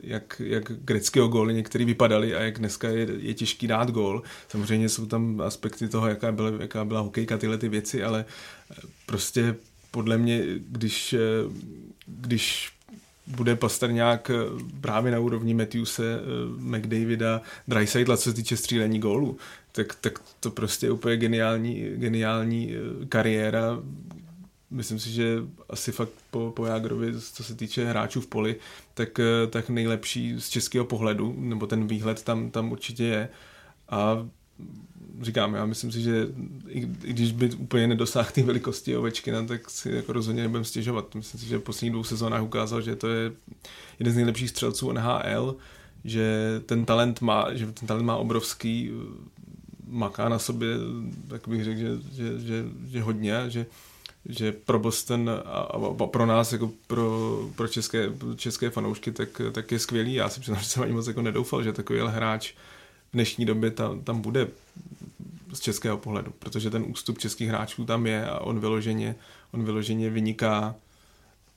jak, 0.02 0.42
jak 0.44 0.72
greckého 0.72 1.28
góly 1.28 1.54
některý 1.54 1.84
vypadaly 1.84 2.34
a 2.34 2.42
jak 2.42 2.58
dneska 2.58 2.88
je, 2.88 3.06
je 3.18 3.34
těžký 3.34 3.66
dát 3.66 3.90
gól. 3.90 4.22
Samozřejmě 4.48 4.88
jsou 4.88 5.06
tam 5.06 5.40
aspekty 5.40 5.88
toho, 5.88 6.08
jaká 6.08 6.32
byla, 6.32 6.50
jaká 6.60 6.84
byla 6.84 7.00
hokejka, 7.00 7.38
tyhle 7.38 7.58
ty 7.58 7.68
věci, 7.68 8.04
ale 8.04 8.24
prostě 9.06 9.56
podle 9.90 10.18
mě, 10.18 10.42
když, 10.58 11.14
když 12.06 12.72
bude 13.26 13.56
Pastrňák 13.56 14.30
eh, 14.30 14.34
právě 14.80 15.12
na 15.12 15.18
úrovni 15.18 15.54
Matthewse, 15.54 16.14
eh, 16.14 16.20
McDavida, 16.56 17.42
Dreisaitla, 17.68 18.16
co 18.16 18.22
se 18.22 18.32
týče 18.32 18.56
střílení 18.56 18.98
gólu, 18.98 19.36
tak, 19.72 19.94
tak 19.94 20.18
to 20.40 20.50
prostě 20.50 20.86
je 20.86 20.90
úplně 20.90 21.16
geniální, 21.16 21.82
geniální 21.96 22.74
eh, 22.74 23.06
kariéra. 23.06 23.78
Myslím 24.70 24.98
si, 24.98 25.10
že 25.10 25.38
asi 25.70 25.92
fakt 25.92 26.12
po, 26.30 26.52
po 26.56 26.66
Jágrovi, 26.66 27.20
co 27.20 27.44
se 27.44 27.54
týče 27.54 27.84
hráčů 27.84 28.20
v 28.20 28.26
poli, 28.26 28.56
tak, 28.94 29.20
tak 29.50 29.68
nejlepší 29.68 30.40
z 30.40 30.48
českého 30.48 30.84
pohledu, 30.84 31.34
nebo 31.38 31.66
ten 31.66 31.86
výhled 31.86 32.22
tam, 32.22 32.50
tam 32.50 32.72
určitě 32.72 33.04
je. 33.04 33.28
A 33.88 34.28
říkám, 35.20 35.54
já 35.54 35.66
myslím 35.66 35.92
si, 35.92 36.02
že 36.02 36.28
i, 36.68 36.78
i 37.04 37.12
když 37.12 37.32
by 37.32 37.52
úplně 37.52 37.86
nedosáhl 37.86 38.30
té 38.32 38.42
velikosti 38.42 38.96
ovečky, 38.96 39.32
tak 39.48 39.70
si 39.70 39.90
jako 39.90 40.12
rozhodně 40.12 40.42
nebudem 40.42 40.64
stěžovat. 40.64 41.14
Myslím 41.14 41.40
si, 41.40 41.46
že 41.46 41.58
v 41.58 41.62
posledních 41.62 41.92
dvou 41.92 42.04
sezónách 42.04 42.42
ukázal, 42.42 42.80
že 42.82 42.96
to 42.96 43.08
je 43.08 43.32
jeden 43.98 44.12
z 44.12 44.16
nejlepších 44.16 44.50
střelců 44.50 44.92
NHL, 44.92 45.56
že 46.04 46.36
ten 46.66 46.84
talent 46.84 47.20
má, 47.20 47.54
že 47.54 47.66
ten 47.66 47.88
talent 47.88 48.06
má 48.06 48.16
obrovský, 48.16 48.90
maká 49.86 50.28
na 50.28 50.38
sobě, 50.38 50.76
tak 51.28 51.48
bych 51.48 51.64
řekl, 51.64 51.78
že, 51.78 51.88
že, 52.12 52.40
že, 52.40 52.64
že 52.86 53.02
hodně, 53.02 53.34
že, 53.48 53.66
že 54.28 54.52
pro 54.52 54.78
Boston 54.78 55.30
a, 55.30 55.58
a 56.00 56.06
pro 56.06 56.26
nás, 56.26 56.52
jako 56.52 56.70
pro, 56.86 57.38
pro 57.56 57.68
české, 57.68 58.12
české 58.36 58.70
fanoušky, 58.70 59.12
tak, 59.12 59.42
tak 59.52 59.72
je 59.72 59.78
skvělý. 59.78 60.14
Já 60.14 60.28
si 60.28 60.40
přiznám, 60.40 60.62
že 60.62 60.68
jsem 60.68 60.82
ani 60.82 60.92
moc 60.92 61.06
jako 61.06 61.22
nedoufal, 61.22 61.62
že 61.62 61.72
takový 61.72 62.00
hráč 62.06 62.52
v 63.10 63.12
dnešní 63.12 63.44
době 63.44 63.70
tam, 63.70 64.00
tam 64.00 64.20
bude 64.20 64.48
z 65.52 65.60
českého 65.60 65.98
pohledu, 65.98 66.32
protože 66.38 66.70
ten 66.70 66.84
ústup 66.88 67.18
českých 67.18 67.48
hráčů 67.48 67.84
tam 67.84 68.06
je 68.06 68.26
a 68.26 68.38
on 68.40 68.60
vyloženě, 68.60 69.14
on 69.52 69.64
vyloženě 69.64 70.10
vyniká 70.10 70.74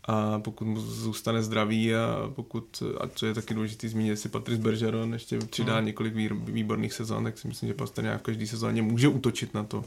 a 0.07 0.39
pokud 0.39 0.65
mu 0.65 0.79
zůstane 0.79 1.43
zdravý 1.43 1.95
a 1.95 2.31
pokud, 2.35 2.83
a 2.99 3.07
to 3.07 3.25
je 3.25 3.33
taky 3.33 3.53
důležité 3.53 3.89
zmínit, 3.89 4.19
si 4.19 4.29
Patrice 4.29 4.61
Bergeron 4.61 5.13
ještě 5.13 5.37
přidá 5.37 5.75
hmm. 5.75 5.85
několik 5.85 6.13
výborných 6.31 6.93
sezon, 6.93 7.23
tak 7.23 7.37
si 7.37 7.47
myslím, 7.47 7.67
že 7.67 7.73
Pastrňák 7.73 8.19
v 8.19 8.23
každé 8.23 8.47
sezóně 8.47 8.81
může 8.81 9.07
útočit 9.07 9.53
na 9.53 9.63
to. 9.63 9.85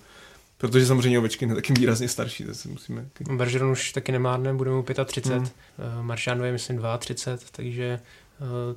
Protože 0.59 0.87
samozřejmě 0.87 1.19
Ovečkin 1.19 1.49
je 1.49 1.55
taky 1.55 1.73
výrazně 1.73 2.09
starší, 2.09 2.45
to 2.45 2.55
si 2.55 2.69
musíme... 2.69 3.09
Bergeron 3.31 3.71
už 3.71 3.93
taky 3.93 4.13
nemá 4.13 4.39
bude 4.53 4.71
mu 4.71 4.85
35, 5.05 5.39
hmm. 5.39 5.47
Eh, 5.79 6.03
Maršánu 6.03 6.45
je 6.45 6.53
myslím 6.53 6.81
32, 6.99 7.49
takže 7.53 8.01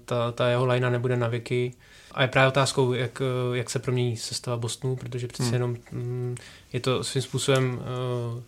ta, 0.05 0.31
ta 0.31 0.49
jeho 0.49 0.65
lajna 0.65 0.89
nebude 0.89 1.17
na 1.17 1.27
věky. 1.27 1.73
A 2.11 2.21
je 2.21 2.27
právě 2.27 2.47
otázkou, 2.47 2.93
jak, 2.93 3.21
jak 3.53 3.69
se 3.69 3.79
promění 3.79 4.17
sestava 4.17 4.57
Bostonu, 4.57 4.95
protože 4.95 5.27
přece 5.27 5.43
hmm. 5.43 5.53
jenom 5.53 5.77
mm, 5.91 6.37
je 6.73 6.79
to 6.79 7.03
svým 7.03 7.21
způsobem, 7.21 7.81
eh, 7.81 8.41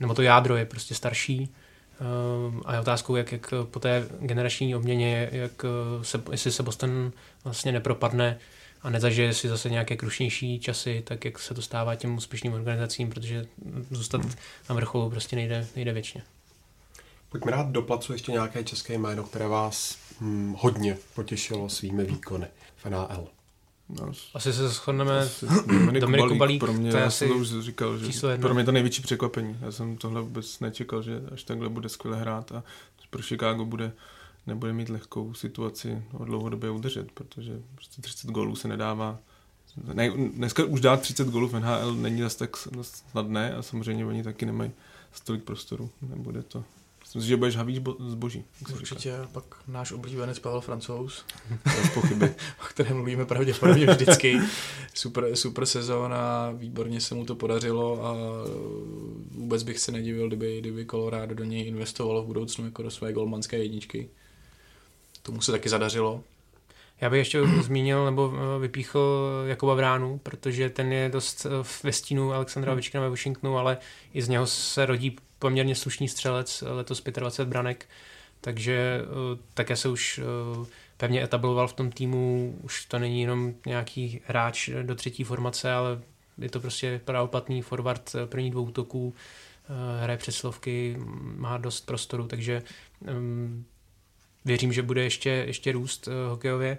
nebo 0.00 0.14
to 0.14 0.22
jádro 0.22 0.56
je 0.56 0.64
prostě 0.64 0.94
starší, 0.94 1.48
eh, 2.00 2.04
a 2.64 2.74
je 2.74 2.80
otázkou, 2.80 3.16
jak, 3.16 3.32
jak 3.32 3.54
po 3.70 3.80
té 3.80 4.08
generační 4.20 4.76
obměně, 4.76 5.28
jak 5.32 5.64
eh, 5.64 6.04
se, 6.04 6.22
jestli 6.30 6.52
se 6.52 6.62
Boston 6.62 7.12
vlastně 7.44 7.72
nepropadne 7.72 8.38
a 8.82 8.90
nezažije 8.90 9.34
si 9.34 9.48
zase 9.48 9.70
nějaké 9.70 9.96
krušnější 9.96 10.60
časy, 10.60 11.02
tak 11.06 11.24
jak 11.24 11.38
se 11.38 11.54
to 11.54 11.62
stává 11.62 11.94
těm 11.94 12.16
úspěšným 12.16 12.52
organizacím, 12.52 13.10
protože 13.10 13.46
zůstat 13.90 14.22
hmm. 14.22 14.32
na 14.68 14.74
vrcholu 14.74 15.10
prostě 15.10 15.36
nejde, 15.36 15.66
nejde 15.76 15.92
věčně. 15.92 16.22
Pojďme 17.28 17.50
rád 17.50 17.66
do 17.66 17.82
placu 17.82 18.12
ještě 18.12 18.32
nějaké 18.32 18.64
české 18.64 18.94
jméno, 18.94 19.24
které 19.24 19.48
vás 19.48 20.05
hodně 20.56 20.98
potěšilo 21.14 21.68
svými 21.68 22.04
výkony 22.04 22.46
v 22.76 22.86
NHL. 22.86 23.28
No, 23.88 24.12
asi 24.34 24.52
se 24.52 24.68
shodneme 24.68 25.18
asi 25.18 25.46
Dominik 25.66 26.00
Dominiku 26.00 26.34
Balík, 26.34 26.60
pro 26.60 26.72
mě, 26.72 26.90
to 26.90 26.96
je 26.96 27.00
já 27.00 27.06
asi 27.06 27.18
jsem 27.18 27.28
to 27.28 27.34
už 27.34 27.48
říkal, 27.60 27.98
že 27.98 28.38
pro 28.38 28.54
mě 28.54 28.64
to 28.64 28.72
největší 28.72 29.02
překvapení. 29.02 29.58
Já 29.60 29.72
jsem 29.72 29.96
tohle 29.96 30.20
vůbec 30.20 30.60
nečekal, 30.60 31.02
že 31.02 31.22
až 31.32 31.42
takhle 31.42 31.68
bude 31.68 31.88
skvěle 31.88 32.20
hrát 32.20 32.52
a 32.52 32.64
pro 33.10 33.22
Chicago 33.22 33.64
bude 33.64 33.92
nebude 34.46 34.72
mít 34.72 34.88
lehkou 34.88 35.34
situaci 35.34 36.02
o 36.12 36.24
dlouhodobě 36.24 36.70
udržet, 36.70 37.12
protože 37.12 37.60
prostě 37.74 38.02
30 38.02 38.30
gólů 38.30 38.56
se 38.56 38.68
nedává. 38.68 39.18
Ne, 39.92 40.10
dneska 40.10 40.64
už 40.64 40.80
dát 40.80 41.00
30 41.00 41.28
gólů 41.28 41.48
v 41.48 41.60
NHL 41.60 41.94
není 41.94 42.20
zase 42.20 42.38
tak 42.38 42.56
snadné 42.82 43.54
a 43.54 43.62
samozřejmě 43.62 44.06
oni 44.06 44.22
taky 44.22 44.46
nemají 44.46 44.70
stolik 45.12 45.44
prostoru. 45.44 45.90
Nebude 46.02 46.42
to 46.42 46.64
Myslím 47.16 47.22
si, 47.22 47.28
že 47.28 47.36
budeš 47.36 47.56
havíč 47.56 47.82
zboží. 48.08 48.44
Určitě, 48.72 49.10
říká. 49.10 49.28
pak 49.32 49.44
náš 49.68 49.92
oblíbenec 49.92 50.38
Pavel 50.38 50.60
Francouz, 50.60 51.24
bez 51.64 51.90
pochyby. 51.94 52.34
o 52.62 52.64
kterém 52.68 52.96
mluvíme 52.96 53.24
pravděpodobně 53.24 53.86
vždycky. 53.86 54.38
Super, 54.94 55.36
super 55.36 55.66
sezóna, 55.66 56.50
výborně 56.50 57.00
se 57.00 57.14
mu 57.14 57.24
to 57.24 57.34
podařilo 57.34 58.04
a 58.06 58.16
vůbec 59.30 59.62
bych 59.62 59.78
se 59.78 59.92
nedivil, 59.92 60.26
kdyby, 60.26 60.60
kdyby 60.60 60.86
Colorado 60.86 61.34
do 61.34 61.44
něj 61.44 61.68
investovalo 61.68 62.22
v 62.22 62.26
budoucnu 62.26 62.64
jako 62.64 62.82
do 62.82 62.90
své 62.90 63.12
golmanské 63.12 63.58
jedničky. 63.58 64.08
Tomu 65.22 65.40
se 65.40 65.52
taky 65.52 65.68
zadařilo. 65.68 66.22
Já 67.00 67.10
bych 67.10 67.18
ještě 67.18 67.40
zmínil 67.62 68.04
nebo 68.04 68.32
eh, 68.34 68.60
vypíchl 68.60 69.22
Jakuba 69.46 69.74
Vránu, 69.74 70.18
protože 70.22 70.70
ten 70.70 70.92
je 70.92 71.08
dost 71.08 71.46
eh, 71.46 71.64
ve 71.82 71.92
stínu 71.92 72.32
Alexandra 72.32 72.72
Ovečkina 72.72 73.02
ve 73.02 73.10
Washingtonu, 73.10 73.58
ale 73.58 73.78
i 74.14 74.22
z 74.22 74.28
něho 74.28 74.46
se 74.46 74.86
rodí 74.86 75.16
poměrně 75.38 75.74
slušný 75.74 76.08
střelec, 76.08 76.64
letos 76.66 77.02
25 77.02 77.48
branek, 77.48 77.88
takže 78.40 79.00
eh, 79.02 79.38
také 79.54 79.76
se 79.76 79.88
už 79.88 80.20
pevně 80.96 81.22
etabloval 81.22 81.68
v 81.68 81.72
tom 81.72 81.90
týmu, 81.90 82.58
už 82.62 82.84
to 82.84 82.98
není 82.98 83.20
jenom 83.20 83.54
nějaký 83.66 84.20
hráč 84.26 84.70
do 84.82 84.94
třetí 84.94 85.24
formace, 85.24 85.72
ale 85.72 86.00
je 86.38 86.50
to 86.50 86.60
prostě 86.60 87.00
pravoplatný 87.04 87.62
forward 87.62 88.16
první 88.26 88.50
dvou 88.50 88.62
útoků, 88.62 89.14
hraje 90.00 90.16
přeslovky, 90.16 90.96
má 91.18 91.58
dost 91.58 91.86
prostoru, 91.86 92.26
takže 92.26 92.62
ehm, 93.06 93.64
věřím, 94.44 94.72
že 94.72 94.82
bude 94.82 95.02
ještě, 95.02 95.30
ještě 95.30 95.72
růst 95.72 96.08
hokejově. 96.28 96.78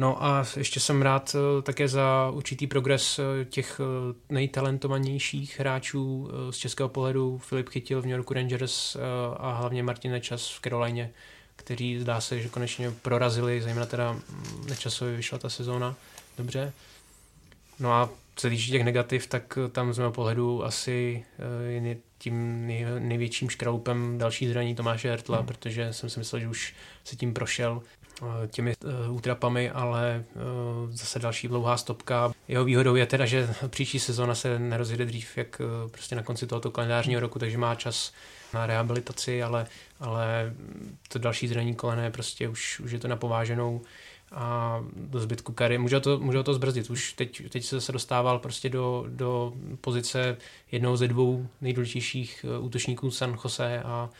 No 0.00 0.24
a 0.24 0.46
ještě 0.56 0.80
jsem 0.80 1.02
rád 1.02 1.34
uh, 1.34 1.62
také 1.62 1.88
za 1.88 2.30
určitý 2.30 2.66
progres 2.66 3.18
uh, 3.18 3.24
těch 3.44 3.80
uh, 3.80 3.86
nejtalentovanějších 4.28 5.60
hráčů 5.60 6.30
z 6.50 6.56
českého 6.56 6.88
pohledu. 6.88 7.38
Filip 7.38 7.68
Chytil 7.68 8.02
v 8.02 8.04
New 8.04 8.12
Yorku 8.12 8.34
Rangers 8.34 8.96
a 9.36 9.52
hlavně 9.52 9.82
Martin 9.82 10.12
Nečas 10.12 10.50
v 10.50 10.60
Carolině, 10.60 11.10
kteří 11.56 12.00
zdá 12.00 12.20
se, 12.20 12.40
že 12.40 12.48
konečně 12.48 12.90
prorazili, 13.02 13.62
zejména 13.62 13.86
teda 13.86 14.12
mm, 14.12 14.66
Nečasovi 14.68 15.16
vyšla 15.16 15.38
ta 15.38 15.48
sezóna 15.48 15.94
dobře. 16.38 16.72
No 17.80 17.92
a 17.92 18.10
co 18.36 18.40
se 18.40 18.50
týče 18.50 18.70
těch 18.70 18.84
negativ, 18.84 19.26
tak 19.26 19.58
tam 19.72 19.92
z 19.92 19.98
mého 19.98 20.12
pohledu 20.12 20.64
asi 20.64 21.24
je 21.68 21.96
tím 22.18 22.66
největším 22.98 23.50
škraloupem 23.50 24.18
další 24.18 24.48
zraní 24.48 24.74
Tomáše 24.74 25.10
Hertla, 25.10 25.36
hmm. 25.36 25.46
protože 25.46 25.92
jsem 25.92 26.10
si 26.10 26.18
myslel, 26.18 26.40
že 26.40 26.48
už 26.48 26.74
se 27.04 27.16
tím 27.16 27.34
prošel 27.34 27.82
eh, 27.82 27.99
těmi 28.46 28.74
uh, 29.08 29.16
útrapami, 29.16 29.70
ale 29.70 30.24
uh, 30.34 30.90
zase 30.90 31.18
další 31.18 31.48
dlouhá 31.48 31.76
stopka. 31.76 32.32
Jeho 32.48 32.64
výhodou 32.64 32.94
je 32.94 33.06
teda, 33.06 33.26
že 33.26 33.54
příští 33.68 33.98
sezóna 33.98 34.34
se 34.34 34.58
nerozjede 34.58 35.04
dřív, 35.04 35.38
jak 35.38 35.60
prostě 35.90 36.16
na 36.16 36.22
konci 36.22 36.46
tohoto 36.46 36.70
kalendářního 36.70 37.20
roku, 37.20 37.38
takže 37.38 37.58
má 37.58 37.74
čas 37.74 38.12
na 38.54 38.66
rehabilitaci, 38.66 39.42
ale, 39.42 39.66
ale 40.00 40.54
to 41.08 41.18
další 41.18 41.48
zraní 41.48 41.74
kolene 41.74 42.10
prostě 42.10 42.48
už, 42.48 42.80
už 42.80 42.92
je 42.92 42.98
to 42.98 43.08
napováženou 43.08 43.82
a 44.32 44.80
do 44.96 45.20
zbytku 45.20 45.52
kary. 45.52 45.78
Může 45.78 46.00
to, 46.00 46.18
může 46.18 46.42
to 46.42 46.54
zbrzdit. 46.54 46.90
Už 46.90 47.12
teď, 47.12 47.50
teď 47.50 47.64
se 47.64 47.76
zase 47.76 47.92
dostával 47.92 48.38
prostě 48.38 48.68
do, 48.68 49.04
do 49.08 49.52
pozice 49.80 50.36
jednou 50.72 50.96
ze 50.96 51.08
dvou 51.08 51.46
nejdůležitějších 51.60 52.44
eh, 52.48 52.58
útočníků 52.58 53.10
San 53.10 53.36
Jose 53.44 53.82
a 53.82 54.10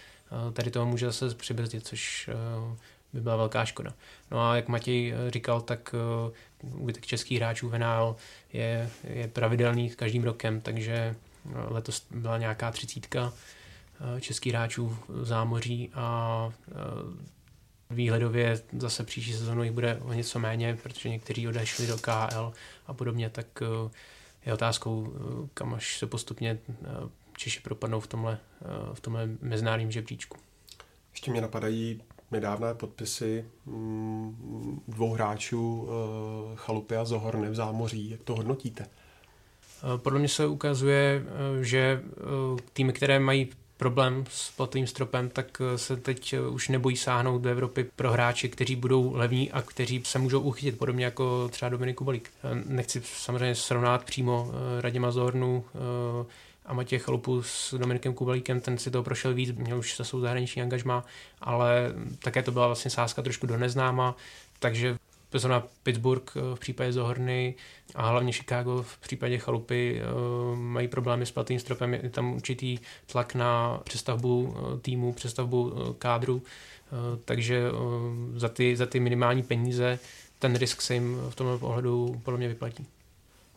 tady 0.53 0.71
toho 0.71 0.87
může 0.87 1.07
zase 1.07 1.35
přibrzdit, 1.35 1.87
což 1.87 2.31
eh, 2.33 2.77
by 3.13 3.21
byla 3.21 3.37
velká 3.37 3.65
škoda. 3.65 3.95
No 4.31 4.41
a 4.41 4.57
jak 4.57 4.69
Matěj 4.69 5.15
říkal, 5.29 5.61
tak 5.61 5.95
úbytek 6.63 7.07
českých 7.07 7.39
hráčů 7.39 7.69
v 7.69 7.79
NHL 7.79 8.17
je, 8.53 8.91
je 9.05 9.29
pravidelný 9.29 9.91
každým 9.91 10.25
rokem, 10.25 10.61
takže 10.61 11.15
letos 11.55 12.07
byla 12.11 12.39
nějaká 12.39 12.71
třicítka 12.71 13.33
českých 14.21 14.53
hráčů 14.53 14.99
v 15.09 15.25
zámoří 15.25 15.91
a 15.95 16.53
výhledově 17.91 18.63
zase 18.79 19.05
příští 19.05 19.33
sezónu 19.33 19.63
jich 19.63 19.73
bude 19.73 19.97
o 20.03 20.13
něco 20.13 20.39
méně, 20.39 20.79
protože 20.83 21.09
někteří 21.09 21.49
odešli 21.49 21.87
do 21.87 21.99
KL 21.99 22.53
a 22.87 22.95
podobně, 22.95 23.31
tak 23.31 23.47
je 24.47 24.55
otázkou, 24.55 25.15
kam 25.55 25.75
až 25.75 25.99
se 25.99 26.07
postupně 26.07 26.59
Češi 27.37 27.61
propadnou 27.61 28.01
v 28.01 28.07
tomhle, 28.07 28.39
v 28.95 29.01
tomhle 29.01 29.29
mezinárodním 29.41 29.91
žebříčku. 29.91 30.39
Ještě 31.13 31.31
mě 31.31 31.41
napadají 31.41 32.03
nedávné 32.31 32.75
podpisy 32.75 33.45
mm, 33.67 34.81
dvou 34.89 35.13
hráčů 35.13 35.89
eh, 35.89 36.57
Chalupy 36.57 36.97
a 36.97 37.05
Zohorny 37.05 37.51
v 37.51 37.55
zámoří. 37.55 38.11
Jak 38.11 38.23
to 38.23 38.35
hodnotíte? 38.35 38.85
Eh, 38.85 39.99
podle 39.99 40.19
mě 40.19 40.29
se 40.29 40.47
ukazuje, 40.47 41.23
eh, 41.25 41.65
že 41.65 42.03
týmy, 42.73 42.93
které 42.93 43.19
mají 43.19 43.49
problém 43.77 44.25
s 44.31 44.51
platovým 44.51 44.87
stropem, 44.87 45.29
tak 45.29 45.63
se 45.77 45.97
teď 45.97 46.35
už 46.51 46.69
nebojí 46.69 46.97
sáhnout 46.97 47.43
do 47.43 47.51
Evropy 47.51 47.87
pro 47.97 48.13
hráči, 48.13 48.49
kteří 48.49 48.77
budou 48.77 49.15
levní 49.15 49.53
a 49.53 49.63
kteří 49.63 50.03
se 50.05 50.19
můžou 50.19 50.41
uchytit, 50.41 50.79
podobně 50.79 51.05
jako 51.05 51.49
třeba 51.49 51.69
Dominik 51.69 52.03
Balík. 52.03 52.31
Nechci 52.67 53.03
samozřejmě 53.05 53.55
srovnat 53.55 54.05
přímo 54.05 54.51
Raděma 54.81 55.11
Zohornu, 55.11 55.65
a 56.71 56.75
Matěj 56.75 56.99
Chalupu 56.99 57.43
s 57.43 57.75
Dominikem 57.79 58.15
Kubalíkem, 58.15 58.61
ten 58.61 58.79
si 58.79 58.91
to 58.91 59.03
prošel 59.03 59.35
víc, 59.35 59.51
měl 59.53 59.79
už 59.79 59.97
za 59.97 60.05
svou 60.05 60.21
zahraniční 60.21 60.63
angažma, 60.63 61.05
ale 61.41 61.93
také 62.19 62.43
to 62.43 62.53
byla 62.53 62.67
vlastně 62.67 62.91
sázka 62.91 63.23
trošku 63.23 63.47
do 63.47 63.57
neznáma, 63.57 64.17
takže 64.59 64.97
na 65.49 65.63
Pittsburgh 65.83 66.23
eh, 66.37 66.41
v 66.55 66.59
případě 66.59 66.93
Zohorny 66.93 67.55
a 67.95 68.09
hlavně 68.09 68.33
Chicago 68.33 68.83
v 68.83 68.99
případě 68.99 69.39
Chalupy 69.39 70.01
eh, 70.01 70.05
mají 70.57 70.89
problémy 70.89 71.27
s 71.27 71.31
platným 71.31 71.59
stropem. 71.59 71.95
Je 71.95 72.11
tam 72.11 72.33
určitý 72.33 72.79
tlak 73.07 73.35
na 73.35 73.81
přestavbu 73.85 74.57
eh, 74.57 74.81
týmu, 74.81 75.13
přestavbu 75.13 75.73
kádru, 75.99 76.43
takže 77.25 77.63
za 78.37 78.49
ty, 78.49 78.77
za 78.77 78.87
ty 78.87 79.01
minimální 79.01 79.43
peníze 79.43 79.99
ten 80.39 80.57
risk 80.57 80.81
se 80.81 80.95
jim 80.95 81.19
v 81.31 81.35
tomhle 81.35 81.57
ohledu 81.57 82.21
podle 82.25 82.39
mě 82.39 82.49
vyplatí 82.49 82.87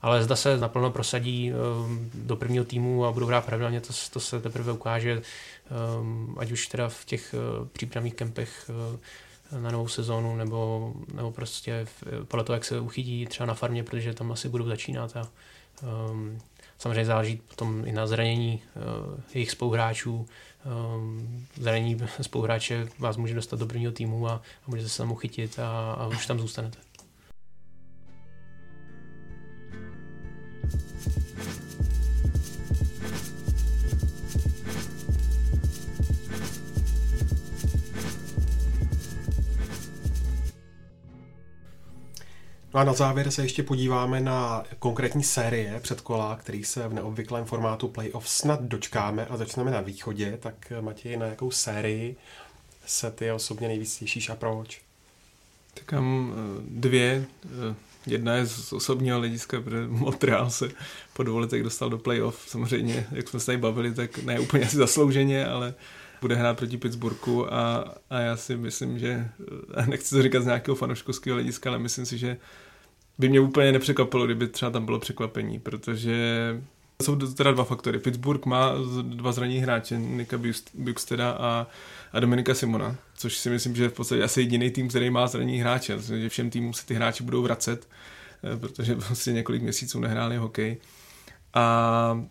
ale 0.04 0.24
zda 0.24 0.36
se 0.36 0.58
naplno 0.58 0.92
prosadí 0.92 1.52
ehm, 1.52 2.10
do 2.14 2.36
prvního 2.36 2.66
týmu 2.66 3.06
a 3.06 3.12
budou 3.12 3.28
hrát 3.28 3.46
pravidelně, 3.46 3.82
to, 3.82 3.94
to 4.14 4.20
se 4.20 4.42
teprve 4.42 4.72
ukáže, 4.72 5.12
ehm, 5.12 6.36
ať 6.40 6.52
už 6.52 6.68
teda 6.68 6.90
v 6.90 7.06
těch 7.06 7.34
eh, 7.34 7.68
přípravných 7.74 8.14
kempech 8.14 8.70
eh, 8.70 8.98
na 9.60 9.72
novou 9.72 9.88
sezónu, 9.88 10.36
nebo, 10.36 10.94
nebo 11.14 11.32
prostě 11.32 11.88
podle 12.28 12.44
toho, 12.44 12.54
jak 12.54 12.66
se 12.66 12.80
uchytí 12.80 13.26
třeba 13.26 13.48
na 13.48 13.54
farmě, 13.54 13.84
protože 13.84 14.14
tam 14.14 14.32
asi 14.32 14.50
budou 14.50 14.66
začínat 14.66 15.18
a 15.18 15.28
um, 16.10 16.40
samozřejmě 16.78 17.06
záleží 17.06 17.42
potom 17.48 17.84
i 17.86 17.92
na 17.92 18.08
zranění 18.08 18.62
uh, 18.76 19.20
jejich 19.34 19.52
spoluhráčů. 19.52 20.28
Um, 20.96 21.46
zranění 21.56 21.98
spoluhráče 22.22 22.88
vás 23.00 23.18
může 23.18 23.34
dostat 23.34 23.60
do 23.60 23.66
prvního 23.66 23.92
týmu 23.92 24.28
a, 24.28 24.32
a 24.34 24.42
můžete 24.68 24.90
se 24.90 24.98
tam 24.98 25.12
uchytit 25.12 25.60
a, 25.60 25.94
a 25.94 26.08
už 26.08 26.26
tam 26.26 26.40
zůstanete. 26.40 26.78
No 42.74 42.80
a 42.80 42.84
na 42.84 42.94
závěr 42.94 43.32
se 43.32 43.42
ještě 43.42 43.64
podíváme 43.64 44.20
na 44.20 44.64
konkrétní 44.80 45.24
série 45.24 45.80
předkola, 45.80 46.36
který 46.36 46.64
se 46.64 46.88
v 46.88 46.94
neobvyklém 46.94 47.46
formátu 47.46 47.88
playoff 47.88 48.30
snad 48.30 48.62
dočkáme 48.62 49.26
a 49.26 49.38
začneme 49.38 49.72
na 49.72 49.82
východě. 49.82 50.38
Tak 50.42 50.74
Matěj, 50.82 51.18
na 51.18 51.26
jakou 51.26 51.52
sérii 51.52 52.16
se 52.86 53.12
ty 53.12 53.32
osobně 53.32 53.68
nejvíc 53.68 53.98
těšíš 53.98 54.30
a 54.30 54.36
proč? 54.36 54.82
Tak 55.74 55.92
mám 55.92 56.34
eh, 56.34 56.62
dvě. 56.70 57.26
Eh, 57.46 57.76
jedna 58.06 58.36
je 58.36 58.46
z 58.46 58.74
osobního 58.74 59.18
hlediska, 59.18 59.62
protože 59.62 59.88
Montreal 59.88 60.50
se 60.50 60.70
po 61.14 61.24
dvou 61.24 61.38
letech 61.38 61.64
dostal 61.64 61.90
do 61.90 61.98
playoff. 61.98 62.44
Samozřejmě, 62.48 63.08
jak 63.12 63.28
jsme 63.28 63.40
se 63.40 63.46
tady 63.46 63.58
bavili, 63.58 63.94
tak 63.94 64.18
ne 64.18 64.40
úplně 64.40 64.66
asi 64.66 64.78
zaslouženě, 64.78 65.48
ale 65.48 65.74
bude 66.22 66.36
hrát 66.36 66.58
proti 66.58 66.78
Pittsburghu 66.78 67.54
a, 67.54 67.94
a 68.10 68.20
já 68.20 68.38
si 68.38 68.58
myslím, 68.58 69.00
že, 69.00 69.30
eh, 69.78 69.86
nechci 69.88 70.16
to 70.16 70.24
říkat 70.24 70.42
z 70.42 70.46
nějakého 70.46 70.76
fanouškovského 70.76 71.36
hlediska, 71.36 71.70
ale 71.70 71.80
myslím 71.80 72.06
si, 72.06 72.18
že 72.18 72.38
by 73.18 73.30
mě 73.30 73.40
úplně 73.40 73.72
nepřekvapilo, 73.72 74.26
kdyby 74.26 74.48
třeba 74.48 74.72
tam 74.72 74.86
bylo 74.86 75.00
překvapení, 75.00 75.60
protože 75.60 76.16
jsou 77.04 77.16
teda 77.16 77.52
dva 77.52 77.64
faktory. 77.64 78.00
Pittsburgh 78.00 78.46
má 78.46 78.72
dva 79.02 79.32
zranění 79.32 79.60
hráče, 79.60 80.00
Nika 80.00 80.40
Bukesteda 80.74 81.32
a, 81.32 81.68
a 82.14 82.20
Dominika 82.20 82.54
Simona, 82.54 82.96
což 83.18 83.38
si 83.38 83.50
myslím, 83.50 83.76
že 83.76 83.84
je 83.84 83.90
v 83.90 83.94
podstatě 83.94 84.24
asi 84.24 84.42
jediný 84.42 84.72
tým, 84.72 84.90
který 84.90 85.10
má 85.10 85.28
zranění 85.28 85.60
hráče. 85.60 85.98
Že 86.00 86.30
všem 86.30 86.50
týmům 86.50 86.74
se 86.74 86.86
ty 86.86 86.94
hráči 86.94 87.24
budou 87.24 87.42
vracet, 87.42 87.88
eh, 88.44 88.58
protože 88.58 88.96
prostě 88.96 89.32
několik 89.34 89.62
měsíců 89.62 90.00
nehráli 90.00 90.38
hokej. 90.38 90.78
A 91.54 92.26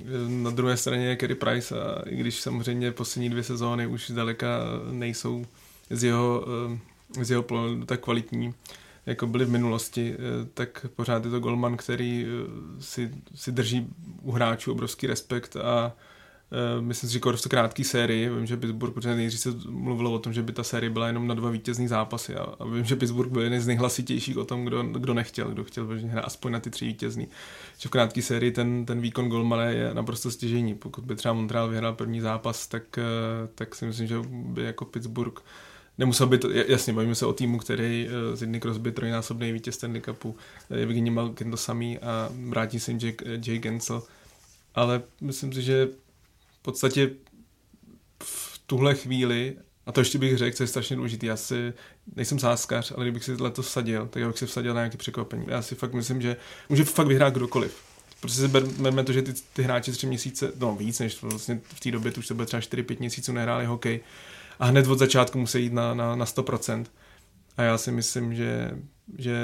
eh, 0.00 0.28
na 0.28 0.50
druhé 0.50 0.76
straně 0.76 1.06
je 1.06 1.16
Kerry 1.16 1.34
Price 1.34 1.82
a 1.82 2.02
i 2.08 2.16
když 2.16 2.40
samozřejmě 2.40 2.92
poslední 2.92 3.30
dvě 3.30 3.42
sezóny 3.42 3.86
už 3.86 4.10
zdaleka 4.10 4.58
nejsou 4.90 5.46
z 5.90 6.04
jeho, 6.04 6.44
eh, 7.18 7.24
z 7.24 7.30
jeho 7.30 7.44
tak 7.86 8.00
kvalitní, 8.00 8.54
jako 9.06 9.26
byli 9.26 9.44
v 9.44 9.50
minulosti, 9.50 10.14
eh, 10.14 10.46
tak 10.54 10.86
pořád 10.96 11.24
je 11.24 11.30
to 11.30 11.40
golman, 11.40 11.76
který 11.76 12.26
eh, 12.26 12.82
si, 12.82 13.10
si 13.34 13.52
drží 13.52 13.86
u 14.22 14.32
hráčů 14.32 14.72
obrovský 14.72 15.06
respekt 15.06 15.56
a 15.56 15.86
uh, 15.86 16.84
myslím 16.84 17.10
si, 17.10 17.14
že 17.14 17.20
v 17.20 17.48
krátký 17.48 17.84
sérii, 17.84 18.28
vím, 18.28 18.46
že 18.46 18.56
Pittsburgh, 18.56 18.94
protože 18.94 19.14
nejdřív 19.14 19.40
se 19.40 19.50
mluvilo 19.68 20.12
o 20.12 20.18
tom, 20.18 20.32
že 20.32 20.42
by 20.42 20.52
ta 20.52 20.62
série 20.62 20.90
byla 20.90 21.06
jenom 21.06 21.26
na 21.26 21.34
dva 21.34 21.50
vítězný 21.50 21.88
zápasy 21.88 22.34
a, 22.34 22.42
a 22.42 22.64
vím, 22.64 22.84
že 22.84 22.96
Pittsburgh 22.96 23.32
byl 23.32 23.42
jeden 23.42 23.60
z 23.60 23.66
nejhlasitějších 23.66 24.36
o 24.36 24.44
tom, 24.44 24.64
kdo, 24.64 24.82
kdo 24.82 25.14
nechtěl, 25.14 25.48
kdo 25.48 25.64
chtěl 25.64 25.88
hrát 26.06 26.24
aspoň 26.24 26.52
na 26.52 26.60
ty 26.60 26.70
tři 26.70 26.86
vítězný. 26.86 27.28
Že 27.78 27.88
v 27.88 27.90
krátké 27.90 28.22
sérii 28.22 28.52
ten, 28.52 28.86
ten 28.86 29.00
výkon 29.00 29.28
golmana 29.28 29.64
je 29.64 29.94
naprosto 29.94 30.30
stěžení. 30.30 30.74
Pokud 30.74 31.04
by 31.04 31.16
třeba 31.16 31.34
Montreal 31.34 31.68
vyhrál 31.68 31.92
první 31.92 32.20
zápas, 32.20 32.66
tak, 32.66 32.98
tak 33.54 33.74
si 33.74 33.86
myslím, 33.86 34.06
že 34.06 34.16
by 34.28 34.62
jako 34.62 34.84
Pittsburgh 34.84 35.42
nemusel 35.98 36.26
být, 36.26 36.44
jasně, 36.66 36.92
bavíme 36.92 37.14
se 37.14 37.26
o 37.26 37.32
týmu, 37.32 37.58
který 37.58 38.08
z 38.34 38.42
eh, 38.42 38.44
jedny 38.44 38.60
Crosby, 38.60 38.92
trojnásobný 38.92 39.52
vítěz 39.52 39.74
Stanley 39.74 40.00
Cupu, 40.00 40.36
Evgeny 40.70 41.10
Malkin 41.10 41.50
to 41.50 41.56
samý 41.56 41.98
a 41.98 42.30
vrátí 42.48 42.80
se 42.80 42.90
jim 42.90 43.00
Jay, 43.02 43.16
Jay 43.46 43.58
Gensel. 43.58 44.02
Ale 44.74 45.02
myslím 45.20 45.52
si, 45.52 45.62
že 45.62 45.88
v 46.58 46.62
podstatě 46.62 47.10
v 48.22 48.60
tuhle 48.66 48.94
chvíli, 48.94 49.56
a 49.86 49.92
to 49.92 50.00
ještě 50.00 50.18
bych 50.18 50.38
řekl, 50.38 50.56
co 50.56 50.62
je 50.62 50.66
strašně 50.66 50.96
důležité, 50.96 51.26
já 51.26 51.36
si 51.36 51.72
nejsem 52.16 52.38
sáskař, 52.38 52.92
ale 52.96 53.04
kdybych 53.04 53.24
si 53.24 53.32
letos 53.32 53.66
vsadil, 53.66 54.06
tak 54.06 54.20
já 54.20 54.28
bych 54.28 54.38
si 54.38 54.46
vsadil 54.46 54.74
na 54.74 54.80
nějaké 54.80 54.96
překvapení. 54.96 55.44
Já 55.48 55.62
si 55.62 55.74
fakt 55.74 55.94
myslím, 55.94 56.22
že 56.22 56.36
může 56.68 56.84
fakt 56.84 57.06
vyhrát 57.06 57.34
kdokoliv. 57.34 57.76
Protože 58.20 58.34
si 58.34 58.48
berme 58.48 59.04
to, 59.04 59.12
že 59.12 59.22
ty, 59.22 59.32
ty 59.52 59.62
hráči 59.62 59.92
tři 59.92 60.06
měsíce, 60.06 60.52
no 60.56 60.76
víc 60.76 60.98
než 60.98 61.22
vlastně 61.22 61.60
v 61.64 61.80
té 61.80 61.90
době, 61.90 62.12
to 62.12 62.20
už 62.20 62.26
se 62.26 62.34
bude 62.34 62.46
třeba 62.46 62.60
4-5 62.60 62.98
měsíců 62.98 63.32
nehráli 63.32 63.66
hokej, 63.66 64.00
a 64.58 64.64
hned 64.64 64.86
od 64.86 64.98
začátku 64.98 65.38
musí 65.38 65.62
jít 65.62 65.72
na, 65.72 65.94
na, 65.94 66.16
na 66.16 66.24
100%. 66.24 66.84
A 67.56 67.62
já 67.62 67.78
si 67.78 67.92
myslím, 67.92 68.34
že, 68.34 68.70
že 69.18 69.38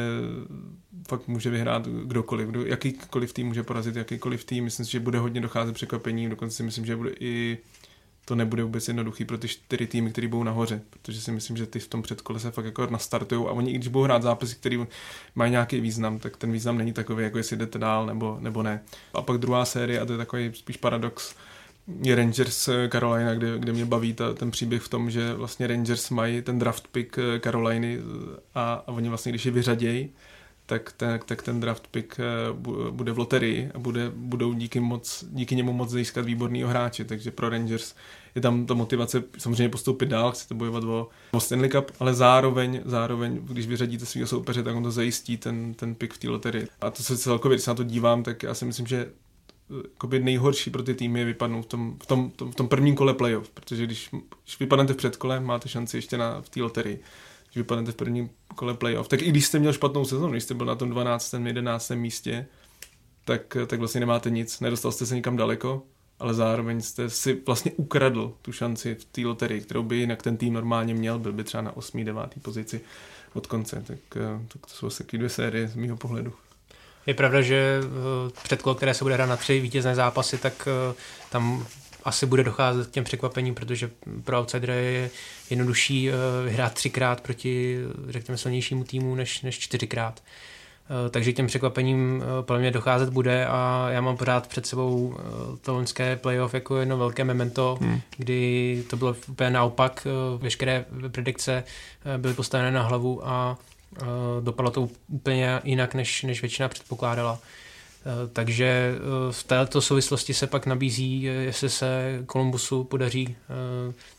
fakt 1.08 1.28
může 1.28 1.50
vyhrát 1.50 1.86
kdokoliv, 1.86 2.48
kdo, 2.48 2.66
jakýkoliv 2.66 3.32
tým 3.32 3.46
může 3.46 3.62
porazit 3.62 3.96
jakýkoliv 3.96 4.44
tým. 4.44 4.64
Myslím 4.64 4.86
si, 4.86 4.92
že 4.92 5.00
bude 5.00 5.18
hodně 5.18 5.40
docházet 5.40 5.74
překvapení, 5.74 6.28
dokonce 6.28 6.56
si 6.56 6.62
myslím, 6.62 6.86
že 6.86 6.96
bude 6.96 7.10
i 7.20 7.58
to 8.24 8.34
nebude 8.34 8.62
vůbec 8.62 8.88
jednoduchý 8.88 9.24
pro 9.24 9.38
ty 9.38 9.48
čtyři 9.48 9.86
týmy, 9.86 10.10
které 10.10 10.28
budou 10.28 10.42
nahoře, 10.42 10.82
protože 10.90 11.20
si 11.20 11.32
myslím, 11.32 11.56
že 11.56 11.66
ty 11.66 11.78
v 11.78 11.88
tom 11.88 12.02
předkole 12.02 12.40
se 12.40 12.50
fakt 12.50 12.64
jako 12.64 12.86
nastartují 12.86 13.46
a 13.46 13.50
oni, 13.50 13.70
i 13.70 13.74
když 13.74 13.88
budou 13.88 14.04
hrát 14.04 14.22
zápasy, 14.22 14.54
které 14.54 14.84
mají 15.34 15.50
nějaký 15.50 15.80
význam, 15.80 16.18
tak 16.18 16.36
ten 16.36 16.52
význam 16.52 16.78
není 16.78 16.92
takový, 16.92 17.24
jako 17.24 17.38
jestli 17.38 17.56
jdete 17.56 17.78
dál 17.78 18.06
nebo, 18.06 18.36
nebo 18.40 18.62
ne. 18.62 18.82
A 19.14 19.22
pak 19.22 19.38
druhá 19.38 19.64
série, 19.64 20.00
a 20.00 20.06
to 20.06 20.12
je 20.12 20.18
takový 20.18 20.50
spíš 20.54 20.76
paradox, 20.76 21.34
Rangers 22.14 22.68
eh, 22.68 22.88
Carolina, 22.88 23.34
kde, 23.34 23.58
kde 23.58 23.72
mě 23.72 23.84
baví 23.84 24.12
ta, 24.12 24.34
ten 24.34 24.50
příběh 24.50 24.82
v 24.82 24.88
tom, 24.88 25.10
že 25.10 25.34
vlastně 25.34 25.66
Rangers 25.66 26.10
mají 26.10 26.42
ten 26.42 26.58
draft 26.58 26.88
pick 26.88 27.18
eh, 27.18 27.40
Caroliny 27.40 27.98
eh, 27.98 28.40
a, 28.54 28.72
a 28.86 28.88
oni 28.88 29.08
vlastně, 29.08 29.32
když 29.32 29.46
je 29.46 29.52
vyřadějí, 29.52 30.10
tak 30.66 30.92
ten, 30.92 31.20
tak 31.26 31.42
ten 31.42 31.60
draft 31.60 31.86
pick 31.86 32.20
bude 32.90 33.12
v 33.12 33.18
loterii 33.18 33.70
a 33.74 33.78
bude, 33.78 34.12
budou 34.14 34.52
díky, 34.52 34.80
moc, 34.80 35.24
díky 35.30 35.56
němu 35.56 35.72
moc 35.72 35.90
získat 35.90 36.24
výborný 36.24 36.62
hráče, 36.62 37.04
takže 37.04 37.30
pro 37.30 37.48
Rangers 37.48 37.94
je 38.34 38.40
tam 38.40 38.66
ta 38.66 38.74
motivace 38.74 39.22
samozřejmě 39.38 39.68
postoupit 39.68 40.06
dál, 40.06 40.32
chcete 40.32 40.54
bojovat 40.54 40.84
o, 40.84 41.08
o 41.32 41.40
Stanley 41.40 41.70
Cup, 41.70 41.90
ale 42.00 42.14
zároveň, 42.14 42.80
zároveň, 42.84 43.38
když 43.42 43.66
vyřadíte 43.66 44.06
svého 44.06 44.26
soupeře, 44.26 44.62
tak 44.62 44.76
on 44.76 44.82
to 44.82 44.90
zajistí 44.90 45.36
ten, 45.36 45.74
ten 45.74 45.94
pick 45.94 46.12
v 46.12 46.18
té 46.18 46.28
loterii. 46.28 46.66
A 46.80 46.90
to 46.90 47.02
se 47.02 47.18
celkově, 47.18 47.56
když 47.56 47.64
se 47.64 47.70
na 47.70 47.74
to 47.74 47.84
dívám, 47.84 48.22
tak 48.22 48.42
já 48.42 48.54
si 48.54 48.64
myslím, 48.64 48.86
že 48.86 49.10
jakoby 49.84 50.20
nejhorší 50.20 50.70
pro 50.70 50.82
ty 50.82 50.94
týmy 50.94 51.18
je 51.18 51.24
vypadnout 51.24 51.62
v 51.62 51.68
tom, 51.68 51.96
v 52.02 52.06
tom, 52.06 52.30
v 52.30 52.54
tom 52.54 52.68
prvním 52.68 52.94
kole 52.94 53.14
playoff, 53.14 53.50
protože 53.50 53.86
když, 53.86 54.10
když 54.44 54.60
vypadnete 54.60 54.92
v 54.92 54.96
předkole, 54.96 55.40
máte 55.40 55.68
šanci 55.68 55.96
ještě 55.96 56.18
na, 56.18 56.40
v 56.40 56.48
té 56.48 56.62
loterii. 56.62 57.00
Když 57.44 57.56
vypadnete 57.56 57.92
v 57.92 57.94
prvním 57.94 58.30
kole 58.54 58.74
playoff, 58.74 59.08
tak 59.08 59.22
i 59.22 59.30
když 59.30 59.46
jste 59.46 59.58
měl 59.58 59.72
špatnou 59.72 60.04
sezonu, 60.04 60.32
když 60.32 60.44
jste 60.44 60.54
byl 60.54 60.66
na 60.66 60.74
tom 60.74 60.90
12. 60.90 61.34
11. 61.46 61.90
místě, 61.90 62.46
tak, 63.24 63.56
tak 63.66 63.78
vlastně 63.78 64.00
nemáte 64.00 64.30
nic, 64.30 64.60
nedostal 64.60 64.92
jste 64.92 65.06
se 65.06 65.14
nikam 65.14 65.36
daleko, 65.36 65.82
ale 66.18 66.34
zároveň 66.34 66.80
jste 66.80 67.10
si 67.10 67.42
vlastně 67.46 67.72
ukradl 67.76 68.34
tu 68.42 68.52
šanci 68.52 68.94
v 68.94 69.04
té 69.04 69.20
loterii, 69.20 69.60
kterou 69.60 69.82
by 69.82 69.96
jinak 69.96 70.22
ten 70.22 70.36
tým 70.36 70.54
normálně 70.54 70.94
měl, 70.94 71.18
byl 71.18 71.32
by 71.32 71.44
třeba 71.44 71.62
na 71.62 71.76
8. 71.76 72.04
9. 72.04 72.22
pozici 72.42 72.80
od 73.34 73.46
konce. 73.46 73.84
Tak, 73.86 73.98
eh, 74.16 74.46
tak 74.48 74.66
to 74.66 74.68
jsou 74.68 74.86
asi 74.86 75.04
dvě 75.12 75.28
série 75.28 75.68
z 75.68 75.76
mého 75.76 75.96
pohledu. 75.96 76.32
Je 77.10 77.14
pravda, 77.14 77.40
že 77.40 77.80
eh, 77.82 78.30
předkolo, 78.42 78.74
které 78.74 78.94
se 78.94 79.04
bude 79.04 79.14
hrát 79.14 79.26
na 79.26 79.36
tři 79.36 79.60
vítězné 79.60 79.94
zápasy, 79.94 80.38
tak 80.38 80.68
eh, 80.90 80.94
tam 81.30 81.66
asi 82.04 82.26
bude 82.26 82.44
docházet 82.44 82.86
k 82.86 82.90
těm 82.90 83.04
překvapením, 83.04 83.54
protože 83.54 83.90
pro 84.24 84.40
outsidera 84.40 84.74
je 84.74 85.10
jednodušší 85.50 86.10
vyhrát 86.44 86.74
třikrát 86.74 87.20
proti, 87.20 87.78
řekněme, 88.08 88.38
silnějšímu 88.38 88.84
týmu 88.84 89.14
než, 89.14 89.42
než 89.42 89.58
čtyřikrát. 89.58 90.22
Takže 91.10 91.32
k 91.32 91.36
těm 91.36 91.46
překvapením 91.46 92.22
podle 92.40 92.60
mě 92.60 92.70
docházet 92.70 93.10
bude 93.10 93.46
a 93.46 93.86
já 93.90 94.00
mám 94.00 94.16
pořád 94.16 94.46
před 94.46 94.66
sebou 94.66 95.16
to 95.62 95.74
loňské 95.74 96.16
playoff 96.16 96.54
jako 96.54 96.76
jedno 96.76 96.98
velké 96.98 97.24
memento, 97.24 97.78
hmm. 97.80 98.00
kdy 98.16 98.82
to 98.90 98.96
bylo 98.96 99.16
úplně 99.28 99.50
naopak, 99.50 100.06
veškeré 100.38 100.84
predikce 101.10 101.64
byly 102.16 102.34
postavené 102.34 102.70
na 102.70 102.82
hlavu 102.82 103.28
a 103.28 103.58
dopadlo 104.40 104.70
to 104.70 104.88
úplně 105.08 105.60
jinak, 105.64 105.94
než, 105.94 106.22
než 106.22 106.40
většina 106.40 106.68
předpokládala. 106.68 107.38
Takže 108.32 108.94
v 109.30 109.42
této 109.42 109.80
souvislosti 109.80 110.34
se 110.34 110.46
pak 110.46 110.66
nabízí, 110.66 111.22
jestli 111.22 111.70
se 111.70 112.22
Kolumbusu 112.26 112.84
podaří 112.84 113.36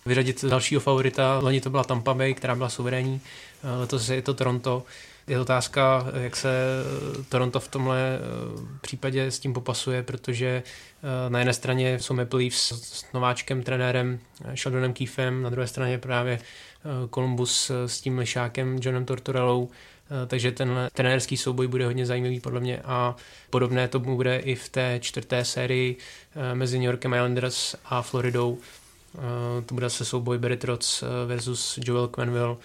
vyřadit 0.05 0.45
dalšího 0.45 0.82
favorita. 0.82 1.39
Loni 1.39 1.61
to 1.61 1.69
byla 1.69 1.84
Tampa 1.84 2.13
Bay, 2.13 2.34
která 2.34 2.55
byla 2.55 2.69
suverénní, 2.69 3.22
letos 3.80 4.09
je 4.09 4.22
to 4.22 4.34
Toronto. 4.34 4.84
Je 5.28 5.39
otázka, 5.39 6.07
jak 6.13 6.36
se 6.36 6.49
Toronto 7.30 7.59
v 7.59 7.67
tomhle 7.67 8.19
případě 8.82 9.26
s 9.26 9.39
tím 9.39 9.53
popasuje, 9.53 10.03
protože 10.03 10.63
na 11.30 11.39
jedné 11.39 11.53
straně 11.53 11.99
jsou 11.99 12.13
Maple 12.13 12.39
Leafs 12.39 12.72
s 12.72 13.05
nováčkem, 13.13 13.63
trenérem 13.63 14.19
Sheldonem 14.55 14.93
Keefem, 14.93 15.41
na 15.41 15.49
druhé 15.49 15.67
straně 15.67 15.97
právě 15.97 16.39
Columbus 17.14 17.72
s 17.86 18.02
tím 18.02 18.18
lišákem 18.18 18.80
Johnem 18.82 19.06
Tortorellou, 19.06 19.70
takže 20.28 20.52
ten 20.52 20.90
trenérský 20.94 21.38
souboj 21.38 21.68
bude 21.68 21.86
hodně 21.86 22.06
zajímavý 22.06 22.40
podle 22.40 22.60
mě 22.60 22.82
a 22.86 23.16
podobné 23.50 23.88
to 23.88 24.00
bude 24.00 24.38
i 24.38 24.56
v 24.56 24.70
té 24.70 25.00
čtvrté 25.02 25.46
sérii 25.46 25.98
mezi 26.54 26.78
New 26.78 26.86
Yorkem 26.86 27.14
Islanders 27.14 27.76
a 27.86 28.02
Floridou. 28.02 28.58
To 29.66 29.74
bude 29.74 29.90
se 29.90 30.06
souboj 30.06 30.38
Barry 30.38 30.58
Trotz 30.58 31.04
versus 31.26 31.80
Joel 31.84 32.08
Quenville, 32.08 32.58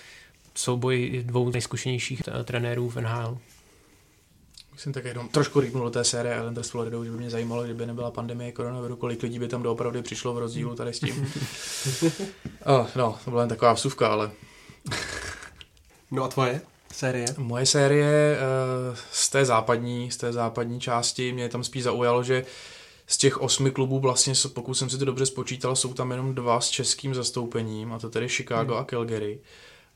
souboj 0.54 1.22
dvou 1.26 1.50
nejzkušenějších 1.50 2.22
trenérů 2.44 2.90
v 2.90 3.00
NHL. 3.00 3.38
Jsem 4.76 4.92
tak 4.92 5.04
jenom 5.04 5.28
trošku 5.28 5.60
rýpnul 5.60 5.84
do 5.84 5.90
té 5.90 6.04
série 6.04 6.36
Islanders 6.36 6.68
Floridou, 6.68 7.04
že 7.04 7.10
by 7.10 7.16
mě 7.16 7.30
zajímalo, 7.30 7.64
kdyby 7.64 7.86
nebyla 7.86 8.10
pandemie 8.10 8.52
koronaviru, 8.52 8.96
kolik 8.96 9.22
lidí 9.22 9.38
by 9.38 9.48
tam 9.48 9.62
doopravdy 9.62 10.02
přišlo 10.02 10.34
v 10.34 10.38
rozdílu 10.38 10.74
tady 10.74 10.92
s 10.92 11.00
tím. 11.00 11.32
oh, 12.66 12.86
no, 12.96 13.18
to 13.24 13.30
byla 13.30 13.42
jen 13.42 13.48
taková 13.48 13.72
vsuvka, 13.72 14.08
ale... 14.08 14.30
no 16.10 16.24
a 16.24 16.28
tvoje 16.28 16.60
série? 16.92 17.26
Moje 17.36 17.66
série 17.66 18.38
uh, 18.90 18.96
z 19.12 19.28
té 19.28 19.44
západní, 19.44 20.10
z 20.10 20.16
té 20.16 20.32
západní 20.32 20.80
části 20.80 21.32
mě 21.32 21.48
tam 21.48 21.64
spíš 21.64 21.82
zaujalo, 21.82 22.22
že 22.22 22.44
z 23.06 23.16
těch 23.16 23.38
osmi 23.38 23.70
klubů 23.70 24.00
vlastně, 24.00 24.32
pokud 24.48 24.74
jsem 24.74 24.90
si 24.90 24.98
to 24.98 25.04
dobře 25.04 25.26
spočítal, 25.26 25.76
jsou 25.76 25.94
tam 25.94 26.10
jenom 26.10 26.34
dva 26.34 26.60
s 26.60 26.70
českým 26.70 27.14
zastoupením, 27.14 27.92
a 27.92 27.98
to 27.98 28.10
tedy 28.10 28.28
Chicago 28.28 28.74
hmm. 28.74 28.82
a 28.82 28.84
Calgary. 28.84 29.38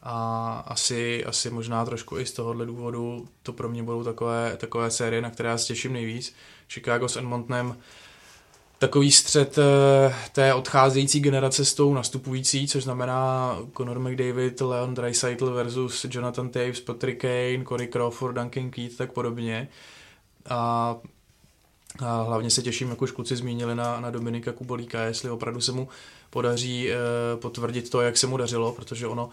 A 0.03 0.64
asi, 0.66 1.24
asi 1.24 1.51
možná 1.51 1.84
trošku 1.84 2.18
i 2.18 2.26
z 2.26 2.32
tohohle 2.32 2.66
důvodu 2.66 3.28
to 3.42 3.53
pro 3.53 3.68
mě 3.68 3.82
budou 3.82 4.05
takové, 4.05 4.57
takové 4.57 4.90
série, 4.90 5.22
na 5.22 5.30
které 5.30 5.48
já 5.48 5.59
se 5.59 5.66
těším 5.66 5.92
nejvíc. 5.92 6.34
Chicago 6.68 7.09
s 7.09 7.16
Edmontonem 7.16 7.76
takový 8.80 9.11
střed 9.11 9.59
eh, 9.59 10.14
té 10.32 10.55
odcházející 10.55 11.20
generace 11.20 11.64
s 11.64 11.74
tou 11.74 11.94
nastupující, 11.94 12.68
což 12.68 12.84
znamená 12.84 13.57
Conor 13.76 13.98
McDavid, 13.98 14.61
Leon 14.61 14.94
Draisaitl 14.94 15.51
versus 15.51 16.07
Jonathan 16.11 16.48
Taves, 16.48 16.80
Patrick 16.80 17.20
Kane, 17.20 17.64
Corey 17.64 17.86
Crawford, 17.86 18.34
Duncan 18.34 18.70
Keith, 18.70 18.96
tak 18.96 19.12
podobně. 19.12 19.68
A, 20.51 20.96
a 21.98 22.22
hlavně 22.22 22.51
se 22.51 22.62
těším, 22.62 22.90
jak 22.90 23.03
už 23.03 23.11
kluci 23.11 23.36
zmínili 23.36 23.74
na, 23.74 24.01
na 24.01 24.11
Dominika 24.11 24.53
Kubolíka, 24.53 25.03
jestli 25.03 25.30
opravdu 25.30 25.61
se 25.61 25.72
mu 25.72 25.88
podaří 26.30 26.90
eh, 26.90 26.96
potvrdit 27.36 27.90
to, 27.90 28.01
jak 28.01 28.16
se 28.16 28.26
mu 28.26 28.36
dařilo, 28.36 28.72
protože 28.72 29.07
ono 29.07 29.30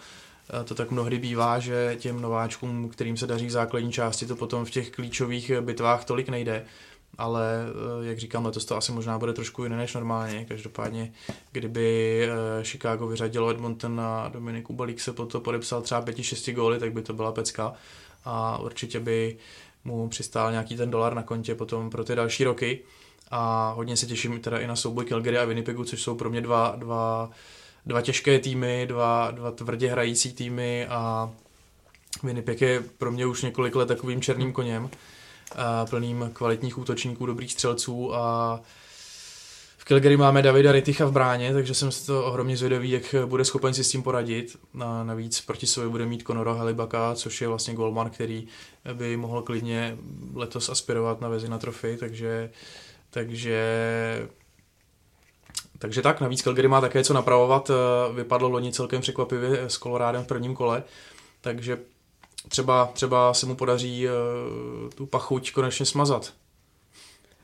to 0.66 0.76
tak 0.76 0.92
mnohdy 0.92 1.20
bývá, 1.20 1.60
že 1.60 1.96
těm 2.00 2.22
nováčkům, 2.22 2.90
kterým 2.90 3.18
se 3.18 3.28
daří 3.28 3.46
v 3.46 3.52
základní 3.52 3.92
části, 3.92 4.26
to 4.26 4.36
potom 4.36 4.66
v 4.66 4.72
těch 4.72 4.92
klíčových 4.92 5.52
bitvách 5.62 6.06
tolik 6.06 6.30
nejde. 6.30 6.66
Ale, 7.18 7.66
eh, 8.02 8.08
jak 8.08 8.18
říkám, 8.18 8.46
letos 8.46 8.66
to 8.66 8.78
asi 8.78 8.92
možná 8.92 9.20
bude 9.20 9.34
trošku 9.34 9.64
jiné 9.64 9.78
než 9.78 9.94
normálně. 9.94 10.46
Každopádně, 10.46 11.14
kdyby 11.52 12.22
eh, 12.24 12.64
Chicago 12.64 13.08
vyřadilo 13.08 13.50
Edmonton 13.50 14.02
a 14.02 14.30
Dominiku 14.30 14.74
Balík 14.74 15.00
se 15.00 15.14
po 15.14 15.26
to 15.26 15.40
podepsal 15.40 15.82
třeba 15.82 16.02
5-6 16.02 16.54
góly, 16.54 16.80
tak 16.80 16.94
by 16.94 17.02
to 17.02 17.14
byla 17.14 17.32
pecka. 17.32 17.74
A 18.26 18.58
určitě 18.58 19.00
by 19.00 19.38
mu 19.84 20.10
přistál 20.10 20.52
nějaký 20.52 20.78
ten 20.78 20.92
dolar 20.92 21.14
na 21.14 21.24
kontě 21.24 21.56
potom 21.56 21.90
pro 21.90 22.04
ty 22.04 22.16
další 22.16 22.44
roky. 22.44 22.80
A 23.32 23.72
hodně 23.76 23.98
se 23.98 24.06
těším 24.06 24.40
teda 24.40 24.60
i 24.60 24.68
na 24.68 24.76
souboj 24.76 25.06
Calgary 25.06 25.38
a 25.38 25.46
Winnipegu, 25.46 25.84
což 25.84 26.02
jsou 26.02 26.16
pro 26.16 26.30
mě 26.30 26.42
dva, 26.42 26.76
dva 26.78 27.30
dva 27.88 28.02
těžké 28.02 28.40
týmy, 28.40 28.86
dva, 28.88 29.32
dva 29.32 29.52
tvrdě 29.52 29.90
hrající 29.90 30.34
týmy 30.34 30.88
a 30.88 31.32
Winnipeg 32.24 32.62
je 32.62 32.84
pro 32.98 33.12
mě 33.12 33.26
už 33.26 33.42
několik 33.42 33.76
let 33.76 33.86
takovým 33.86 34.22
černým 34.22 34.54
koněm, 34.54 34.90
plným 35.90 36.30
kvalitních 36.34 36.78
útočníků, 36.78 37.26
dobrých 37.26 37.52
střelců 37.52 38.16
a 38.16 38.60
v 39.78 39.86
Calgary 39.86 40.18
máme 40.18 40.42
Davida 40.42 40.72
Riticha 40.72 41.06
v 41.06 41.12
bráně, 41.12 41.54
takže 41.54 41.74
jsem 41.74 41.92
si 41.92 42.06
to 42.06 42.26
ohromně 42.26 42.58
zvědavý, 42.58 42.90
jak 42.90 43.16
bude 43.26 43.46
schopen 43.46 43.74
si 43.74 43.84
s 43.84 43.90
tím 43.90 44.04
poradit. 44.04 44.58
A 44.80 45.04
navíc 45.04 45.42
proti 45.42 45.68
sobě 45.68 45.90
bude 45.90 46.06
mít 46.06 46.24
Conora 46.28 46.54
Halibaka, 46.54 47.16
což 47.16 47.42
je 47.42 47.48
vlastně 47.48 47.74
golman, 47.74 48.10
který 48.10 48.48
by 48.94 49.18
mohl 49.18 49.42
klidně 49.42 49.98
letos 50.34 50.70
aspirovat 50.70 51.22
na 51.22 51.30
Vezina 51.30 51.58
trofy, 51.58 51.98
takže, 52.00 52.50
takže 53.10 53.60
takže 55.80 56.02
tak, 56.02 56.22
navíc 56.22 56.42
Calgary 56.42 56.68
má 56.68 56.82
také 56.82 57.04
co 57.04 57.14
napravovat. 57.14 57.70
Eh, 57.70 58.14
vypadlo 58.14 58.50
loni 58.50 58.72
celkem 58.72 59.02
překvapivě 59.02 59.64
s 59.64 59.78
Colorádem 59.78 60.24
v 60.24 60.28
prvním 60.28 60.56
kole, 60.56 60.84
takže 61.42 61.78
třeba, 62.48 62.86
třeba 62.94 63.34
se 63.34 63.46
mu 63.46 63.56
podaří 63.56 64.08
uh, 64.08 64.14
tu 64.90 65.06
pachuť 65.06 65.52
konečně 65.52 65.86
smazat. 65.86 66.34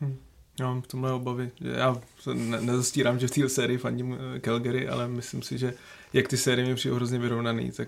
Hm. 0.01 0.17
Já 0.59 0.65
mám 0.65 0.81
v 0.81 0.87
tomhle 0.87 1.13
obavy. 1.13 1.51
Já 1.61 2.01
ne- 2.33 2.61
nezastírám, 2.61 3.19
že 3.19 3.27
v 3.27 3.31
té 3.31 3.49
sérii 3.49 3.77
fandím 3.77 4.17
eh, 4.35 4.39
Calgary, 4.39 4.87
ale 4.87 5.07
myslím 5.07 5.41
si, 5.41 5.57
že 5.57 5.73
jak 6.13 6.27
ty 6.27 6.37
série 6.37 6.65
mě 6.65 6.75
přijde 6.75 6.95
hrozně 6.95 7.19
vyrovnaný, 7.19 7.71
tak 7.71 7.87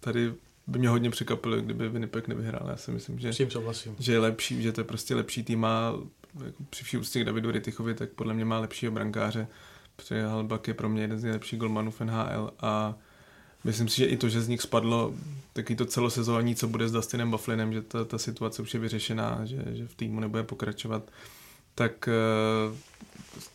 tady 0.00 0.32
by 0.66 0.78
mě 0.78 0.88
hodně 0.88 1.10
překvapilo, 1.10 1.56
kdyby 1.56 1.88
Winnipeg 1.88 2.28
nevyhrál. 2.28 2.68
Já 2.70 2.76
si 2.76 2.90
myslím, 2.90 3.18
že, 3.18 3.32
že 3.98 4.12
je 4.12 4.18
lepší, 4.18 4.62
že 4.62 4.72
to 4.72 4.80
je 4.80 4.84
prostě 4.84 5.14
lepší 5.14 5.44
tým. 5.44 5.60
Má 5.60 5.92
jako 6.44 6.64
při 6.70 6.84
vší 6.84 6.96
úctě 6.96 7.20
k 7.20 7.24
Davidu 7.24 7.50
Ritichovi, 7.50 7.94
tak 7.94 8.10
podle 8.10 8.34
mě 8.34 8.44
má 8.44 8.58
lepšího 8.58 8.92
brankáře 8.92 9.46
protože 9.96 10.26
Halbak 10.26 10.68
je 10.68 10.74
pro 10.74 10.88
mě 10.88 11.02
jeden 11.02 11.18
z 11.18 11.22
nejlepších 11.22 11.58
golmanů 11.58 11.90
v 11.90 12.00
NHL 12.00 12.50
a 12.60 12.94
myslím 13.64 13.88
si, 13.88 13.96
že 13.96 14.06
i 14.06 14.16
to, 14.16 14.28
že 14.28 14.42
z 14.42 14.48
nich 14.48 14.62
spadlo 14.62 15.14
taky 15.52 15.76
to 15.76 15.86
celosezónní, 15.86 16.54
co 16.54 16.68
bude 16.68 16.88
s 16.88 16.92
Dustinem 16.92 17.30
Bufflinem, 17.30 17.72
že 17.72 17.82
ta, 17.82 18.04
ta 18.04 18.18
situace 18.18 18.62
už 18.62 18.74
je 18.74 18.80
vyřešená, 18.80 19.40
že, 19.44 19.64
že 19.72 19.86
v 19.86 19.94
týmu 19.94 20.20
nebude 20.20 20.42
pokračovat, 20.42 21.02
tak 21.74 22.08
uh, 22.08 22.76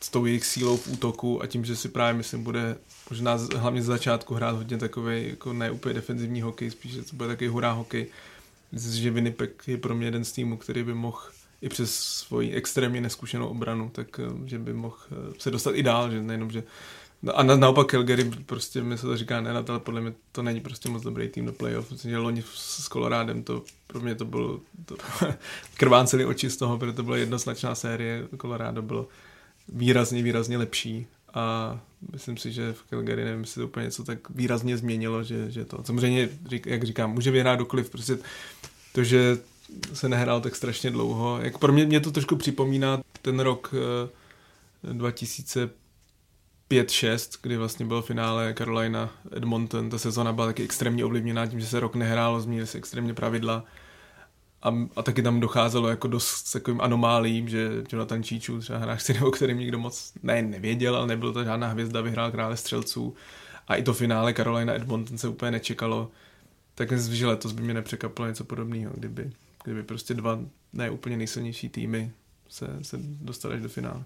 s 0.02 0.10
tou 0.10 0.26
jejich 0.26 0.46
sílou 0.46 0.78
v 0.78 0.88
útoku 0.88 1.44
a 1.44 1.48
tím, 1.48 1.66
že 1.66 1.76
si 1.76 1.90
právě 1.90 2.14
myslím 2.14 2.44
bude 2.44 2.78
možná 3.10 3.40
hlavně 3.58 3.82
z 3.82 3.86
začátku 3.86 4.34
hrát 4.34 4.56
hodně 4.56 4.78
takový 4.78 5.30
jako 5.30 5.54
ne 5.54 5.72
úplně 5.72 5.94
defenzivní 5.94 6.42
hokej, 6.42 6.72
spíš, 6.72 6.92
že 6.92 7.02
to 7.02 7.16
bude 7.16 7.30
takový 7.30 7.48
hurá 7.48 7.72
hokej. 7.72 8.08
Myslím 8.72 8.94
že 8.94 9.12
Winnipeg 9.12 9.64
je 9.68 9.78
pro 9.78 9.96
mě 9.96 10.08
jeden 10.08 10.26
z 10.26 10.32
týmů, 10.32 10.58
který 10.58 10.84
by 10.84 10.94
mohl 10.94 11.22
i 11.62 11.70
přes 11.70 11.96
svoji 11.96 12.52
extrémně 12.52 13.02
neskušenou 13.02 13.48
obranu, 13.48 13.90
tak 13.90 14.20
eh, 14.20 14.48
že 14.48 14.60
by 14.60 14.74
mohl 14.74 14.98
eh, 15.12 15.34
se 15.38 15.52
dostat 15.52 15.76
i 15.76 15.84
dál, 15.84 16.12
že 16.12 16.22
nejenom, 16.22 16.52
že 16.52 16.64
No 17.24 17.40
a 17.40 17.44
na, 17.44 17.56
naopak 17.56 17.88
Calgary, 17.88 18.32
prostě 18.46 18.82
mi 18.82 18.98
se 18.98 19.08
to 19.08 19.18
říká 19.18 19.42
nerad, 19.42 19.70
ale 19.70 19.80
podle 19.80 20.02
mě 20.02 20.14
to 20.32 20.42
není 20.44 20.62
prostě 20.62 20.90
moc 20.90 21.04
dobrý 21.04 21.30
tým 21.30 21.46
do 21.46 21.54
playoff. 21.54 21.92
Myslím, 21.92 22.12
že 22.12 22.18
loni 22.18 22.44
s 22.56 22.88
Colorádem 22.88 23.44
to 23.44 23.64
pro 23.88 24.00
mě 24.00 24.16
to 24.16 24.26
bylo 24.26 24.60
to, 24.86 24.96
krváceli 25.78 26.26
oči 26.26 26.50
z 26.50 26.58
toho, 26.58 26.78
protože 26.78 26.94
to 26.94 27.04
byla 27.04 27.18
jednoznačná 27.18 27.76
série. 27.76 28.28
Colorado 28.42 28.82
bylo 28.82 29.08
výrazně, 29.70 30.24
výrazně 30.24 30.58
lepší 30.58 31.08
a 31.34 31.80
myslím 32.12 32.38
si, 32.38 32.52
že 32.52 32.74
v 32.74 32.84
Calgary 32.90 33.24
nevím, 33.24 33.42
jestli 33.42 33.62
to 33.62 33.68
úplně 33.68 33.86
něco 33.86 34.04
tak 34.04 34.30
výrazně 34.30 34.78
změnilo, 34.78 35.24
že, 35.24 35.52
že 35.52 35.66
to 35.66 35.84
samozřejmě, 35.84 36.30
jak 36.66 36.84
říkám, 36.84 37.12
může 37.12 37.32
vyhrát 37.32 37.60
dokoliv, 37.60 37.90
prostě 37.90 38.18
to, 38.94 39.04
že 39.04 39.38
se 39.94 40.10
nehrál 40.10 40.42
tak 40.42 40.56
strašně 40.56 40.92
dlouho. 40.92 41.40
Jak 41.42 41.58
pro 41.58 41.74
mě, 41.74 41.86
mě 41.86 42.00
to 42.00 42.12
trošku 42.12 42.36
připomíná 42.36 43.02
ten 43.22 43.40
rok 43.40 43.74
2005-6, 44.84 45.70
kdy 47.42 47.58
vlastně 47.58 47.86
bylo 47.86 48.02
finále 48.02 48.54
Carolina 48.58 49.10
Edmonton, 49.32 49.90
ta 49.90 49.98
sezona 49.98 50.34
byla 50.34 50.48
taky 50.48 50.64
extrémně 50.64 51.06
ovlivněná 51.06 51.48
tím, 51.48 51.60
že 51.60 51.68
se 51.68 51.80
rok 51.80 51.96
nehrálo, 51.96 52.42
změnily 52.42 52.68
se 52.68 52.78
extrémně 52.78 53.14
pravidla 53.14 53.64
a, 54.64 54.74
a 54.96 55.02
taky 55.02 55.22
tam 55.22 55.40
docházelo 55.40 55.88
jako 55.88 56.08
dost 56.08 56.52
takovým 56.52 56.82
anomálím, 56.82 57.50
že 57.50 57.70
Jonathan 57.92 58.24
Číčů, 58.24 58.60
třeba 58.60 58.80
hráč 58.80 59.02
si 59.02 59.20
o 59.20 59.32
kterým 59.32 59.58
nikdo 59.58 59.80
moc 59.80 60.14
ne, 60.24 60.42
nevěděl, 60.42 60.96
ale 60.96 61.08
nebyl 61.08 61.34
to 61.34 61.44
žádná 61.44 61.68
hvězda, 61.68 62.02
vyhrál 62.02 62.32
krále 62.32 62.58
střelců 62.58 63.16
a 63.68 63.76
i 63.76 63.84
to 63.84 63.94
finále 63.94 64.34
Carolina 64.34 64.74
Edmonton 64.74 65.18
se 65.18 65.28
úplně 65.28 65.52
nečekalo. 65.52 66.12
Tak 66.76 66.92
myslím, 66.92 67.16
že 67.16 67.28
letos 67.28 67.52
by 67.52 67.64
mě 67.64 67.74
nepřekvapilo 67.74 68.28
něco 68.28 68.44
podobného, 68.44 68.92
kdyby, 68.96 69.32
kdyby 69.64 69.84
prostě 69.84 70.14
dva 70.14 70.40
ne 70.74 70.90
úplně 70.90 71.18
nejsilnější 71.18 71.70
týmy 71.70 72.12
se, 72.50 72.68
se 72.82 72.98
dostali 73.02 73.56
až 73.56 73.62
do 73.62 73.70
finále. 73.70 74.04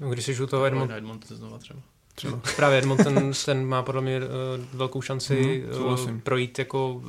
No, 0.00 0.10
když 0.10 0.24
jsi 0.24 0.42
u 0.42 0.46
toho 0.46 0.64
Edmont... 0.64 0.90
Edmonton, 0.90 0.98
Edmonton 0.98 1.36
znova 1.36 1.58
třeba. 1.58 1.80
Třeba. 2.14 2.40
Právě 2.56 2.78
Edmonton 2.78 3.32
ten 3.44 3.66
má 3.66 3.82
podle 3.82 4.00
mě 4.00 4.18
uh, 4.18 4.24
velkou 4.72 5.02
šanci 5.02 5.64
Mhm, 5.72 6.14
uh, 6.14 6.20
projít 6.20 6.58
jako 6.58 6.92
uh, 6.92 7.02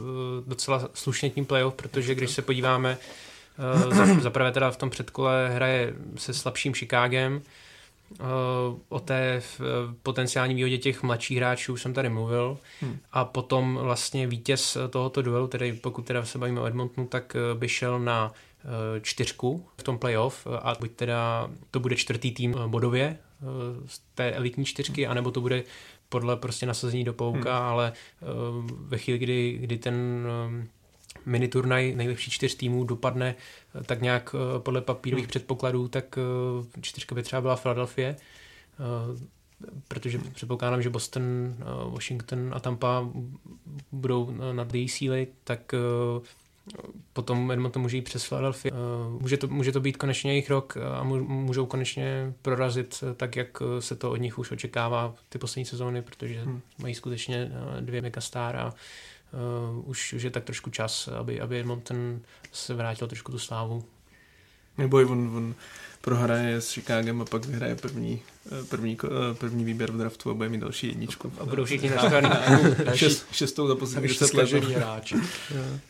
docela 0.48 0.90
slušně 0.94 1.30
tím 1.30 1.46
playoff, 1.46 1.74
protože 1.74 2.16
když 2.16 2.32
se 2.32 2.42
podíváme, 2.42 2.98
uh, 3.86 3.94
za, 3.94 4.20
za 4.20 4.30
prvé 4.30 4.52
teda 4.52 4.72
v 4.72 4.78
tom 4.78 4.90
předkole 4.90 5.50
hraje 5.50 5.94
se 6.18 6.34
slabším 6.34 6.74
Chicagem, 6.74 7.42
o 8.90 9.00
té 9.00 9.42
uh, 9.60 9.66
potenciální 10.04 10.56
výhodě 10.56 10.78
těch 10.78 11.04
mladších 11.04 11.38
hráčů 11.38 11.78
jsem 11.78 11.94
tady 11.94 12.10
mluvil 12.10 12.58
Hmm. 12.82 12.98
a 13.12 13.26
potom 13.26 13.80
vlastně 13.82 14.28
vítěz 14.28 14.78
tohoto 14.90 15.22
duelu, 15.22 15.48
tedy 15.48 15.74
pokud 15.74 16.06
teda 16.06 16.26
se 16.26 16.38
bavíme 16.38 16.62
o 16.62 16.66
Edmontonu, 16.66 17.08
tak 17.08 17.36
by 17.54 17.70
šel 17.70 18.00
na 18.00 18.32
čtyřku 19.02 19.66
v 19.78 19.84
tom 19.84 19.98
playoff 19.98 20.48
a 20.62 20.76
buď 20.80 20.92
teda 20.92 21.50
to 21.72 21.80
bude 21.80 21.96
čtvrtý 21.96 22.32
tým 22.32 22.56
bodově 22.68 23.18
z 23.86 24.02
té 24.16 24.32
elitní 24.32 24.66
čtyřky, 24.66 25.08
anebo 25.08 25.32
to 25.32 25.42
bude 25.42 25.64
podle 26.10 26.36
prostě 26.38 26.66
nasazení 26.66 27.04
do 27.04 27.14
pouka, 27.14 27.58
hmm. 27.58 27.68
ale 27.68 27.94
ve 28.68 28.98
chvíli, 28.98 29.20
kdy, 29.20 29.58
kdy 29.62 29.78
ten 29.78 30.28
mini 31.26 31.48
turnaj 31.48 31.94
nejlepší 31.96 32.32
čtyř 32.32 32.56
týmů 32.56 32.84
dopadne 32.84 33.36
eh, 33.80 33.84
tak 33.84 34.02
nějak 34.02 34.36
eh, 34.36 34.60
podle 34.60 34.82
papírových 34.82 35.28
předpokladů, 35.28 35.88
tak 35.88 36.18
eh, 36.18 36.82
čtyřka 36.82 37.16
by 37.16 37.24
třeba 37.24 37.42
byla 37.42 37.56
Philadelphia, 37.56 38.16
protože 39.88 40.20
předpokládám, 40.34 40.82
že 40.82 40.90
Boston, 40.90 41.56
Washington 41.90 42.52
a 42.54 42.60
Tampa 42.60 43.10
budou 43.92 44.32
nad 44.52 44.74
její 44.74 44.90
síly, 44.90 45.28
tak 45.44 45.76
potom 47.14 47.52
Edmonton 47.52 47.82
může 47.82 47.98
jít 47.98 48.02
přes 48.02 48.28
Philadelphia. 48.30 48.74
Může 49.20 49.38
to, 49.38 49.48
může 49.48 49.72
to 49.72 49.80
být 49.80 49.98
konečně 49.98 50.32
jejich 50.32 50.50
rok 50.50 50.78
a 50.78 51.04
můž- 51.04 51.28
můžou 51.28 51.66
konečně 51.66 52.34
prorazit 52.42 53.04
tak, 53.18 53.36
jak 53.36 53.58
se 53.80 53.96
to 53.96 54.12
od 54.12 54.16
nich 54.18 54.40
už 54.40 54.52
očekává 54.52 55.16
ty 55.30 55.38
poslední 55.38 55.66
sezóny, 55.66 56.02
protože 56.02 56.42
Hmm. 56.42 56.62
mají 56.82 56.96
skutečně 56.96 57.52
dvě 57.80 58.02
megastar 58.02 58.56
a 58.56 58.74
uh, 59.34 59.90
už, 59.90 60.14
už 60.14 60.24
je 60.24 60.32
tak 60.32 60.44
trošku 60.44 60.70
čas, 60.70 61.08
aby, 61.08 61.42
aby 61.42 61.60
Edmonton 61.60 62.20
se 62.52 62.74
vrátil 62.74 63.08
trošku 63.08 63.32
tu 63.32 63.40
slávu. 63.40 63.84
Nebo 64.78 65.02
i 65.02 65.06
on, 65.06 65.32
on 65.38 65.56
prohraje 66.02 66.62
s 66.62 66.72
Chicagem 66.74 67.22
a 67.22 67.26
pak 67.26 67.46
vyhraje 67.46 67.76
první, 67.76 68.22
eh, 68.52 68.64
první, 68.64 68.98
eh, 69.04 69.34
první 69.34 69.64
výběr 69.64 69.92
v 69.92 69.98
draftu 69.98 70.30
a 70.30 70.34
bude 70.34 70.50
mít 70.50 70.62
další 70.62 70.88
jedničku. 70.88 71.34
A 71.40 71.46
budou 71.46 71.66
všichni 71.66 71.90
naštvaný. 71.96 72.30
Šest, 72.94 73.26
šestou 73.32 73.68
za 73.68 73.76
poslední 73.76 74.08
Další 74.08 74.20
10 74.20 74.38
let. 74.38 75.14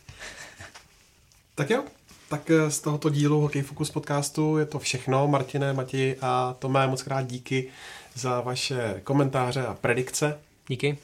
Tak 1.56 1.70
jo, 1.70 1.84
tak 2.28 2.50
z 2.68 2.80
tohoto 2.80 3.10
dílu 3.10 3.40
Hokej 3.40 3.62
Focus 3.62 3.90
podcastu 3.90 4.58
je 4.58 4.66
to 4.66 4.78
všechno. 4.78 5.28
Martine, 5.28 5.72
Mati 5.72 6.16
a 6.20 6.56
Tomé, 6.58 6.86
moc 6.86 7.02
krát 7.02 7.26
díky 7.26 7.70
za 8.14 8.40
vaše 8.40 9.00
komentáře 9.04 9.66
a 9.66 9.74
predikce. 9.74 10.38
Díky. 10.68 10.98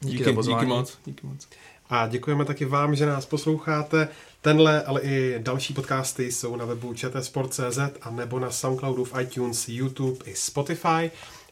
Díky, 0.00 0.18
za 0.18 0.30
díky, 0.30 0.34
pozvání. 0.34 0.68
moc. 0.68 0.98
Díky 1.06 1.26
moc. 1.26 1.48
A 1.88 2.08
děkujeme 2.08 2.44
taky 2.44 2.64
vám, 2.64 2.94
že 2.94 3.06
nás 3.06 3.26
posloucháte. 3.26 4.08
Tenhle, 4.40 4.82
ale 4.82 5.00
i 5.00 5.38
další 5.38 5.74
podcasty 5.74 6.32
jsou 6.32 6.56
na 6.56 6.64
webu 6.64 6.94
čtsport.cz 6.94 7.78
a 8.02 8.10
nebo 8.10 8.38
na 8.38 8.50
Soundcloudu, 8.50 9.04
v 9.04 9.20
iTunes, 9.20 9.68
YouTube 9.68 10.24
i 10.24 10.34
Spotify. 10.34 11.10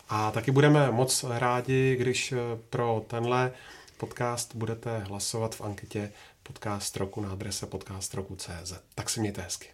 A 0.09 0.31
taky 0.31 0.51
budeme 0.51 0.91
moc 0.91 1.25
rádi, 1.29 1.97
když 1.97 2.33
eh, 2.33 2.37
pro 2.71 3.05
tenhle 3.07 3.53
podcast 3.97 4.55
budete 4.55 4.99
hlasovat 4.99 5.55
v 5.55 5.61
anketě 5.61 6.13
podcast 6.43 6.97
roku 6.97 7.21
na 7.21 7.31
adrese 7.31 7.67
podcastroku.cz. 7.67 8.73
Tak 8.95 9.11
se 9.11 9.21
mějte 9.21 9.43
hezky. 9.43 9.69